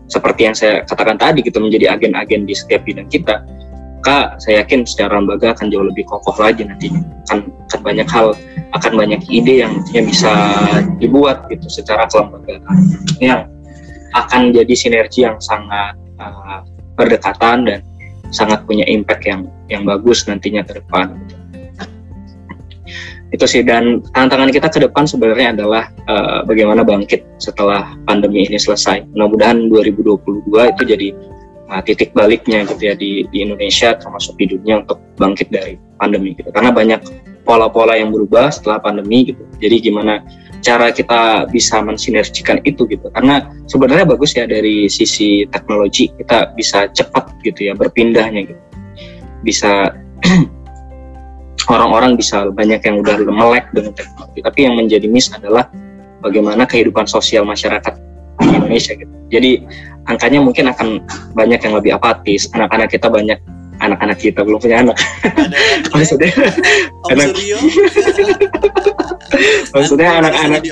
seperti 0.08 0.40
yang 0.48 0.56
saya 0.56 0.84
katakan 0.84 1.16
tadi 1.16 1.40
gitu 1.40 1.60
menjadi 1.60 1.96
agen-agen 1.96 2.44
di 2.44 2.52
setiap 2.56 2.84
bidang 2.84 3.08
kita 3.08 3.44
maka 4.04 4.36
saya 4.36 4.60
yakin 4.60 4.84
secara 4.84 5.16
lembaga 5.16 5.56
akan 5.56 5.72
jauh 5.72 5.88
lebih 5.88 6.04
kokoh 6.04 6.36
lagi 6.36 6.60
nantinya 6.60 7.00
akan, 7.24 7.48
akan 7.48 7.80
banyak 7.80 8.08
hal 8.12 8.36
akan 8.76 8.92
banyak 9.00 9.20
ide 9.32 9.64
yang 9.64 9.80
nantinya 9.80 10.02
bisa 10.04 10.32
dibuat 11.00 11.48
gitu 11.48 11.64
secara 11.72 12.04
kelembagaan 12.12 12.60
yang 13.24 13.48
akan 14.12 14.52
jadi 14.52 14.74
sinergi 14.76 15.24
yang 15.24 15.40
sangat 15.40 15.96
uh, 16.20 16.60
berdekatan 17.00 17.64
dan 17.64 17.80
sangat 18.28 18.60
punya 18.68 18.84
impact 18.84 19.24
yang 19.24 19.48
yang 19.72 19.88
bagus 19.88 20.28
nantinya 20.28 20.60
ke 20.66 20.84
depan. 20.84 21.16
Itu 23.34 23.50
sih 23.50 23.66
dan 23.66 23.98
tantangan 24.14 24.54
kita 24.54 24.70
ke 24.70 24.78
depan 24.78 25.10
sebenarnya 25.10 25.58
adalah 25.58 25.90
uh, 26.06 26.46
bagaimana 26.46 26.86
bangkit 26.86 27.26
setelah 27.42 27.98
pandemi 28.06 28.46
ini 28.46 28.54
selesai. 28.54 29.02
Mudah-mudahan 29.10 29.66
2022 29.66 30.46
itu 30.54 30.82
jadi 30.86 31.08
uh, 31.74 31.82
titik 31.82 32.14
baliknya 32.14 32.62
gitu 32.62 32.78
ya 32.78 32.94
di, 32.94 33.26
di 33.34 33.42
Indonesia 33.42 33.98
termasuk 33.98 34.38
di 34.38 34.54
dunia 34.54 34.86
untuk 34.86 35.02
bangkit 35.18 35.50
dari 35.50 35.74
pandemi 35.98 36.38
gitu. 36.38 36.54
Karena 36.54 36.70
banyak 36.70 37.02
pola-pola 37.42 37.98
yang 37.98 38.14
berubah 38.14 38.54
setelah 38.54 38.78
pandemi 38.78 39.34
gitu. 39.34 39.42
Jadi 39.58 39.90
gimana 39.90 40.22
cara 40.62 40.94
kita 40.94 41.50
bisa 41.50 41.82
mensinergikan 41.82 42.62
itu 42.62 42.86
gitu. 42.86 43.10
Karena 43.10 43.50
sebenarnya 43.66 44.06
bagus 44.06 44.38
ya 44.38 44.46
dari 44.46 44.86
sisi 44.86 45.42
teknologi 45.50 46.06
kita 46.22 46.54
bisa 46.54 46.86
cepat 46.94 47.34
gitu 47.42 47.66
ya 47.66 47.74
berpindahnya 47.74 48.46
gitu. 48.46 48.62
Bisa 49.42 49.90
orang-orang 51.68 52.16
bisa 52.18 52.48
banyak 52.52 52.80
yang 52.84 53.00
udah 53.00 53.16
melek 53.28 53.68
dengan 53.72 53.92
teknologi. 53.96 54.40
Tapi 54.44 54.58
yang 54.66 54.74
menjadi 54.76 55.06
miss 55.08 55.32
adalah 55.32 55.68
bagaimana 56.20 56.64
kehidupan 56.64 57.08
sosial 57.08 57.44
masyarakat 57.44 57.94
di 58.40 58.46
Indonesia 58.50 58.92
gitu. 58.96 59.12
Jadi 59.32 59.50
angkanya 60.08 60.40
mungkin 60.44 60.68
akan 60.70 60.88
banyak 61.32 61.60
yang 61.60 61.74
lebih 61.76 61.96
apatis. 61.96 62.48
Anak-anak 62.52 62.92
kita 62.92 63.08
banyak 63.08 63.40
anak-anak 63.82 64.18
kita 64.20 64.46
belum 64.46 64.62
punya 64.62 64.86
anak. 64.86 64.96
Maksudnya 65.94 66.30
anak 67.10 67.34
maksudnya 69.74 70.22
anak-anak 70.22 70.62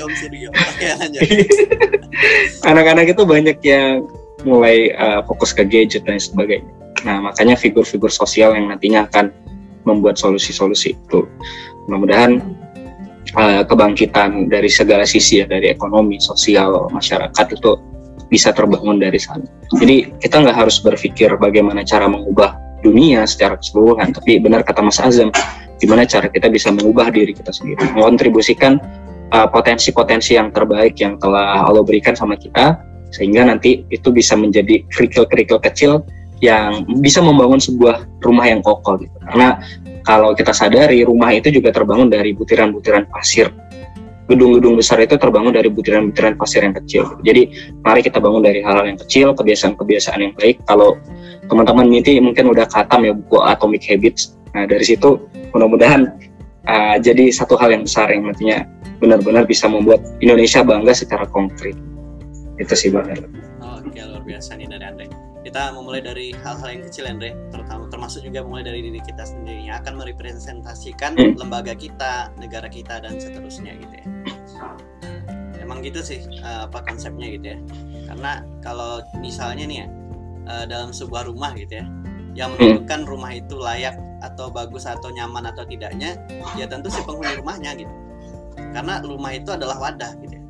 anak-anak 2.69 3.05
itu 3.11 3.23
banyak 3.27 3.57
yang 3.59 4.07
mulai 4.47 4.95
uh, 4.95 5.19
fokus 5.27 5.51
ke 5.51 5.67
gadget 5.67 6.07
dan 6.07 6.19
sebagainya. 6.19 6.71
Nah 7.03 7.19
makanya 7.19 7.59
figur-figur 7.59 8.11
sosial 8.11 8.55
yang 8.55 8.71
nantinya 8.71 9.07
akan 9.07 9.35
membuat 9.83 10.19
solusi-solusi 10.19 10.95
itu 10.95 11.27
mudah-mudahan 11.87 12.39
uh, 13.35 13.63
kebangkitan 13.67 14.47
dari 14.47 14.69
segala 14.71 15.03
sisi 15.03 15.43
ya 15.43 15.45
dari 15.47 15.71
ekonomi 15.71 16.19
sosial 16.19 16.87
masyarakat 16.91 17.45
itu 17.55 17.79
bisa 18.31 18.49
terbangun 18.49 18.97
dari 18.97 19.21
sana. 19.21 19.45
Jadi 19.77 20.09
kita 20.17 20.41
nggak 20.41 20.57
harus 20.65 20.81
berpikir 20.81 21.29
bagaimana 21.37 21.85
cara 21.85 22.09
mengubah 22.09 22.57
dunia 22.81 23.23
secara 23.29 23.55
keseluruhan, 23.61 24.11
tapi 24.11 24.41
benar 24.41 24.65
kata 24.65 24.81
Mas 24.81 24.99
Azam, 24.99 25.29
gimana 25.77 26.03
cara 26.03 26.27
kita 26.27 26.49
bisa 26.49 26.73
mengubah 26.73 27.13
diri 27.13 27.31
kita 27.31 27.53
sendiri, 27.53 27.79
mengontribusikan 27.93 28.81
uh, 29.31 29.47
potensi-potensi 29.47 30.35
yang 30.35 30.49
terbaik 30.51 30.97
yang 30.99 31.15
telah 31.21 31.63
Allah 31.63 31.85
berikan 31.85 32.17
sama 32.17 32.35
kita, 32.35 32.81
sehingga 33.13 33.45
nanti 33.45 33.85
itu 33.93 34.09
bisa 34.09 34.33
menjadi 34.33 34.81
kerikil-kerikil 34.89 35.61
kecil 35.61 36.01
yang 36.43 36.83
bisa 36.99 37.23
membangun 37.23 37.63
sebuah 37.63 38.19
rumah 38.19 38.51
yang 38.51 38.59
kokoh 38.59 38.99
gitu. 38.99 39.15
Karena 39.23 39.63
kalau 40.03 40.35
kita 40.35 40.51
sadari 40.51 41.07
rumah 41.07 41.31
itu 41.31 41.47
juga 41.47 41.71
terbangun 41.71 42.11
dari 42.11 42.35
butiran-butiran 42.35 43.07
pasir 43.07 43.47
gedung-gedung 44.23 44.79
besar 44.79 45.03
itu 45.03 45.19
terbangun 45.19 45.51
dari 45.51 45.67
butiran-butiran 45.67 46.39
pasir 46.39 46.63
yang 46.63 46.75
kecil. 46.75 47.19
Jadi 47.27 47.51
mari 47.83 47.99
kita 47.99 48.23
bangun 48.23 48.39
dari 48.39 48.63
hal-hal 48.63 48.87
yang 48.87 48.99
kecil, 48.99 49.35
kebiasaan-kebiasaan 49.35 50.19
yang 50.23 50.33
baik. 50.39 50.63
Kalau 50.63 50.95
teman-teman 51.51 51.91
ini 51.91 52.23
mungkin 52.23 52.47
udah 52.55 52.63
katam 52.71 53.03
ya 53.03 53.11
buku 53.11 53.37
Atomic 53.43 53.83
Habits. 53.83 54.39
Nah 54.55 54.63
dari 54.63 54.85
situ 54.87 55.19
mudah-mudahan 55.51 56.07
uh, 56.71 56.95
jadi 57.03 57.35
satu 57.35 57.59
hal 57.59 57.75
yang 57.75 57.83
besar 57.83 58.07
yang 58.15 58.23
nantinya 58.31 58.63
benar-benar 59.03 59.43
bisa 59.43 59.67
membuat 59.67 59.99
Indonesia 60.23 60.63
bangga 60.63 60.95
secara 60.95 61.27
konkret. 61.27 61.75
Itu 62.55 62.73
sih 62.79 62.95
Bang 62.95 63.11
Oke 63.11 63.99
luar 63.99 64.23
biasa 64.23 64.55
nih 64.55 64.71
dari 64.71 64.85
Andre 64.87 65.32
kita 65.43 65.75
memulai 65.75 65.99
dari 65.99 66.31
hal-hal 66.31 66.79
yang 66.79 66.83
kecil 66.87 67.03
Andre. 67.05 67.35
Terutama 67.51 67.91
termasuk 67.91 68.23
juga 68.23 68.41
mulai 68.47 68.63
dari 68.63 68.79
diri 68.79 69.03
kita 69.03 69.27
sendiri 69.27 69.67
yang 69.67 69.83
akan 69.83 69.99
merepresentasikan 69.99 71.19
hmm. 71.19 71.35
lembaga 71.35 71.75
kita 71.75 72.31
negara 72.39 72.71
kita 72.71 73.03
dan 73.03 73.19
seterusnya 73.19 73.75
gitu 73.75 73.95
ya. 73.99 74.07
Emang 75.59 75.83
gitu 75.83 75.99
sih 75.99 76.23
uh, 76.41 76.71
apa 76.71 76.79
konsepnya 76.87 77.27
gitu 77.35 77.45
ya. 77.53 77.59
Karena 78.07 78.31
kalau 78.63 79.03
misalnya 79.19 79.67
nih 79.67 79.77
ya 79.83 79.87
uh, 80.47 80.65
dalam 80.65 80.95
sebuah 80.95 81.27
rumah 81.27 81.51
gitu 81.59 81.83
ya 81.83 81.85
yang 82.33 82.55
hmm. 82.55 82.57
menentukan 82.57 83.01
rumah 83.05 83.31
itu 83.35 83.59
layak 83.59 83.99
atau 84.23 84.47
bagus 84.47 84.87
atau 84.87 85.11
nyaman 85.11 85.51
atau 85.51 85.67
tidaknya 85.67 86.15
ya 86.55 86.65
tentu 86.65 86.87
si 86.87 87.03
penghuni 87.03 87.35
rumahnya 87.35 87.75
gitu. 87.75 87.91
Karena 88.71 89.03
rumah 89.03 89.35
itu 89.35 89.51
adalah 89.51 89.75
wadah 89.75 90.15
gitu 90.23 90.39
ya. 90.39 90.43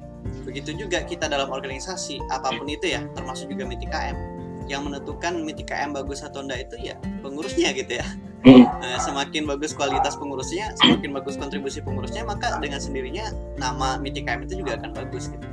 Begitu 0.46 0.86
juga 0.86 1.02
kita 1.02 1.26
dalam 1.26 1.50
organisasi 1.50 2.22
apa 2.30 2.54
pun 2.54 2.70
itu 2.70 2.94
ya 2.94 3.02
termasuk 3.18 3.50
juga 3.50 3.66
MITKM 3.66 4.33
yang 4.68 4.88
menentukan 4.88 5.40
MITI 5.44 5.64
KM 5.68 5.92
bagus 5.96 6.24
atau 6.24 6.44
enggak 6.44 6.72
itu 6.72 6.92
ya 6.92 6.96
pengurusnya 7.22 7.76
gitu 7.76 8.00
ya. 8.00 8.08
Hmm. 8.44 8.68
Nah, 8.68 9.00
semakin 9.00 9.48
bagus 9.48 9.72
kualitas 9.72 10.20
pengurusnya, 10.20 10.76
semakin 10.84 11.16
bagus 11.16 11.40
kontribusi 11.40 11.80
pengurusnya, 11.80 12.28
maka 12.28 12.60
dengan 12.60 12.84
sendirinya 12.84 13.32
nama 13.56 13.96
MITI 13.96 14.28
KM 14.28 14.42
itu 14.44 14.54
juga 14.60 14.76
akan 14.76 14.92
bagus 14.92 15.32
gitu. 15.32 15.48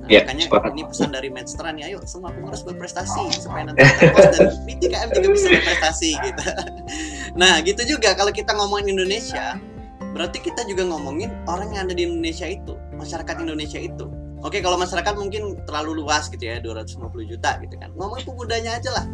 Nah, 0.00 0.08
yeah, 0.08 0.24
makanya 0.24 0.46
sepakat. 0.48 0.70
ini 0.72 0.82
pesan 0.86 1.10
dari 1.10 1.28
Medstra 1.28 1.68
nih, 1.74 1.84
ayo 1.92 1.98
semua 2.06 2.30
pengurus 2.30 2.62
berprestasi 2.62 3.34
supaya 3.34 3.68
nanti 3.68 3.82
dan 3.82 4.62
MITI 4.62 4.86
KM 4.94 5.08
juga 5.10 5.28
bisa 5.34 5.46
berprestasi 5.58 6.10
gitu. 6.14 6.42
nah, 7.40 7.58
gitu 7.66 7.82
juga 7.98 8.14
kalau 8.14 8.30
kita 8.30 8.54
ngomongin 8.54 8.94
Indonesia, 8.94 9.58
berarti 10.14 10.38
kita 10.38 10.62
juga 10.70 10.86
ngomongin 10.86 11.34
orang 11.50 11.74
yang 11.74 11.82
ada 11.90 11.94
di 11.98 12.06
Indonesia 12.06 12.46
itu, 12.46 12.78
masyarakat 12.94 13.42
Indonesia 13.42 13.82
itu 13.82 14.19
Oke, 14.40 14.64
kalau 14.64 14.80
masyarakat 14.80 15.14
mungkin 15.20 15.60
terlalu 15.68 16.00
luas 16.00 16.32
gitu 16.32 16.40
ya, 16.40 16.60
250 16.64 17.12
juta 17.28 17.60
gitu 17.60 17.76
kan. 17.76 17.92
Ngomongin 17.92 18.24
pemudanya 18.24 18.80
aja 18.80 18.90
lah. 18.96 19.06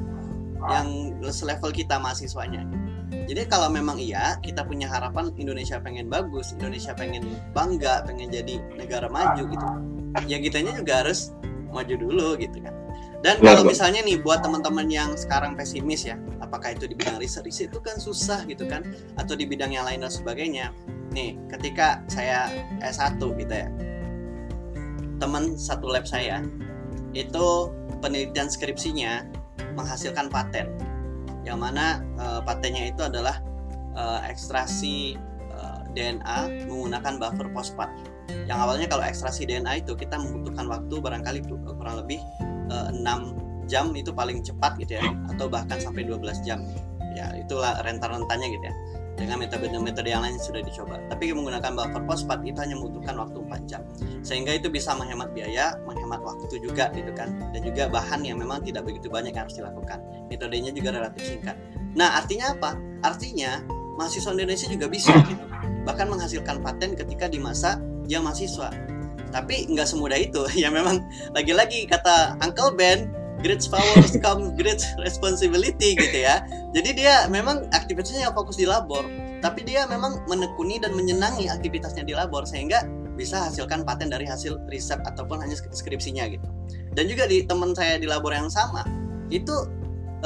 Yang 0.71 0.89
selevel 1.35 1.71
kita 1.75 1.99
mahasiswanya. 1.99 2.63
Jadi 3.07 3.47
kalau 3.47 3.71
memang 3.71 3.99
iya, 4.03 4.39
kita 4.43 4.67
punya 4.67 4.91
harapan 4.91 5.31
Indonesia 5.39 5.79
pengen 5.79 6.11
bagus, 6.11 6.55
Indonesia 6.55 6.95
pengen 6.95 7.27
bangga, 7.55 8.03
pengen 8.07 8.31
jadi 8.31 8.59
negara 8.75 9.07
maju 9.07 9.47
gitu. 9.47 9.67
Ya 10.27 10.39
kitanya 10.43 10.79
juga 10.79 11.07
harus 11.07 11.35
maju 11.71 11.95
dulu 11.95 12.29
gitu 12.39 12.63
kan. 12.63 12.75
Dan 13.23 13.43
kalau 13.43 13.67
misalnya 13.67 14.07
nih 14.07 14.23
buat 14.23 14.43
teman-teman 14.47 14.87
yang 14.87 15.11
sekarang 15.19 15.59
pesimis 15.59 16.07
ya, 16.07 16.15
apakah 16.39 16.75
itu 16.75 16.87
di 16.87 16.95
bidang 16.95 17.19
riset, 17.19 17.43
riset 17.43 17.75
itu 17.75 17.83
kan 17.83 17.99
susah 17.99 18.47
gitu 18.47 18.67
kan, 18.71 18.87
atau 19.19 19.35
di 19.35 19.43
bidang 19.47 19.75
yang 19.75 19.83
lain 19.83 20.07
dan 20.07 20.13
sebagainya. 20.13 20.71
Nih, 21.11 21.35
ketika 21.51 22.03
saya 22.07 22.51
S1 22.79 23.19
gitu 23.19 23.51
ya, 23.51 23.67
teman 25.17 25.57
satu 25.57 25.89
lab 25.89 26.05
saya 26.05 26.45
itu 27.17 27.73
penelitian 28.05 28.53
skripsinya 28.53 29.25
menghasilkan 29.77 30.29
paten. 30.29 30.69
Yang 31.47 31.59
mana 31.59 32.03
uh, 32.21 32.41
patennya 32.43 32.91
itu 32.93 33.07
adalah 33.07 33.41
uh, 33.95 34.21
ekstraksi 34.27 35.17
uh, 35.55 35.81
eh, 35.97 36.13
DNA 36.19 36.67
menggunakan 36.69 37.17
buffer 37.23 37.49
fosfat. 37.55 37.91
Yang 38.51 38.59
awalnya 38.59 38.87
kalau 38.91 39.05
ekstraksi 39.07 39.47
DNA 39.47 39.87
itu 39.87 39.95
kita 39.95 40.19
membutuhkan 40.19 40.67
waktu 40.67 40.95
barangkali 40.99 41.41
kurang 41.49 42.03
lebih 42.03 42.19
uh, 42.69 42.91
6 42.91 43.71
jam 43.71 43.91
itu 43.95 44.11
paling 44.15 44.43
cepat 44.43 44.79
gitu 44.79 44.99
ya 44.99 45.07
atau 45.33 45.47
bahkan 45.47 45.79
sampai 45.79 46.05
12 46.05 46.45
jam. 46.45 46.61
Ya 47.17 47.33
itulah 47.33 47.81
rentan-rentannya 47.81 48.49
gitu 48.53 48.65
ya 48.69 48.75
dengan 49.17 49.41
metode-metode 49.41 50.13
yang 50.13 50.23
lain 50.23 50.37
sudah 50.37 50.61
dicoba. 50.61 51.01
Tapi 51.09 51.33
menggunakan 51.33 51.73
buffer 51.73 52.03
fosfat 52.05 52.45
itu 52.45 52.61
hanya 52.61 52.77
membutuhkan 52.77 53.17
waktu 53.17 53.39
4 53.41 53.71
jam. 53.71 53.83
Sehingga 54.21 54.53
itu 54.55 54.69
bisa 54.69 54.93
menghemat 54.93 55.33
biaya, 55.33 55.75
menghemat 55.89 56.21
waktu 56.21 56.61
juga 56.61 56.93
gitu 56.93 57.11
kan. 57.17 57.33
Dan 57.57 57.65
juga 57.65 57.89
bahan 57.89 58.23
yang 58.23 58.37
memang 58.37 58.63
tidak 58.63 58.85
begitu 58.85 59.09
banyak 59.09 59.33
yang 59.33 59.49
harus 59.49 59.57
dilakukan. 59.57 59.99
Metodenya 60.29 60.71
juga 60.71 60.95
relatif 60.95 61.25
singkat. 61.25 61.57
Nah, 61.97 62.21
artinya 62.21 62.53
apa? 62.53 62.77
Artinya 63.01 63.65
mahasiswa 63.97 64.31
Indonesia 64.37 64.69
juga 64.69 64.87
bisa 64.87 65.17
gitu. 65.25 65.45
Bahkan 65.89 66.07
menghasilkan 66.13 66.61
paten 66.61 66.93
ketika 66.95 67.27
di 67.27 67.41
masa 67.41 67.81
dia 68.05 68.21
mahasiswa. 68.21 68.69
Tapi 69.33 69.73
nggak 69.73 69.89
semudah 69.89 70.21
itu. 70.21 70.45
Ya 70.61 70.69
memang 70.69 71.01
lagi-lagi 71.33 71.89
kata 71.89 72.37
Uncle 72.45 72.77
Ben, 72.77 73.09
great 73.47 73.63
powers 73.71 74.19
come 74.27 74.51
great 74.59 74.83
responsibility 74.99 75.95
gitu 75.95 76.19
ya. 76.27 76.43
Jadi 76.75 76.99
dia 76.99 77.31
memang 77.31 77.71
aktivitasnya 77.71 78.35
fokus 78.35 78.59
di 78.59 78.67
labor, 78.67 79.07
tapi 79.39 79.63
dia 79.63 79.87
memang 79.87 80.27
menekuni 80.27 80.83
dan 80.83 80.99
menyenangi 80.99 81.47
aktivitasnya 81.47 82.03
di 82.03 82.19
labor 82.19 82.43
sehingga 82.43 82.83
bisa 83.15 83.47
hasilkan 83.47 83.87
paten 83.87 84.11
dari 84.11 84.27
hasil 84.27 84.59
riset 84.69 84.99
ataupun 85.07 85.39
hanya 85.39 85.55
skripsinya 85.55 86.27
gitu. 86.27 86.45
Dan 86.99 87.07
juga 87.07 87.31
di 87.31 87.47
teman 87.47 87.73
saya 87.73 88.03
di 88.03 88.11
labor 88.11 88.35
yang 88.35 88.51
sama, 88.51 88.83
itu 89.31 89.55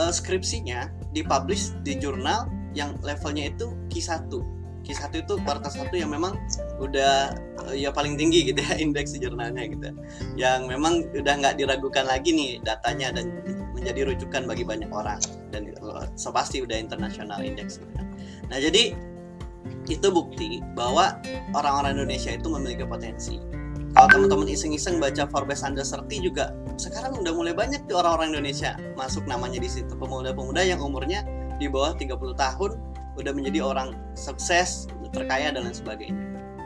uh, 0.01 0.11
skripsinya 0.11 0.89
dipublish 1.13 1.77
di 1.85 2.01
jurnal 2.01 2.49
yang 2.73 2.97
levelnya 3.05 3.53
itu 3.53 3.77
Q1 3.93 4.31
Q1 4.81 5.13
itu 5.23 5.35
kuartal 5.45 5.71
satu 5.71 5.95
yang 5.95 6.11
memang 6.11 6.41
udah 6.81 7.37
ya 7.77 7.93
paling 7.93 8.17
tinggi 8.17 8.51
gitu 8.51 8.61
ya 8.65 8.79
indeks 8.85 9.15
jurnalnya 9.17 9.69
gitu. 9.69 9.93
Yang 10.35 10.61
memang 10.67 11.07
udah 11.13 11.35
nggak 11.41 11.55
diragukan 11.61 12.05
lagi 12.09 12.33
nih 12.33 12.51
datanya 12.65 13.13
dan 13.15 13.31
menjadi 13.77 14.13
rujukan 14.13 14.49
bagi 14.49 14.65
banyak 14.65 14.91
orang. 14.91 15.21
Dan 15.53 15.75
uh, 15.81 16.09
so 16.17 16.33
pasti 16.33 16.65
udah 16.65 16.77
internasional 16.77 17.41
indeks 17.45 17.81
gitu. 17.81 18.01
nah 18.51 18.59
jadi 18.59 18.93
itu 19.87 20.09
bukti 20.11 20.63
bahwa 20.75 21.19
orang-orang 21.55 21.99
Indonesia 21.99 22.35
itu 22.35 22.47
memiliki 22.51 22.85
potensi. 22.87 23.39
Kalau 23.91 24.07
teman-teman 24.07 24.47
iseng-iseng 24.47 25.03
baca 25.03 25.27
Forbes 25.27 25.67
Under 25.67 25.83
30 25.83 26.07
juga 26.23 26.55
sekarang 26.79 27.19
udah 27.19 27.35
mulai 27.35 27.51
banyak 27.51 27.91
tuh 27.91 27.99
orang-orang 27.99 28.39
Indonesia 28.39 28.79
masuk 28.95 29.27
namanya 29.27 29.59
di 29.59 29.67
situ. 29.67 29.91
Pemuda-pemuda 29.99 30.63
yang 30.63 30.79
umurnya 30.79 31.27
di 31.59 31.67
bawah 31.67 31.99
30 31.99 32.15
tahun 32.39 32.71
udah 33.21 33.33
menjadi 33.37 33.61
orang 33.63 33.95
sukses 34.17 34.91
terkaya 35.11 35.51
dan 35.51 35.67
lain 35.67 35.77
sebagainya. 35.77 36.17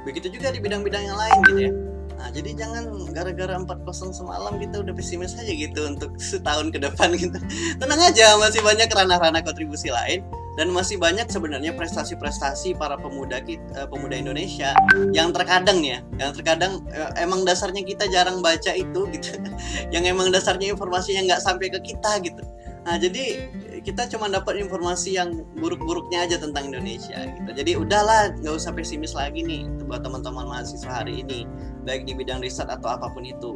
Begitu 0.05 0.37
juga 0.37 0.53
di 0.53 0.61
bidang-bidang 0.61 1.05
yang 1.09 1.17
lain 1.17 1.37
gitu 1.49 1.61
ya. 1.69 1.73
Nah 2.15 2.29
jadi 2.31 2.51
jangan 2.57 2.85
gara-gara 3.11 3.57
4-0 3.57 4.15
semalam 4.15 4.53
kita 4.61 4.85
udah 4.85 4.95
pesimis 4.95 5.35
aja 5.37 5.51
gitu 5.51 5.81
untuk 5.89 6.15
setahun 6.31 6.71
ke 6.71 6.79
depan 6.79 7.17
gitu. 7.17 7.37
Tenang 7.81 8.01
aja 8.01 8.37
masih 8.39 8.61
banyak 8.61 8.89
ranah-ranah 8.93 9.43
kontribusi 9.43 9.91
lain 9.91 10.23
dan 10.55 10.71
masih 10.71 11.03
banyak 11.03 11.27
sebenarnya 11.27 11.75
prestasi-prestasi 11.75 12.79
para 12.79 12.95
pemuda 12.95 13.43
kita, 13.43 13.75
eh, 13.75 13.87
pemuda 13.91 14.15
Indonesia 14.15 14.71
yang 15.11 15.35
terkadang 15.35 15.83
ya, 15.83 15.99
yang 16.21 16.31
terkadang 16.31 16.87
eh, 16.95 17.11
emang 17.19 17.43
dasarnya 17.43 17.83
kita 17.83 18.07
jarang 18.07 18.39
baca 18.39 18.71
itu 18.71 19.09
gitu, 19.11 19.35
yang 19.95 20.07
emang 20.07 20.31
dasarnya 20.31 20.71
informasinya 20.71 21.35
nggak 21.35 21.43
sampai 21.43 21.67
ke 21.75 21.81
kita 21.83 22.23
gitu. 22.23 22.45
Nah 22.85 23.01
jadi 23.01 23.51
kita 23.85 24.09
cuma 24.09 24.33
dapat 24.33 24.65
informasi 24.65 25.21
yang 25.21 25.45
buruk-buruknya 25.61 26.25
aja 26.25 26.37
tentang 26.41 26.73
Indonesia 26.73 27.29
gitu. 27.37 27.51
Jadi 27.53 27.77
udahlah 27.77 28.33
nggak 28.41 28.55
usah 28.57 28.73
pesimis 28.73 29.13
lagi 29.13 29.45
nih 29.45 29.69
buat 29.85 30.01
teman-teman 30.01 30.49
mahasiswa 30.49 31.05
hari 31.05 31.21
ini 31.21 31.45
baik 31.85 32.09
di 32.09 32.17
bidang 32.17 32.41
riset 32.41 32.67
atau 32.73 32.97
apa 32.97 33.13
pun 33.13 33.29
itu. 33.29 33.53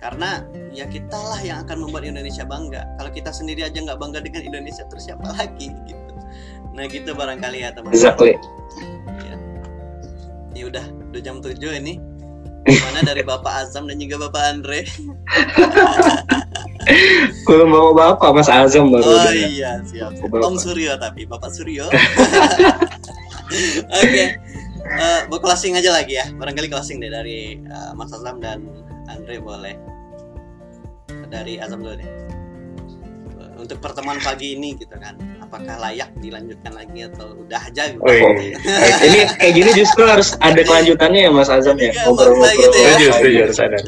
Karena 0.00 0.40
ya 0.72 0.88
kita 0.88 1.14
lah 1.14 1.40
yang 1.44 1.68
akan 1.68 1.84
membuat 1.84 2.08
Indonesia 2.08 2.48
bangga. 2.48 2.88
Kalau 2.96 3.12
kita 3.12 3.28
sendiri 3.28 3.68
aja 3.68 3.76
nggak 3.76 4.00
bangga 4.00 4.24
dengan 4.24 4.48
Indonesia 4.48 4.88
terus 4.88 5.04
siapa 5.04 5.28
lagi 5.36 5.68
gitu. 5.84 6.12
Nah 6.72 6.88
gitu 6.88 7.12
barangkali 7.12 7.60
ya 7.60 7.70
teman-teman. 7.76 7.92
Exactly. 7.92 8.40
Ya. 9.20 9.36
Ini 10.56 10.60
udah 10.64 10.84
udah 11.12 11.20
jam 11.20 11.44
7 11.44 11.60
ini. 11.60 12.00
Gimana 12.68 13.00
dari 13.00 13.24
Bapak 13.24 13.64
Azam 13.64 13.88
dan 13.88 13.96
juga 13.96 14.28
Bapak 14.28 14.42
Andre? 14.44 14.84
Belum 17.48 17.68
bawa 17.68 17.90
bapak 17.92 18.32
Mas 18.32 18.48
Azam 18.48 18.88
baru. 18.88 19.04
Oh 19.04 19.32
iya 19.32 19.80
siap. 19.84 20.16
Om 20.24 20.56
Suryo 20.56 20.96
tapi 20.96 21.28
Bapak 21.28 21.52
Suryo. 21.52 21.88
Oke. 21.92 22.04
Okay. 23.92 24.26
Uh, 24.88 25.28
eh, 25.28 25.40
closing 25.40 25.76
aja 25.76 25.92
lagi 25.92 26.16
ya. 26.16 26.32
Barangkali 26.32 26.72
closing 26.72 26.96
deh 27.00 27.12
dari 27.12 27.60
uh, 27.68 27.92
Mas 27.92 28.12
Azam 28.12 28.40
dan 28.40 28.64
Andre 29.08 29.36
boleh. 29.36 29.76
Dari 31.28 31.60
Azam 31.60 31.84
dulu 31.84 31.96
deh. 32.00 32.10
Untuk 33.60 33.84
pertemuan 33.84 34.16
pagi 34.24 34.56
ini 34.56 34.72
gitu 34.76 34.96
kan 34.96 35.18
apakah 35.48 35.80
layak 35.80 36.12
dilanjutkan 36.20 36.72
lagi 36.76 37.08
atau 37.08 37.32
udah 37.40 37.56
aja 37.56 37.82
gitu. 37.88 38.04
Oh, 38.04 38.12
iya. 38.12 38.56
ini 39.08 39.18
kayak 39.40 39.52
gini 39.56 39.70
justru 39.72 40.04
harus 40.04 40.36
ada 40.44 40.60
kelanjutannya 40.60 41.20
ya 41.24 41.30
Mas 41.32 41.48
Azam 41.48 41.80
ya. 41.80 41.96
Ngobrol-ngobrol. 42.04 42.52
Gitu 42.52 42.76
ya. 42.76 43.12
Setuju, 43.16 43.38
harus 43.48 43.58
ada. 43.64 43.78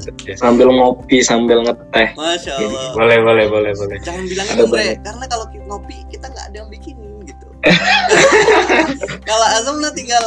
Sambil 0.41 0.73
ngopi, 0.73 1.21
sambil 1.21 1.61
ngeteh. 1.69 2.17
Masya 2.17 2.53
Allah. 2.57 2.91
Boleh, 2.97 3.19
boleh, 3.21 3.45
boleh, 3.53 3.73
boleh. 3.77 3.99
Jangan 4.01 4.25
bilang 4.25 4.49
itu 4.49 4.65
Bre, 4.73 4.97
karena 5.05 5.25
kalau 5.29 5.47
ngopi 5.53 5.97
kita 6.09 6.27
nggak 6.33 6.45
ada 6.49 6.57
yang 6.65 6.69
bikinin 6.73 7.21
gitu. 7.29 7.47
kalau 9.29 9.47
Azam 9.53 9.85
nanti 9.85 10.01
tinggal 10.01 10.25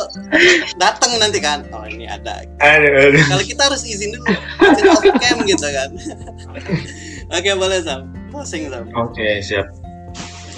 datang 0.77 1.17
nanti 1.17 1.41
kan, 1.41 1.65
oh 1.73 1.81
ini 1.89 2.05
ada. 2.05 2.45
Aduh, 2.61 3.09
aduh. 3.09 3.25
Kalau 3.25 3.43
kita 3.43 3.61
harus 3.73 3.81
izin 3.81 4.13
dulu, 4.13 4.29
izin 4.69 4.85
off 4.85 5.01
cam 5.01 5.37
gitu 5.41 5.67
kan. 5.73 5.89
Oke 7.41 7.49
boleh 7.57 7.81
Sam, 7.81 8.13
closing 8.29 8.69
Sam. 8.69 8.85
Oke 8.93 9.41
siap 9.41 9.82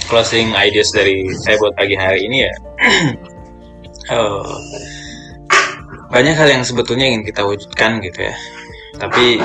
closing 0.07 0.53
ideas 0.53 0.89
dari 0.93 1.25
saya 1.41 1.57
buat 1.61 1.73
pagi 1.73 1.97
hari 1.97 2.25
ini 2.25 2.37
ya. 2.45 2.53
Oh, 4.13 4.45
banyak 6.13 6.35
hal 6.37 6.49
yang 6.49 6.63
sebetulnya 6.63 7.09
ingin 7.09 7.23
kita 7.25 7.41
wujudkan 7.41 8.01
gitu 8.05 8.29
ya. 8.29 8.35
Tapi 9.01 9.41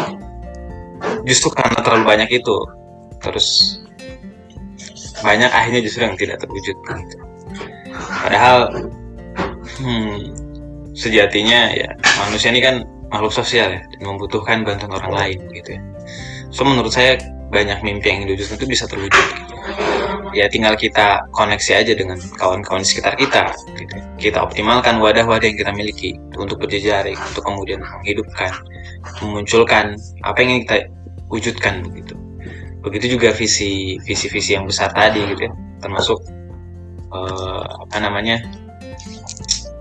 justru 1.24 1.48
karena 1.52 1.80
terlalu 1.80 2.04
banyak 2.04 2.30
itu 2.30 2.56
terus 3.20 3.80
banyak 5.20 5.48
akhirnya 5.52 5.80
justru 5.84 6.04
yang 6.04 6.16
tidak 6.16 6.40
terwujud 6.40 6.76
gitu. 6.76 7.16
padahal 8.24 8.72
hmm, 9.80 10.32
sejatinya 10.96 11.72
ya 11.76 11.88
manusia 12.24 12.48
ini 12.48 12.60
kan 12.64 12.84
makhluk 13.12 13.32
sosial 13.32 13.68
ya 13.76 13.80
dan 13.84 14.02
membutuhkan 14.06 14.64
bantuan 14.64 14.92
orang 14.96 15.12
lain 15.12 15.38
gitu 15.52 15.76
ya. 15.76 15.80
So 16.48 16.64
menurut 16.64 16.92
saya 16.92 17.20
banyak 17.50 17.82
mimpi 17.82 18.06
yang 18.08 18.24
diwujudkan 18.24 18.56
itu 18.62 18.66
bisa 18.68 18.84
terwujud 18.88 19.12
gitu 19.12 19.54
ya 20.36 20.46
tinggal 20.48 20.74
kita 20.74 21.22
koneksi 21.34 21.72
aja 21.84 21.92
dengan 21.94 22.18
kawan-kawan 22.38 22.84
sekitar 22.84 23.14
kita 23.18 23.50
gitu. 23.76 23.94
kita 24.18 24.38
optimalkan 24.42 25.02
wadah-wadah 25.02 25.46
yang 25.46 25.58
kita 25.58 25.72
miliki 25.74 26.10
untuk 26.38 26.60
berjejaring 26.62 27.16
untuk 27.18 27.42
kemudian 27.42 27.80
menghidupkan 27.82 28.52
memunculkan 29.24 29.96
apa 30.22 30.38
yang 30.42 30.62
kita 30.66 30.88
wujudkan 31.30 31.82
begitu 31.86 32.14
begitu 32.80 33.20
juga 33.20 33.30
visi 33.36 34.00
visi 34.04 34.26
visi 34.32 34.56
yang 34.56 34.64
besar 34.64 34.90
tadi 34.96 35.20
gitu 35.36 35.48
ya. 35.48 35.52
Termasuk 35.80 36.18
uh, 37.12 37.64
apa 37.84 37.96
namanya 38.00 38.40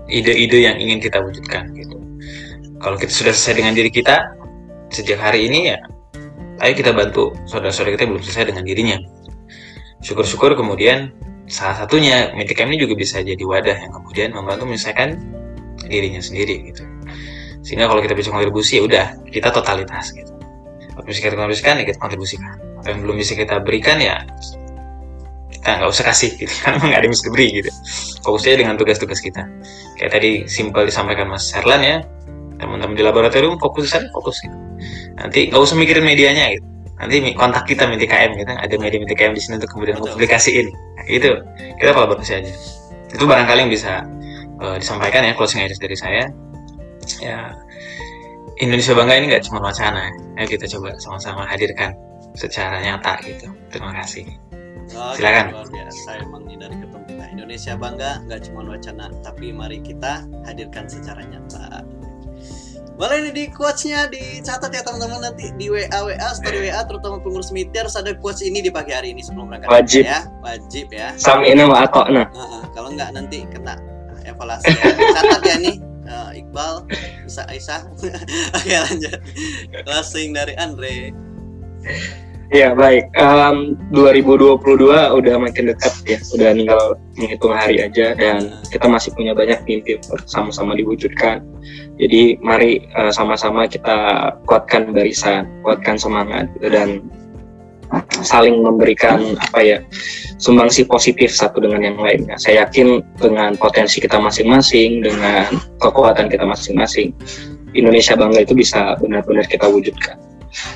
ide-ide 0.08 0.68
yang 0.68 0.76
ingin 0.76 1.00
kita 1.00 1.20
wujudkan 1.20 1.72
gitu. 1.76 1.96
Kalau 2.80 2.96
kita 2.96 3.12
sudah 3.12 3.32
selesai 3.32 3.60
dengan 3.60 3.72
diri 3.76 3.92
kita 3.92 4.20
sejak 4.92 5.20
hari 5.20 5.48
ini 5.48 5.72
ya 5.72 5.78
ayo 6.60 6.72
kita 6.76 6.92
bantu 6.92 7.32
saudara-saudara 7.48 7.96
kita 7.96 8.04
belum 8.10 8.20
selesai 8.20 8.52
dengan 8.52 8.64
dirinya 8.66 8.98
syukur-syukur 10.00 10.56
kemudian 10.56 11.12
salah 11.50 11.84
satunya 11.84 12.30
Mythic 12.32 12.62
ini 12.62 12.78
juga 12.80 12.94
bisa 12.96 13.20
jadi 13.20 13.42
wadah 13.42 13.76
yang 13.76 13.92
kemudian 13.92 14.32
membantu 14.32 14.70
menyelesaikan 14.70 15.18
dirinya 15.90 16.22
sendiri 16.22 16.70
gitu. 16.70 16.86
Sehingga 17.60 17.90
kalau 17.90 18.00
kita 18.00 18.16
bisa 18.16 18.32
kontribusi 18.32 18.80
ya 18.80 18.82
udah 18.86 19.06
kita 19.28 19.52
totalitas 19.52 20.14
gitu. 20.14 20.32
Apa 20.96 21.04
bisa 21.04 21.20
kita 21.20 21.36
kontribusikan 21.36 21.74
ya 21.82 21.84
kita 21.84 21.98
kontribusikan. 22.00 22.52
Apa 22.80 22.86
yang 22.94 23.00
belum 23.04 23.16
bisa 23.18 23.32
kita 23.36 23.60
berikan 23.60 24.00
ya 24.00 24.24
kita 25.50 25.82
nggak 25.82 25.90
usah 25.90 26.04
kasih 26.08 26.30
gitu. 26.38 26.52
Karena 26.64 26.80
nggak 26.80 26.98
ada 27.02 27.04
yang 27.04 27.12
bisa 27.12 27.24
diberi 27.28 27.46
gitu. 27.60 27.70
Fokus 28.24 28.42
aja 28.48 28.56
dengan 28.56 28.74
tugas-tugas 28.78 29.20
kita. 29.20 29.42
Kayak 30.00 30.10
tadi 30.16 30.30
simpel 30.48 30.88
disampaikan 30.88 31.28
Mas 31.28 31.50
Herlan 31.52 31.82
ya. 31.82 31.98
Teman-teman 32.56 32.94
di 32.96 33.04
laboratorium 33.04 33.58
fokus 33.58 33.92
fokus 34.14 34.36
gitu. 34.40 34.56
Nanti 35.18 35.50
nggak 35.50 35.60
usah 35.60 35.76
mikirin 35.76 36.06
medianya 36.06 36.56
gitu 36.56 36.69
nanti 37.00 37.32
kontak 37.32 37.64
kita 37.64 37.88
minta 37.88 38.04
KM 38.04 38.36
gitu. 38.36 38.52
Ada 38.52 38.74
media 38.76 38.98
minta 39.00 39.16
KM 39.16 39.32
di 39.32 39.40
sini 39.40 39.56
untuk 39.56 39.72
kemudian 39.72 39.96
publikasiin. 39.96 40.68
Nah, 40.68 41.06
itu 41.08 41.30
kita 41.80 41.90
kolaborasi 41.96 42.32
aja. 42.44 42.52
Itu 43.10 43.24
barangkali 43.24 43.66
yang 43.66 43.72
bisa 43.72 44.04
uh, 44.60 44.76
disampaikan 44.76 45.24
ya 45.24 45.32
closing 45.32 45.64
aja 45.64 45.74
dari 45.80 45.96
saya. 45.96 46.28
Ya 47.24 47.56
Indonesia 48.60 48.92
bangga 48.92 49.16
ini 49.16 49.26
nggak 49.32 49.44
cuma 49.48 49.64
wacana 49.64 50.12
ya. 50.36 50.44
Kita 50.44 50.68
coba 50.76 50.92
sama-sama 51.00 51.48
hadirkan 51.48 51.96
secara 52.36 52.84
nyata 52.84 53.16
gitu. 53.24 53.48
Terima 53.72 53.96
kasih. 53.96 54.28
Oh, 54.90 55.14
silakan. 55.14 55.54
luar 55.54 55.70
biasa 55.70 56.10
emang 56.18 56.42
ini 56.50 56.58
dari 56.58 56.74
ketemu 56.82 57.04
kita 57.06 57.24
Indonesia 57.30 57.72
bangga 57.78 58.10
nggak 58.26 58.40
cuma 58.50 58.60
wacana 58.74 59.06
tapi 59.22 59.54
mari 59.54 59.78
kita 59.78 60.26
hadirkan 60.42 60.84
secara 60.90 61.22
nyata 61.30 61.86
Boleh 63.00 63.24
nih 63.24 63.32
di 63.32 63.44
quotes-nya 63.48 64.12
dicatat 64.12 64.68
ya 64.68 64.84
teman-teman 64.84 65.24
nanti 65.24 65.48
di 65.56 65.72
WA 65.72 65.88
WA 65.88 66.28
story 66.36 66.68
WA 66.68 66.84
terutama 66.84 67.16
pengurus 67.24 67.48
meter 67.48 67.88
harus 67.88 67.96
ada 67.96 68.12
quotes 68.12 68.44
ini 68.44 68.60
di 68.60 68.68
pagi 68.68 68.92
hari 68.92 69.16
ini 69.16 69.24
sebelum 69.24 69.48
berangkat 69.48 69.72
Wajib. 69.72 70.04
ya. 70.04 70.28
Wajib 70.44 70.92
ya. 70.92 71.16
Sami'na 71.16 71.64
wa 71.64 71.88
ata'na. 71.88 72.28
Heeh, 72.28 72.62
kalau 72.76 72.92
nggak 72.92 73.16
nanti 73.16 73.48
kena 73.48 73.80
evaluasi 74.28 74.68
ya. 74.68 74.84
Catat 75.16 75.42
ya 75.48 75.56
nih 75.64 75.76
eh, 76.04 76.40
Iqbal, 76.44 76.84
bisa 77.24 77.48
Aisyah. 77.48 77.88
Oke 78.60 78.76
lanjut. 78.76 79.16
Closing 79.88 80.36
dari 80.36 80.52
Andre. 80.60 81.16
Ya 82.50 82.74
baik, 82.74 83.14
Em, 83.14 83.78
2022 83.94 84.90
udah 84.90 85.34
makin 85.38 85.70
dekat 85.70 85.94
ya, 86.02 86.18
udah 86.34 86.50
tinggal 86.50 86.82
menghitung 87.14 87.54
hari 87.54 87.78
aja 87.78 88.10
dan 88.18 88.58
kita 88.74 88.90
masih 88.90 89.14
punya 89.14 89.38
banyak 89.38 89.62
mimpi 89.70 90.02
sama-sama 90.26 90.74
diwujudkan. 90.74 91.46
Jadi 92.02 92.42
mari 92.42 92.82
eh, 92.90 93.12
sama-sama 93.14 93.70
kita 93.70 94.34
kuatkan 94.50 94.90
barisan, 94.90 95.46
kuatkan 95.62 95.94
semangat 95.94 96.50
gitu, 96.58 96.74
dan 96.74 97.06
saling 98.26 98.62
memberikan 98.62 99.38
apa 99.38 99.60
ya 99.62 99.78
sumbangsi 100.42 100.86
positif 100.90 101.30
satu 101.30 101.62
dengan 101.62 101.86
yang 101.86 101.98
lainnya. 102.02 102.34
Saya 102.34 102.66
yakin 102.66 102.98
dengan 103.18 103.54
potensi 103.58 104.02
kita 104.02 104.18
masing-masing, 104.18 105.06
dengan 105.06 105.54
kekuatan 105.78 106.26
kita 106.26 106.42
masing-masing, 106.42 107.14
Indonesia 107.78 108.18
bangga 108.18 108.42
itu 108.42 108.58
bisa 108.58 108.98
benar-benar 108.98 109.46
kita 109.46 109.70
wujudkan. 109.70 110.29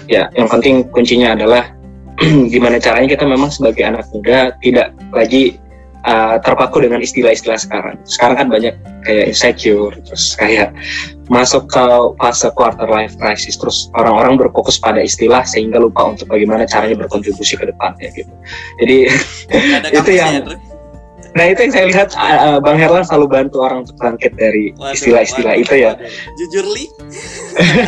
Ya, 0.06 0.30
yang 0.38 0.46
penting 0.46 0.86
kuncinya 0.90 1.34
adalah 1.34 1.70
gimana 2.52 2.78
caranya 2.78 3.18
kita 3.18 3.26
memang 3.26 3.50
sebagai 3.50 3.82
anak 3.82 4.06
muda 4.14 4.54
tidak 4.62 4.94
lagi 5.10 5.58
uh, 6.06 6.36
terpaku 6.38 6.84
dengan 6.84 7.02
istilah-istilah 7.02 7.58
sekarang. 7.58 7.96
Sekarang 8.06 8.36
kan 8.38 8.48
banyak 8.52 8.74
kayak 9.02 9.34
insecure, 9.34 9.92
terus 10.04 10.36
kayak 10.38 10.70
masuk 11.32 11.66
ke 11.72 11.84
fase 12.20 12.48
quarter 12.52 12.86
life 12.86 13.16
crisis, 13.16 13.56
terus 13.56 13.88
orang-orang 13.96 14.36
berfokus 14.36 14.76
pada 14.76 15.00
istilah 15.00 15.42
sehingga 15.42 15.80
lupa 15.80 16.14
untuk 16.14 16.28
bagaimana 16.28 16.68
caranya 16.68 17.00
berkontribusi 17.00 17.56
ke 17.56 17.64
depannya 17.68 18.08
gitu. 18.12 18.32
Jadi 18.78 18.96
Itu 19.98 20.10
yang-? 20.12 20.46
Nah 21.34 21.44
itu 21.50 21.66
yang 21.66 21.72
saya 21.74 21.86
lihat 21.90 22.08
uh, 22.14 22.62
Bang 22.62 22.78
Herlan 22.78 23.02
selalu 23.02 23.26
bantu 23.26 23.66
orang 23.66 23.82
untuk 23.82 23.98
bangkit 23.98 24.38
dari 24.38 24.70
istilah-istilah 24.94 25.54
itu 25.58 25.74
ya. 25.82 25.98
Jujur 26.38 26.66
li, 26.70 26.86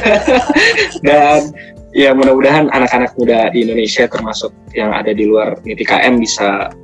Dan 1.07 1.55
ya 1.95 2.11
mudah-mudahan 2.11 2.67
anak-anak 2.75 3.15
muda 3.15 3.49
di 3.55 3.63
Indonesia 3.63 4.11
termasuk 4.11 4.51
yang 4.75 4.91
ada 4.91 5.15
di 5.15 5.31
luar 5.31 5.55
KM 5.63 6.19
bisa 6.19 6.75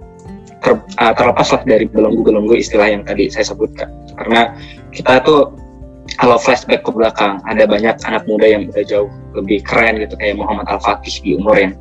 ter, 0.63 0.73
uh, 0.79 1.15
terlepas 1.19 1.51
lah 1.51 1.63
dari 1.67 1.91
belenggu-belenggu 1.91 2.55
istilah 2.55 2.87
yang 2.87 3.03
tadi 3.03 3.27
saya 3.27 3.51
sebutkan. 3.51 3.91
Karena 4.15 4.55
kita 4.95 5.19
tuh 5.27 5.51
kalau 6.19 6.39
flashback 6.39 6.87
ke 6.87 6.91
belakang 6.95 7.43
ada 7.47 7.67
banyak 7.67 7.99
anak 8.07 8.23
muda 8.31 8.47
yang 8.47 8.71
udah 8.71 8.85
jauh 8.87 9.11
lebih 9.35 9.63
keren 9.67 9.99
gitu 9.99 10.15
kayak 10.19 10.39
Muhammad 10.39 10.67
Al-Fatih 10.71 11.15
di 11.23 11.39
umur 11.39 11.59
yang 11.59 11.75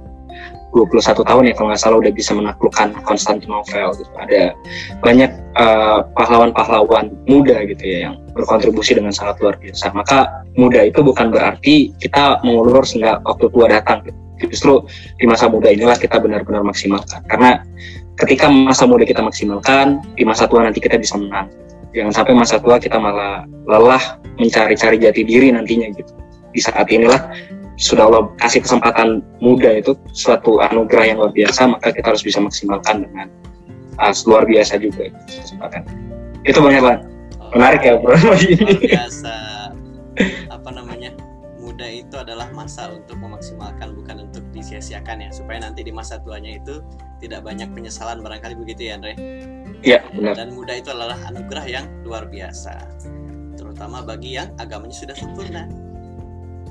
21 0.71 1.27
tahun 1.27 1.43
ya 1.51 1.53
kalau 1.55 1.67
nggak 1.71 1.81
salah 1.81 1.97
udah 1.99 2.13
bisa 2.15 2.31
menaklukkan 2.31 2.95
Konstantinopel 3.03 3.91
gitu. 3.99 4.11
Ada 4.15 4.55
banyak 5.03 5.31
uh, 5.59 6.07
pahlawan-pahlawan 6.15 7.11
muda 7.27 7.63
gitu 7.67 7.83
ya 7.83 7.97
yang 8.09 8.15
berkontribusi 8.31 8.95
dengan 8.95 9.11
sangat 9.11 9.39
luar 9.43 9.59
biasa. 9.59 9.91
Maka 9.91 10.47
muda 10.55 10.87
itu 10.87 11.03
bukan 11.03 11.29
berarti 11.29 11.91
kita 11.99 12.39
mengulur 12.47 12.87
sehingga 12.87 13.19
waktu 13.27 13.51
tua 13.51 13.67
datang. 13.67 14.03
gitu. 14.07 14.17
Justru 14.49 14.73
di 15.21 15.29
masa 15.29 15.45
muda 15.51 15.69
inilah 15.69 15.99
kita 15.99 16.17
benar-benar 16.17 16.65
maksimalkan. 16.65 17.21
Karena 17.29 17.61
ketika 18.17 18.49
masa 18.49 18.89
muda 18.89 19.05
kita 19.05 19.21
maksimalkan, 19.21 20.01
di 20.17 20.23
masa 20.25 20.49
tua 20.49 20.65
nanti 20.65 20.81
kita 20.81 20.97
bisa 20.97 21.19
menang. 21.19 21.51
Jangan 21.91 22.23
sampai 22.23 22.33
masa 22.33 22.55
tua 22.57 22.79
kita 22.79 22.95
malah 22.97 23.43
lelah 23.67 24.17
mencari-cari 24.39 24.97
jati 24.97 25.21
diri 25.27 25.51
nantinya 25.51 25.91
gitu. 25.93 26.13
Di 26.51 26.59
saat 26.63 26.87
inilah 26.87 27.19
sudah 27.81 28.05
Allah 28.05 28.29
kasih 28.37 28.61
kesempatan 28.61 29.25
muda 29.41 29.81
itu 29.81 29.97
suatu 30.13 30.61
anugerah 30.61 31.05
yang 31.09 31.17
luar 31.17 31.33
biasa, 31.33 31.65
maka 31.65 31.89
kita 31.89 32.13
harus 32.13 32.21
bisa 32.21 32.37
maksimalkan 32.37 33.09
dengan 33.09 33.27
uh, 33.97 34.13
luar 34.29 34.45
biasa 34.45 34.77
juga 34.77 35.09
kesempatan. 35.25 35.81
Itu 36.45 36.61
banyak 36.61 36.81
banget. 36.85 37.01
Menarik 37.57 37.81
ya 37.81 37.97
bro. 37.97 38.13
luar 38.15 38.37
biasa 38.85 39.33
apa 40.53 40.69
namanya 40.71 41.11
muda 41.57 41.87
itu 41.87 42.13
adalah 42.19 42.47
masa 42.53 42.93
untuk 42.93 43.17
memaksimalkan 43.17 43.97
bukan 43.97 44.29
untuk 44.29 44.43
disia-siakan 44.53 45.25
ya 45.25 45.29
supaya 45.33 45.65
nanti 45.65 45.81
di 45.81 45.89
masa 45.89 46.21
tuanya 46.21 46.61
itu 46.61 46.85
tidak 47.17 47.41
banyak 47.41 47.65
penyesalan 47.73 48.21
barangkali 48.21 48.53
begitu 48.59 48.91
ya 48.91 49.01
Andre 49.01 49.13
Iya 49.81 49.99
benar. 50.13 50.33
dan 50.37 50.53
muda 50.53 50.77
itu 50.77 50.93
adalah 50.93 51.17
anugerah 51.25 51.65
yang 51.65 51.85
luar 52.05 52.29
biasa 52.29 52.75
terutama 53.57 54.05
bagi 54.05 54.37
yang 54.37 54.53
agamanya 54.61 54.93
sudah 54.93 55.15
sempurna 55.17 55.65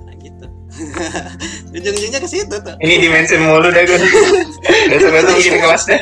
nah 0.07 0.15
gitu 0.21 0.47
ujung-ujungnya 1.75 2.21
ke 2.23 2.29
situ 2.31 2.55
tuh 2.63 2.77
Ini 2.79 2.95
dimensi 3.03 3.35
mulu 3.37 3.69
dah 3.71 3.83
gue. 3.83 3.99
Besok-besok 4.91 5.35
bikin 5.43 5.59
kelasnya. 5.59 5.99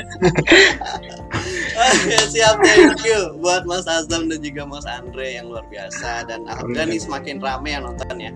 Oke, 1.78 2.16
siap 2.28 2.56
thank 2.60 3.00
you 3.06 3.38
buat 3.40 3.64
Mas 3.64 3.86
Azam 3.88 4.28
dan 4.28 4.40
juga 4.42 4.66
Mas 4.68 4.84
Andre 4.84 5.40
yang 5.40 5.48
luar 5.48 5.64
biasa 5.70 6.26
dan 6.28 6.44
alhamdulillah 6.48 6.86
nih 6.90 7.00
semakin 7.00 7.36
rame 7.40 7.70
yang 7.72 7.84
nonton 7.86 8.16
ya. 8.18 8.32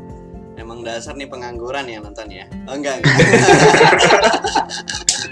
Emang 0.61 0.85
dasar 0.85 1.17
nih 1.17 1.27
pengangguran 1.27 1.89
yang 1.89 2.05
nonton 2.05 2.29
ya. 2.29 2.45
Oh 2.69 2.77
enggak. 2.77 3.01
enggak. 3.01 3.17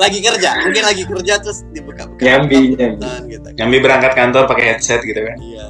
lagi 0.00 0.18
kerja, 0.24 0.50
mungkin 0.64 0.82
lagi 0.84 1.02
kerja 1.04 1.34
terus 1.40 1.60
dibuka-buka. 1.76 2.20
Nyambi, 2.24 2.74
nyambi. 2.76 3.36
gitu. 3.36 3.48
Nyambi 3.56 3.76
berangkat 3.84 4.12
kantor 4.16 4.48
pakai 4.48 4.64
headset 4.74 5.04
gitu 5.04 5.20
kan. 5.20 5.36
Iya. 5.36 5.66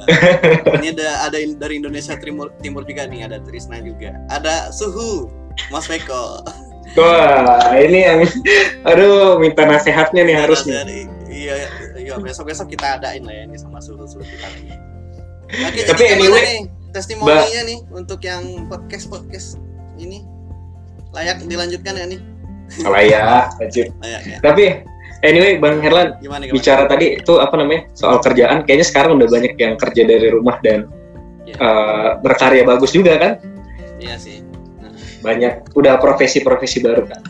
Ini 0.79 0.87
ada 0.95 1.09
ada 1.27 1.37
dari 1.37 1.73
Indonesia 1.79 2.15
Timur 2.15 2.51
Timur 2.63 2.87
juga 2.87 3.07
nih, 3.07 3.27
ada 3.27 3.43
Trisna 3.43 3.83
juga. 3.83 4.15
Ada 4.31 4.71
Suhu, 4.71 5.27
Mas 5.69 5.85
Beko. 5.91 6.47
Wah 6.95 7.71
ini 7.79 8.03
yang, 8.03 8.19
aduh 8.83 9.39
minta 9.39 9.63
nasihatnya 9.63 10.27
nih 10.27 10.35
harus 10.35 10.67
nih. 10.67 11.07
Iya, 11.31 11.55
iya 11.95 12.13
besok-besok 12.19 12.75
kita 12.75 12.99
adain 12.99 13.23
lah 13.23 13.31
ya 13.31 13.43
ini 13.47 13.55
sama 13.55 13.79
Suhu 13.79 14.03
Suhu 14.07 14.23
kita. 14.23 14.47
Oke, 15.51 15.83
Tapi 15.83 16.03
jadi 16.03 16.15
gimana 16.15 16.39
anyway, 16.39 16.43
nih 16.47 16.61
testimoninya 16.91 17.61
nih 17.67 17.79
untuk 17.91 18.19
yang 18.23 18.67
podcast 18.71 19.07
podcast 19.11 19.59
ini 19.99 20.23
layak 21.11 21.43
dilanjutkan 21.43 21.95
ya 21.95 22.05
nih? 22.07 22.19
Kalau 22.79 22.99
ya, 23.03 23.51
wajib. 23.59 23.91
Layak 23.99 24.21
ya. 24.23 24.37
Tapi 24.39 24.63
anyway 25.21 25.59
Bang 25.59 25.83
Herlan 25.83 26.15
Gimana 26.23 26.47
gimana? 26.47 26.55
bicara 26.55 26.83
tadi 26.87 27.19
itu 27.19 27.33
apa 27.37 27.53
namanya 27.59 27.91
soal 27.91 28.23
kerjaan, 28.23 28.63
kayaknya 28.63 28.87
sekarang 28.87 29.19
udah 29.19 29.27
banyak 29.27 29.53
yang 29.59 29.75
kerja 29.75 30.01
dari 30.07 30.27
rumah 30.31 30.55
dan 30.63 30.87
Iya. 31.41 31.55
eh, 31.57 32.09
berkarya 32.21 32.63
bagus 32.63 32.93
juga 32.93 33.17
kan? 33.17 33.33
Iya 33.97 34.15
sih. 34.15 34.39
Banyak 35.21 35.73
udah 35.75 35.97
profesi-profesi 35.99 36.79
baru 36.81 37.03
kan? 37.09 37.21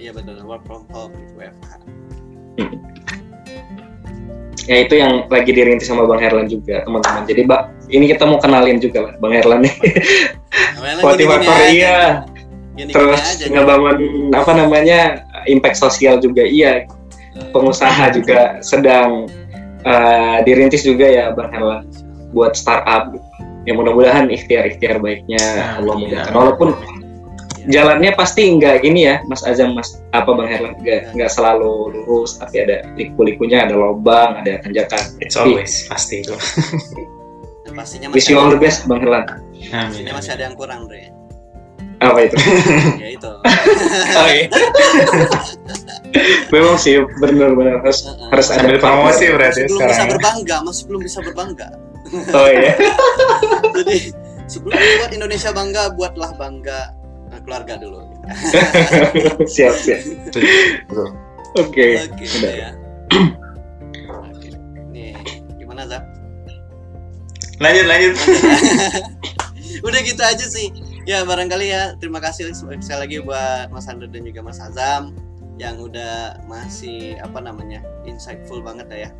Iya 0.00 0.14
betul. 0.14 0.38
Work 0.46 0.62
from 0.64 0.86
home 0.94 1.12
WFH. 1.34 1.82
Ya 4.66 4.82
itu 4.82 4.98
yang 4.98 5.30
lagi 5.30 5.54
dirintis 5.54 5.86
sama 5.86 6.10
Bang 6.10 6.18
Herlan 6.18 6.50
juga 6.50 6.82
teman-teman. 6.82 7.22
Jadi 7.22 7.46
Mbak, 7.46 7.60
ini 7.86 8.04
kita 8.10 8.26
mau 8.26 8.42
kenalin 8.42 8.82
juga 8.82 8.98
lah 9.06 9.14
Bang 9.22 9.30
Herlan 9.30 9.62
nih. 9.62 9.74
Motivator 11.06 11.58
iya. 11.70 12.26
Terus 12.76 13.20
aja. 13.24 13.44
ngebangun 13.48 13.96
apa 14.36 14.52
namanya 14.52 15.24
impact 15.48 15.80
sosial 15.80 16.20
juga 16.20 16.44
iya. 16.44 16.84
Pengusaha 17.52 18.16
juga 18.16 18.60
sedang 18.64 19.28
eh, 19.84 20.36
dirintis 20.44 20.84
juga 20.84 21.04
ya 21.08 21.24
Bang 21.32 21.52
Herlan 21.52 21.88
buat 22.36 22.56
startup. 22.56 23.12
Ya 23.66 23.74
mudah-mudahan 23.74 24.30
ikhtiar-ikhtiar 24.30 25.02
baiknya 25.02 25.76
Allah 25.80 25.94
Amin. 25.96 26.12
mudahkan. 26.12 26.32
Walaupun 26.32 26.68
jalannya 27.66 28.14
pasti 28.14 28.46
nggak 28.46 28.86
ini 28.86 29.10
ya 29.10 29.16
Mas 29.26 29.42
Azam 29.42 29.74
Mas 29.74 29.98
apa 30.14 30.30
Bang 30.30 30.46
Herlan 30.46 30.78
nggak 30.80 31.18
nggak 31.18 31.30
selalu 31.32 31.92
lurus 31.92 32.38
tapi 32.38 32.62
ada 32.62 32.86
liku-likunya 32.94 33.66
ada 33.66 33.74
lobang 33.74 34.38
ada 34.38 34.62
tanjakan 34.62 35.02
It's 35.18 35.34
Tapi 35.34 35.50
always 35.58 35.74
pasti 35.90 36.22
itu. 36.22 36.34
Pastinya 37.76 38.08
wish 38.08 38.30
masih 38.30 38.32
you 38.32 38.40
all 38.40 38.48
ada, 38.48 38.56
the 38.56 38.62
best 38.62 38.86
Bang 38.86 39.02
Herlan 39.02 39.26
Amin. 39.28 39.92
pastinya 39.92 40.12
masih 40.16 40.32
ada 40.38 40.42
yang 40.46 40.56
kurang 40.56 40.86
Dre. 40.86 41.15
Apa 41.96 42.28
itu 42.28 42.36
ya 43.02 43.08
itu. 43.16 43.32
oh, 43.32 44.28
iya. 44.36 44.46
memang 46.52 46.76
sih 46.76 47.00
benar-benar 47.20 47.80
harus 47.80 48.04
Heeh. 48.04 48.28
harus 48.28 48.46
ada 48.52 48.60
Sambil 48.60 48.76
promosi 48.80 49.24
berarti 49.32 49.60
belum 49.64 49.80
bisa 49.80 49.80
sekarang. 49.80 49.96
ya. 49.96 50.12
berbangga, 50.12 50.56
masih 50.60 50.84
belum 50.84 51.00
bisa 51.00 51.18
berbangga. 51.24 51.68
oh 52.36 52.48
iya 52.52 52.72
Jadi 53.76 53.98
sebelum 54.46 54.76
buat 54.76 55.12
Indonesia 55.12 55.50
bangga, 55.50 55.82
buatlah 55.96 56.30
bangga 56.36 56.80
eh, 57.32 57.40
keluarga 57.42 57.74
dulu. 57.80 57.98
siap 59.48 59.74
siap 59.80 60.00
oke 61.56 61.80
ya. 61.80 62.04
Oke. 64.06 64.48
Nih, 64.92 65.16
gimana 65.56 65.88
Zap? 65.88 66.04
Lanjut 67.56 67.88
lanjut. 67.88 68.14
Udah 69.80 70.00
gitu 70.04 70.20
aja 70.20 70.44
sih. 70.44 70.68
Ya 71.06 71.22
barangkali 71.22 71.70
ya. 71.70 71.94
Terima 72.02 72.18
kasih 72.18 72.50
sekali 72.50 72.98
lagi 72.98 73.16
buat 73.22 73.70
Mas 73.70 73.86
Andre 73.86 74.10
dan 74.10 74.26
juga 74.26 74.42
Mas 74.42 74.58
Azam 74.58 75.14
yang 75.54 75.78
udah 75.78 76.42
masih 76.50 77.14
apa 77.22 77.38
namanya 77.38 77.80
insightful 78.02 78.58
banget 78.58 78.90
ya 78.90 79.10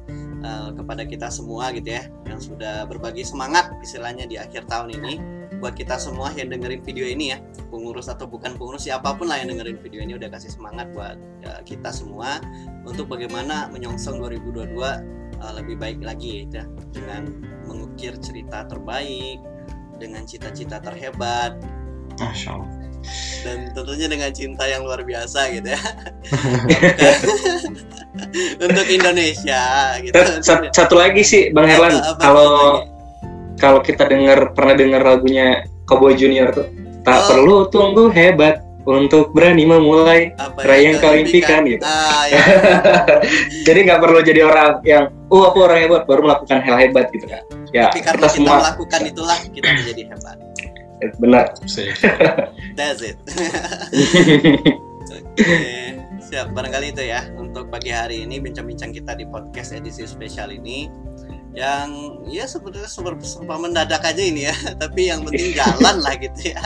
eh, 0.43 0.69
kepada 0.75 1.07
kita 1.07 1.31
semua 1.31 1.71
gitu 1.71 1.95
ya. 1.95 2.11
Yang 2.27 2.51
sudah 2.51 2.91
berbagi 2.91 3.23
semangat 3.23 3.71
istilahnya 3.87 4.27
di 4.27 4.35
akhir 4.35 4.67
tahun 4.67 4.99
ini. 4.99 5.39
Buat 5.63 5.79
kita 5.79 5.95
semua 5.95 6.35
yang 6.35 6.51
dengerin 6.51 6.83
video 6.83 7.07
ini 7.07 7.33
ya 7.33 7.39
pengurus 7.71 8.11
atau 8.11 8.27
bukan 8.27 8.59
pengurus 8.59 8.91
siapa 8.91 9.15
pun 9.15 9.31
lah 9.31 9.39
yang 9.39 9.55
dengerin 9.55 9.79
video 9.79 10.03
ini 10.03 10.19
udah 10.19 10.29
kasih 10.29 10.53
semangat 10.53 10.91
buat 10.91 11.17
ya, 11.41 11.63
kita 11.65 11.95
semua 11.95 12.43
untuk 12.83 13.09
bagaimana 13.09 13.71
menyongsong 13.71 14.21
2022 14.21 14.75
uh, 14.75 15.53
lebih 15.55 15.79
baik 15.79 16.03
lagi 16.03 16.51
ya. 16.51 16.67
Dengan 16.91 17.31
mengukir 17.71 18.19
cerita 18.19 18.67
terbaik 18.67 19.39
dengan 19.97 20.29
cita-cita 20.29 20.77
terhebat 20.81 21.57
Masya 22.19 22.51
Allah. 22.53 22.71
dan 23.47 23.71
tentunya 23.71 24.11
dengan 24.11 24.31
cinta 24.31 24.67
yang 24.67 24.83
luar 24.83 24.99
biasa 25.01 25.47
gitu 25.55 25.71
ya 25.71 25.79
untuk 28.59 28.87
Indonesia 28.89 29.63
gitu 30.01 30.15
Sat- 30.17 30.43
sat- 30.43 30.71
satu 30.73 30.95
lagi 30.97 31.23
sih 31.23 31.53
Bang 31.53 31.69
Herlan, 31.69 31.95
Apa- 31.95 32.11
apa 32.11 32.19
kalau 32.19 32.51
kalau 33.57 33.81
kita 33.81 34.05
dengar 34.05 34.53
pernah 34.53 34.75
dengar 34.75 35.01
lagunya 35.01 35.65
Cowboy 35.87 36.13
Junior 36.13 36.51
tuh, 36.51 36.67
tak 37.01 37.17
Oh. 37.17 37.27
perlu 37.31 37.57
tunggu 37.71 38.11
hebat 38.11 38.61
untuk 38.83 39.31
berani 39.31 39.65
memulai. 39.65 40.31
apa 40.35 40.63
Rai 40.63 40.85
yang 40.85 40.99
kau 40.99 41.11
impikan, 41.11 41.63
gitu. 41.65 41.83
ah 41.83 42.27
ya 42.27 42.43
Jadi 43.67 43.79
nggak 43.83 43.99
perlu 43.99 44.19
jadi 44.21 44.43
orang 44.43 44.79
yang, 44.83 45.05
oh 45.27 45.47
aku 45.47 45.63
orang 45.63 45.79
hebat 45.81 46.03
baru 46.05 46.23
melakukan 46.23 46.59
hal 46.61 46.77
hebat 46.77 47.07
gitu 47.11 47.27
kan. 47.27 47.43
Ya 47.71 47.89
tapi 47.89 47.99
karena 47.99 48.19
kita 48.19 48.27
kita, 48.27 48.35
semua 48.35 48.57
melakukan 48.61 49.01
itulah 49.05 49.39
kita 49.47 49.69
menjadi 49.73 50.03
hebat 50.11 50.37
benar. 51.21 51.53
Sih. 51.69 51.93
that's 52.79 53.05
it 53.05 53.17
Oke, 55.07 55.95
siap. 56.19 56.51
Barangkali 56.57 56.91
itu 56.91 57.05
ya 57.07 57.29
untuk 57.39 57.71
pagi 57.71 57.95
hari 57.95 58.27
ini 58.27 58.43
bincang-bincang 58.43 58.91
kita 58.91 59.15
di 59.15 59.29
podcast 59.29 59.71
edisi 59.77 60.03
spesial 60.09 60.51
ini 60.51 60.91
yang 61.57 62.21
ya 62.29 62.45
sebenarnya 62.45 62.85
serba, 62.85 63.17
serba 63.25 63.57
mendadak 63.57 64.05
aja 64.05 64.21
ini 64.21 64.45
ya, 64.45 64.57
tapi 64.83 65.09
yang 65.09 65.25
penting 65.25 65.57
jalan 65.57 66.05
lah 66.05 66.15
gitu 66.21 66.53
ya. 66.53 66.61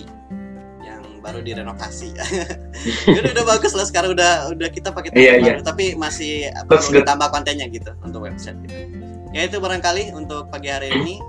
yang 0.79 1.03
baru 1.19 1.43
direnovasi. 1.43 2.15
Jadi 3.19 3.27
udah 3.35 3.45
bagus 3.45 3.75
lah 3.75 3.83
sekarang 3.83 4.15
udah 4.15 4.47
udah 4.55 4.69
kita 4.71 4.95
pakai 4.95 5.11
tempat 5.11 5.27
Iya, 5.27 5.33
iya. 5.35 5.59
baru 5.59 5.61
tapi 5.61 5.91
masih 5.99 6.47
perlu 6.71 6.87
good. 6.87 7.03
ditambah 7.03 7.27
kontennya 7.35 7.67
gitu 7.67 7.91
untuk 7.99 8.23
website 8.23 8.55
kita. 8.63 8.87
Ya 9.35 9.43
itu 9.45 9.59
barangkali 9.61 10.09
untuk 10.15 10.47
pagi 10.49 10.71
hari 10.71 10.89
ini 10.89 11.19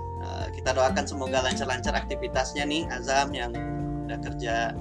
kita 0.61 0.77
doakan 0.77 1.05
semoga 1.09 1.41
lancar-lancar 1.41 1.93
aktivitasnya 1.97 2.69
nih 2.69 2.85
Azam 2.93 3.33
yang 3.33 3.49
udah 4.05 4.17
kerja 4.21 4.77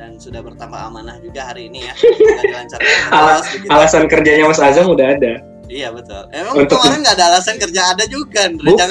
dan 0.00 0.16
sudah 0.16 0.40
bertambah 0.40 0.80
amanah 0.80 1.20
juga 1.20 1.52
hari 1.52 1.68
ini 1.68 1.84
ya. 1.84 1.92
Dilancarkan 2.40 2.88
terus. 3.12 3.44
Alasan 3.68 4.08
kerjanya 4.08 4.48
Mas 4.48 4.56
Azam 4.56 4.88
udah 4.88 5.12
ada. 5.12 5.44
Iya 5.68 5.92
betul. 5.92 6.24
Emang 6.32 6.56
Untuk- 6.56 6.80
kemarin 6.80 7.04
nggak 7.04 7.16
ada 7.20 7.26
alasan 7.36 7.60
kerja 7.60 7.92
ada 7.92 8.04
juga, 8.08 8.48
Andre. 8.48 8.64
Bukan, 8.72 8.88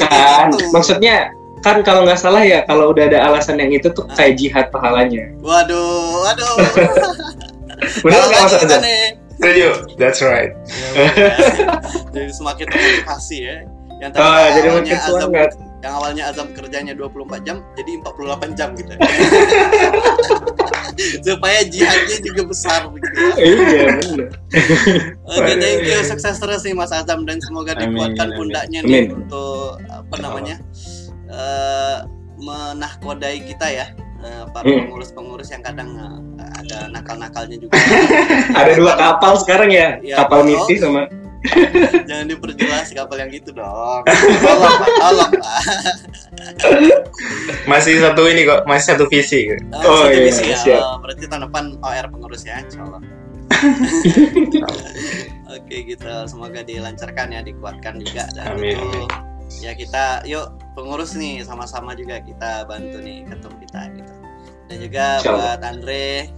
gitu. 0.54 0.70
maksudnya 0.70 1.34
kan 1.60 1.82
kalau 1.82 2.06
nggak 2.08 2.16
salah 2.16 2.40
ya 2.40 2.62
kalau 2.70 2.94
udah 2.94 3.10
ada 3.10 3.20
alasan 3.26 3.58
yang 3.58 3.74
itu 3.74 3.90
tuh 3.90 4.06
kayak 4.14 4.38
jihad 4.38 4.70
pahalanya. 4.70 5.34
Waduh, 5.42 6.30
waduh. 6.30 6.56
Benar 8.06 8.22
nggak 8.22 8.42
Mas 8.46 8.54
Azam? 8.54 8.82
Setuju. 9.42 9.70
That's 9.98 10.22
right. 10.22 10.54
Jadi 12.14 12.30
semakin 12.32 12.66
termotivasi 12.70 13.38
ya. 13.42 13.58
Yang 13.98 14.10
tadi 14.14 14.22
Oh, 14.22 14.46
jadi 14.54 14.68
makin 14.78 14.94
Azam, 14.94 15.12
semangat. 15.26 15.52
Yang 15.80 15.94
awalnya 15.96 16.28
Azam 16.28 16.52
kerjanya 16.52 16.92
24 16.92 17.48
jam 17.48 17.64
jadi 17.74 17.92
48 18.04 18.52
jam 18.54 18.70
gitu. 18.76 18.92
Supaya 21.24 21.64
jihadnya 21.64 22.18
juga 22.20 22.42
besar 22.46 22.92
begitu. 22.92 23.16
ya. 23.16 23.32
iya 23.40 23.84
benar. 23.96 24.28
Oke, 25.32 25.52
thank 25.56 25.88
you. 25.88 26.00
Sukses 26.04 26.36
terus 26.36 26.62
nih 26.64 26.76
Mas 26.76 26.92
Azam 26.92 27.24
dan 27.24 27.40
semoga 27.40 27.72
Amin, 27.74 27.96
dikuatkan 27.96 28.28
pundaknya 28.36 28.80
nih 28.84 29.08
Amin. 29.08 29.24
untuk 29.24 29.80
apa 29.88 30.16
namanya? 30.20 30.56
eh 31.30 31.98
menahkodai 32.40 33.40
kita 33.46 33.68
ya. 33.70 33.88
eh, 34.20 34.44
para 34.52 34.68
Hmm. 34.68 34.84
pengurus-pengurus 34.84 35.48
yang 35.48 35.64
kadang 35.64 35.96
eh, 35.96 36.20
ada 36.60 36.92
nakal-nakalnya 36.92 37.56
juga. 37.56 37.80
Ada 38.60 38.76
dua 38.76 38.94
kapal 39.00 39.40
sekarang 39.40 39.72
ya, 39.72 39.96
Iya, 40.04 40.16
kapal 40.20 40.44
miti 40.44 40.76
sama 40.76 41.08
Jangan 42.10 42.26
diperjelas 42.28 42.92
kapal 42.92 43.18
yang 43.24 43.32
gitu 43.32 43.56
dong. 43.56 44.04
Tolong, 44.04 44.76
Pak. 44.76 44.90
Tolong, 45.00 45.32
Pak. 45.40 45.60
Masih 47.64 48.04
satu 48.04 48.28
ini 48.28 48.44
kok, 48.44 48.68
masih 48.68 48.86
satu 48.96 49.08
visi. 49.08 49.48
Oh, 49.72 50.04
satu 50.04 50.12
iya, 50.12 50.28
visi 50.28 50.44
ya. 50.52 50.58
siap. 50.60 50.84
Oh, 50.84 51.00
berarti 51.00 51.24
tahun 51.32 51.48
depan 51.48 51.64
OR 51.80 52.06
pengurus 52.12 52.44
ya, 52.44 52.60
insya 52.60 52.84
Allah. 52.84 53.00
Oke 55.56 55.76
gitu, 55.84 56.08
semoga 56.30 56.62
dilancarkan 56.64 57.34
ya, 57.34 57.42
dikuatkan 57.44 58.00
juga 58.00 58.30
dan 58.38 58.56
Amin, 58.56 58.78
itu 58.78 58.86
amin. 58.86 59.08
ya 59.66 59.74
kita 59.74 60.22
yuk 60.30 60.54
pengurus 60.78 61.18
nih 61.18 61.42
sama-sama 61.44 61.98
juga 61.98 62.22
kita 62.22 62.70
bantu 62.70 63.02
nih 63.02 63.26
ketum 63.28 63.52
kita 63.60 63.90
gitu. 63.98 64.14
Dan 64.70 64.78
juga 64.86 65.18
buat 65.26 65.60
Andre 65.66 66.30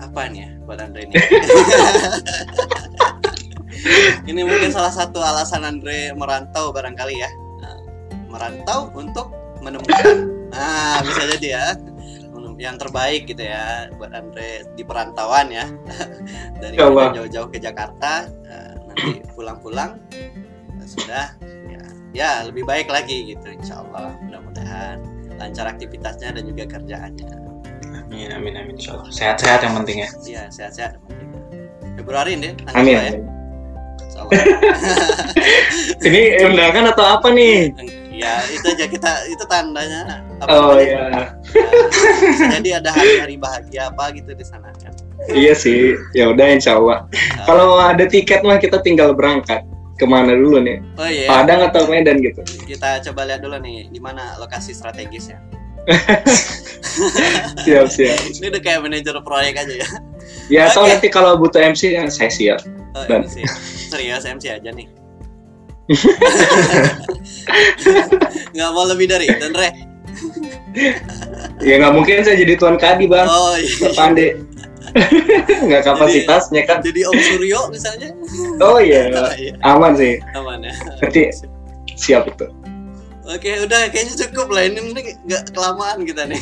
apa 0.00 0.22
nih 0.32 0.40
ya 0.40 0.48
buat 0.64 0.80
Andre 0.80 1.00
ini? 1.04 1.14
ini 4.30 4.40
mungkin 4.44 4.70
salah 4.70 4.92
satu 4.92 5.20
alasan 5.20 5.64
Andre 5.64 6.12
merantau 6.12 6.70
barangkali 6.72 7.16
ya. 7.20 7.30
Nah, 7.62 7.76
merantau 8.28 8.88
untuk 8.94 9.32
menemukan 9.60 10.26
nah 10.50 10.98
bisa 11.06 11.30
jadi 11.38 11.48
ya 11.54 11.64
yang 12.60 12.76
terbaik 12.76 13.24
gitu 13.24 13.40
ya 13.46 13.88
buat 13.96 14.12
Andre 14.12 14.68
di 14.76 14.82
perantauan 14.84 15.48
ya 15.48 15.64
dari 16.60 16.76
Ya 16.76 16.90
Allah. 16.92 17.14
jauh-jauh 17.16 17.48
ke 17.48 17.56
Jakarta 17.56 18.28
eh, 18.44 18.74
nanti 18.84 19.24
pulang-pulang 19.32 19.96
eh, 20.12 20.84
sudah 20.84 21.32
ya, 21.70 21.82
ya 22.12 22.30
lebih 22.44 22.68
baik 22.68 22.92
lagi 22.92 23.32
gitu 23.32 23.48
Insya 23.48 23.80
Allah 23.80 24.12
mudah-mudahan 24.26 25.00
lancar 25.40 25.72
aktivitasnya 25.72 26.36
dan 26.36 26.44
juga 26.44 26.68
kerjaannya 26.68 27.32
Amin, 28.10 28.34
amin, 28.34 28.58
amin. 28.58 28.74
Insyaallah. 28.74 29.06
Sehat-sehat 29.14 29.62
yang 29.62 29.74
penting 29.80 30.02
ya. 30.02 30.08
ya 30.26 30.42
sehat-sehat 30.50 30.98
yang 30.98 31.04
penting. 31.06 31.30
Februari 31.94 32.34
tanggal 32.58 32.74
Amin. 32.74 32.90
ya 32.90 33.02
Insya 33.06 33.22
Allah. 33.22 33.39
Ini 36.06 36.22
undangan 36.44 36.84
atau 36.90 37.04
apa 37.06 37.28
nih? 37.30 37.72
ya 38.10 38.36
itu 38.46 38.68
aja 38.68 38.84
kita 38.84 39.12
itu 39.32 39.44
tandanya 39.48 40.20
apa 40.36 40.52
Oh 40.52 40.76
iya, 40.76 41.08
Ya, 41.08 41.24
jadi 42.52 42.70
ada 42.76 42.92
hari-hari 42.92 43.40
bahagia 43.40 43.88
apa 43.88 44.12
gitu 44.12 44.36
di 44.36 44.44
sana 44.44 44.68
kan 44.76 44.92
iya 45.30 45.56
sih. 45.56 45.96
Ya 46.12 46.28
udah 46.28 46.46
Insya 46.50 46.76
Allah. 46.76 47.08
Kalau 47.42 47.80
ada 47.80 48.04
tiket 48.04 48.44
mah 48.44 48.56
kita 48.56 48.76
tinggal 48.78 49.16
berangkat. 49.16 49.64
Ke 49.96 50.04
mana 50.04 50.32
dulu 50.32 50.60
nih? 50.60 50.80
oh 50.96 51.04
iya 51.04 51.28
Padang 51.28 51.60
atau 51.62 51.84
Medan 51.84 52.20
gitu? 52.20 52.40
kita 52.66 53.00
coba 53.04 53.24
lihat 53.26 53.40
dulu 53.40 53.56
nih 53.56 53.88
di 53.88 54.00
mana 54.00 54.36
lokasi 54.36 54.72
strategis 54.72 55.28
ya 55.28 55.38
Siap 57.60 57.86
siap. 57.86 58.16
ini 58.32 58.46
udah 58.48 58.60
kayak 58.60 58.80
manajer 58.80 59.16
proyek 59.20 59.56
aja 59.56 59.74
ya 59.76 59.88
Ya 60.48 60.60
atau 60.68 60.84
Oke. 60.84 60.92
nanti 60.92 61.08
kalau 61.08 61.36
butuh 61.36 61.60
MC 61.62 61.92
ya 61.94 62.04
saya 62.06 62.28
siap. 62.28 62.60
oh, 62.92 63.04
Dan- 63.06 63.28
sih 63.28 63.44
serius 63.90 64.24
MC 64.24 64.44
aja 64.48 64.70
nih 64.70 64.86
nggak 68.54 68.70
mau 68.70 68.86
lebih 68.86 69.06
dari 69.06 69.26
itu 69.26 69.42
Andre 69.42 69.70
Ya 71.60 71.82
nggak 71.82 71.92
mungkin 71.92 72.22
saya 72.22 72.38
jadi 72.38 72.54
tuan 72.54 72.78
kadi 72.78 73.10
bang. 73.10 73.26
oh 73.26 73.58
iya 73.58 73.90
Pandai. 73.92 74.38
nggak 75.66 75.82
kapasitasnya 75.82 76.62
kan. 76.64 76.78
jadi 76.80 77.06
Om 77.06 77.18
Suryo 77.18 77.60
misalnya 77.70 78.10
Oh 78.58 78.78
iya, 78.78 79.10
Oh, 79.12 79.30
iya 79.34 79.52
aman 79.62 79.92
sih. 79.94 80.18
aman 80.34 80.62
ya 80.62 80.74
Berarti 80.98 81.30
siap 81.94 82.26
itu. 82.26 82.46
Oke, 83.30 83.62
udah 83.62 83.86
kayaknya 83.94 84.14
cukup 84.26 84.50
lah. 84.50 84.66
Ini 84.66 84.78
nggak 85.22 85.42
kelamaan 85.54 86.02
kita 86.02 86.26
nih. 86.26 86.40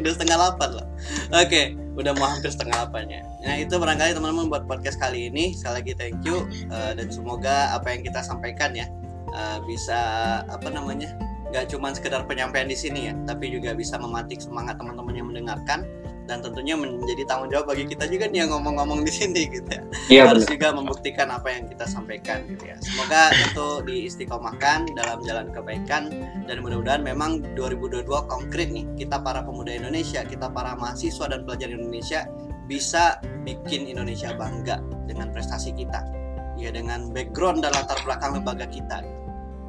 Udah 0.00 0.10
setengah 0.12 0.36
delapan 0.40 0.68
lah. 0.80 0.86
Oke, 1.30 1.74
udah 1.96 2.12
mau 2.16 2.28
hampir 2.28 2.52
setengah 2.52 2.86
apanya. 2.88 3.24
Nah 3.42 3.56
itu 3.56 3.76
barangkali 3.76 4.16
teman-teman 4.16 4.46
buat 4.52 4.64
podcast 4.68 5.00
kali 5.00 5.32
ini. 5.32 5.56
Sekali 5.56 5.82
lagi 5.82 5.92
thank 5.96 6.20
you 6.24 6.44
uh, 6.70 6.92
dan 6.92 7.08
semoga 7.08 7.72
apa 7.72 7.92
yang 7.92 8.02
kita 8.04 8.20
sampaikan 8.20 8.76
ya 8.76 8.86
uh, 9.32 9.58
bisa 9.64 10.00
apa 10.46 10.68
namanya 10.68 11.12
nggak 11.50 11.66
cuma 11.66 11.90
sekedar 11.90 12.22
penyampaian 12.30 12.70
di 12.70 12.78
sini 12.78 13.10
ya, 13.10 13.14
tapi 13.26 13.50
juga 13.50 13.74
bisa 13.74 13.98
mematik 13.98 14.38
semangat 14.38 14.78
teman-teman 14.78 15.14
yang 15.18 15.26
mendengarkan 15.34 15.82
dan 16.30 16.38
tentunya 16.46 16.78
menjadi 16.78 17.26
tanggung 17.26 17.50
jawab 17.50 17.74
bagi 17.74 17.90
kita 17.90 18.06
juga 18.06 18.30
nih 18.30 18.46
yang 18.46 18.54
ngomong-ngomong 18.54 19.02
di 19.02 19.10
sini 19.10 19.50
gitu 19.50 19.66
ya. 19.66 19.82
Iya 20.06 20.22
Harus 20.30 20.46
juga 20.46 20.70
membuktikan 20.70 21.26
apa 21.26 21.50
yang 21.50 21.66
kita 21.66 21.90
sampaikan 21.90 22.46
gitu 22.46 22.70
ya. 22.70 22.78
Semoga 22.78 23.34
itu 23.34 23.66
diistiqomahkan 23.82 24.94
dalam 24.94 25.18
jalan 25.26 25.50
kebaikan 25.50 26.14
dan 26.46 26.62
mudah-mudahan 26.62 27.02
memang 27.02 27.42
2022 27.58 28.06
konkret 28.30 28.70
nih 28.70 28.86
kita 28.94 29.18
para 29.18 29.42
pemuda 29.42 29.74
Indonesia, 29.74 30.22
kita 30.22 30.46
para 30.54 30.78
mahasiswa 30.78 31.26
dan 31.26 31.42
pelajar 31.42 31.74
Indonesia 31.74 32.30
bisa 32.70 33.18
bikin 33.42 33.90
Indonesia 33.90 34.30
bangga 34.38 34.78
dengan 35.10 35.34
prestasi 35.34 35.74
kita. 35.74 36.06
Ya 36.54 36.70
dengan 36.70 37.10
background 37.10 37.66
dan 37.66 37.74
latar 37.74 37.98
belakang 38.06 38.38
lembaga 38.38 38.70
kita. 38.70 39.02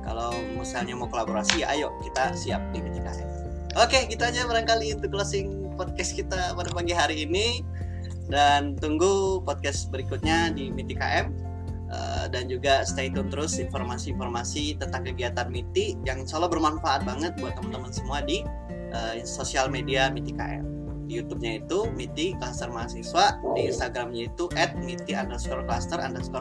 Kalau 0.05 0.33
misalnya 0.53 0.93
mau 0.93 1.09
kolaborasi, 1.09 1.65
ya 1.65 1.73
ayo 1.73 1.89
kita 2.05 2.35
siap 2.37 2.61
di 2.73 2.83
Mitika 2.83 3.13
Oke, 3.79 4.03
gitu 4.11 4.19
aja 4.27 4.43
barangkali 4.43 4.99
untuk 4.99 5.15
closing 5.15 5.60
podcast 5.81 6.13
kita 6.13 6.53
pada 6.53 6.69
pagi 6.69 6.93
hari 6.93 7.25
ini. 7.25 7.65
Dan 8.29 8.77
tunggu 8.77 9.41
podcast 9.41 9.89
berikutnya 9.89 10.53
di 10.53 10.69
MITI 10.69 10.95
KM 10.95 11.27
Uh, 11.91 12.23
dan 12.31 12.47
juga 12.47 12.87
stay 12.87 13.11
tune 13.11 13.27
terus 13.27 13.59
informasi-informasi 13.59 14.79
tentang 14.79 15.03
kegiatan 15.03 15.51
MITI 15.51 15.99
yang 16.07 16.23
insya 16.23 16.39
Allah 16.39 16.47
bermanfaat 16.47 17.03
banget 17.03 17.35
buat 17.35 17.51
teman-teman 17.59 17.91
semua 17.91 18.23
di 18.23 18.47
uh, 18.95 19.19
sosial 19.27 19.67
media 19.67 20.07
MITI 20.07 20.31
KM 20.31 20.71
di 21.11 21.19
YouTube-nya 21.19 21.59
itu 21.59 21.91
MITI 21.91 22.39
Cluster 22.39 22.71
Mahasiswa 22.71 23.35
di 23.59 23.67
Instagram-nya 23.67 24.31
itu 24.31 24.47
@miti 24.79 25.11
underscore 25.11 25.67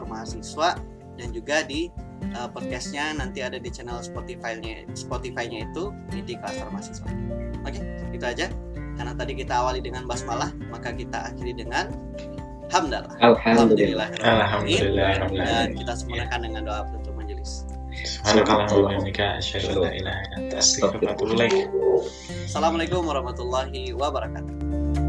mahasiswa 0.07 0.79
dan 1.19 1.27
juga 1.35 1.67
di 1.67 1.91
uh, 2.39 2.47
podcastnya 2.47 3.11
nanti 3.19 3.43
ada 3.43 3.59
di 3.59 3.67
channel 3.67 3.99
Spotify-nya 3.99 4.87
Spotify-nya 4.95 5.67
itu 5.67 5.91
MITI 6.15 6.39
Cluster 6.39 6.71
Mahasiswa. 6.71 7.11
Oke 7.67 7.83
itu 8.15 8.23
aja 8.23 8.47
karena 9.01 9.17
tadi 9.17 9.33
kita 9.33 9.65
awali 9.65 9.81
dengan 9.81 10.05
basmalah 10.05 10.53
maka 10.69 10.93
kita 10.93 11.33
akhiri 11.33 11.57
dengan 11.57 11.89
hamdalah 12.69 13.17
Alhamdulillah. 13.17 14.13
Alhamdulillah. 14.21 15.65
dan 15.65 15.73
kita 15.73 15.91
sempurnakan 15.97 16.39
dengan 16.45 16.61
doa 16.69 16.81
penutup 16.85 17.17
majelis. 17.17 17.65
Assalamualaikum 22.45 23.01
warahmatullahi 23.01 23.97
wabarakatuh. 23.97 25.00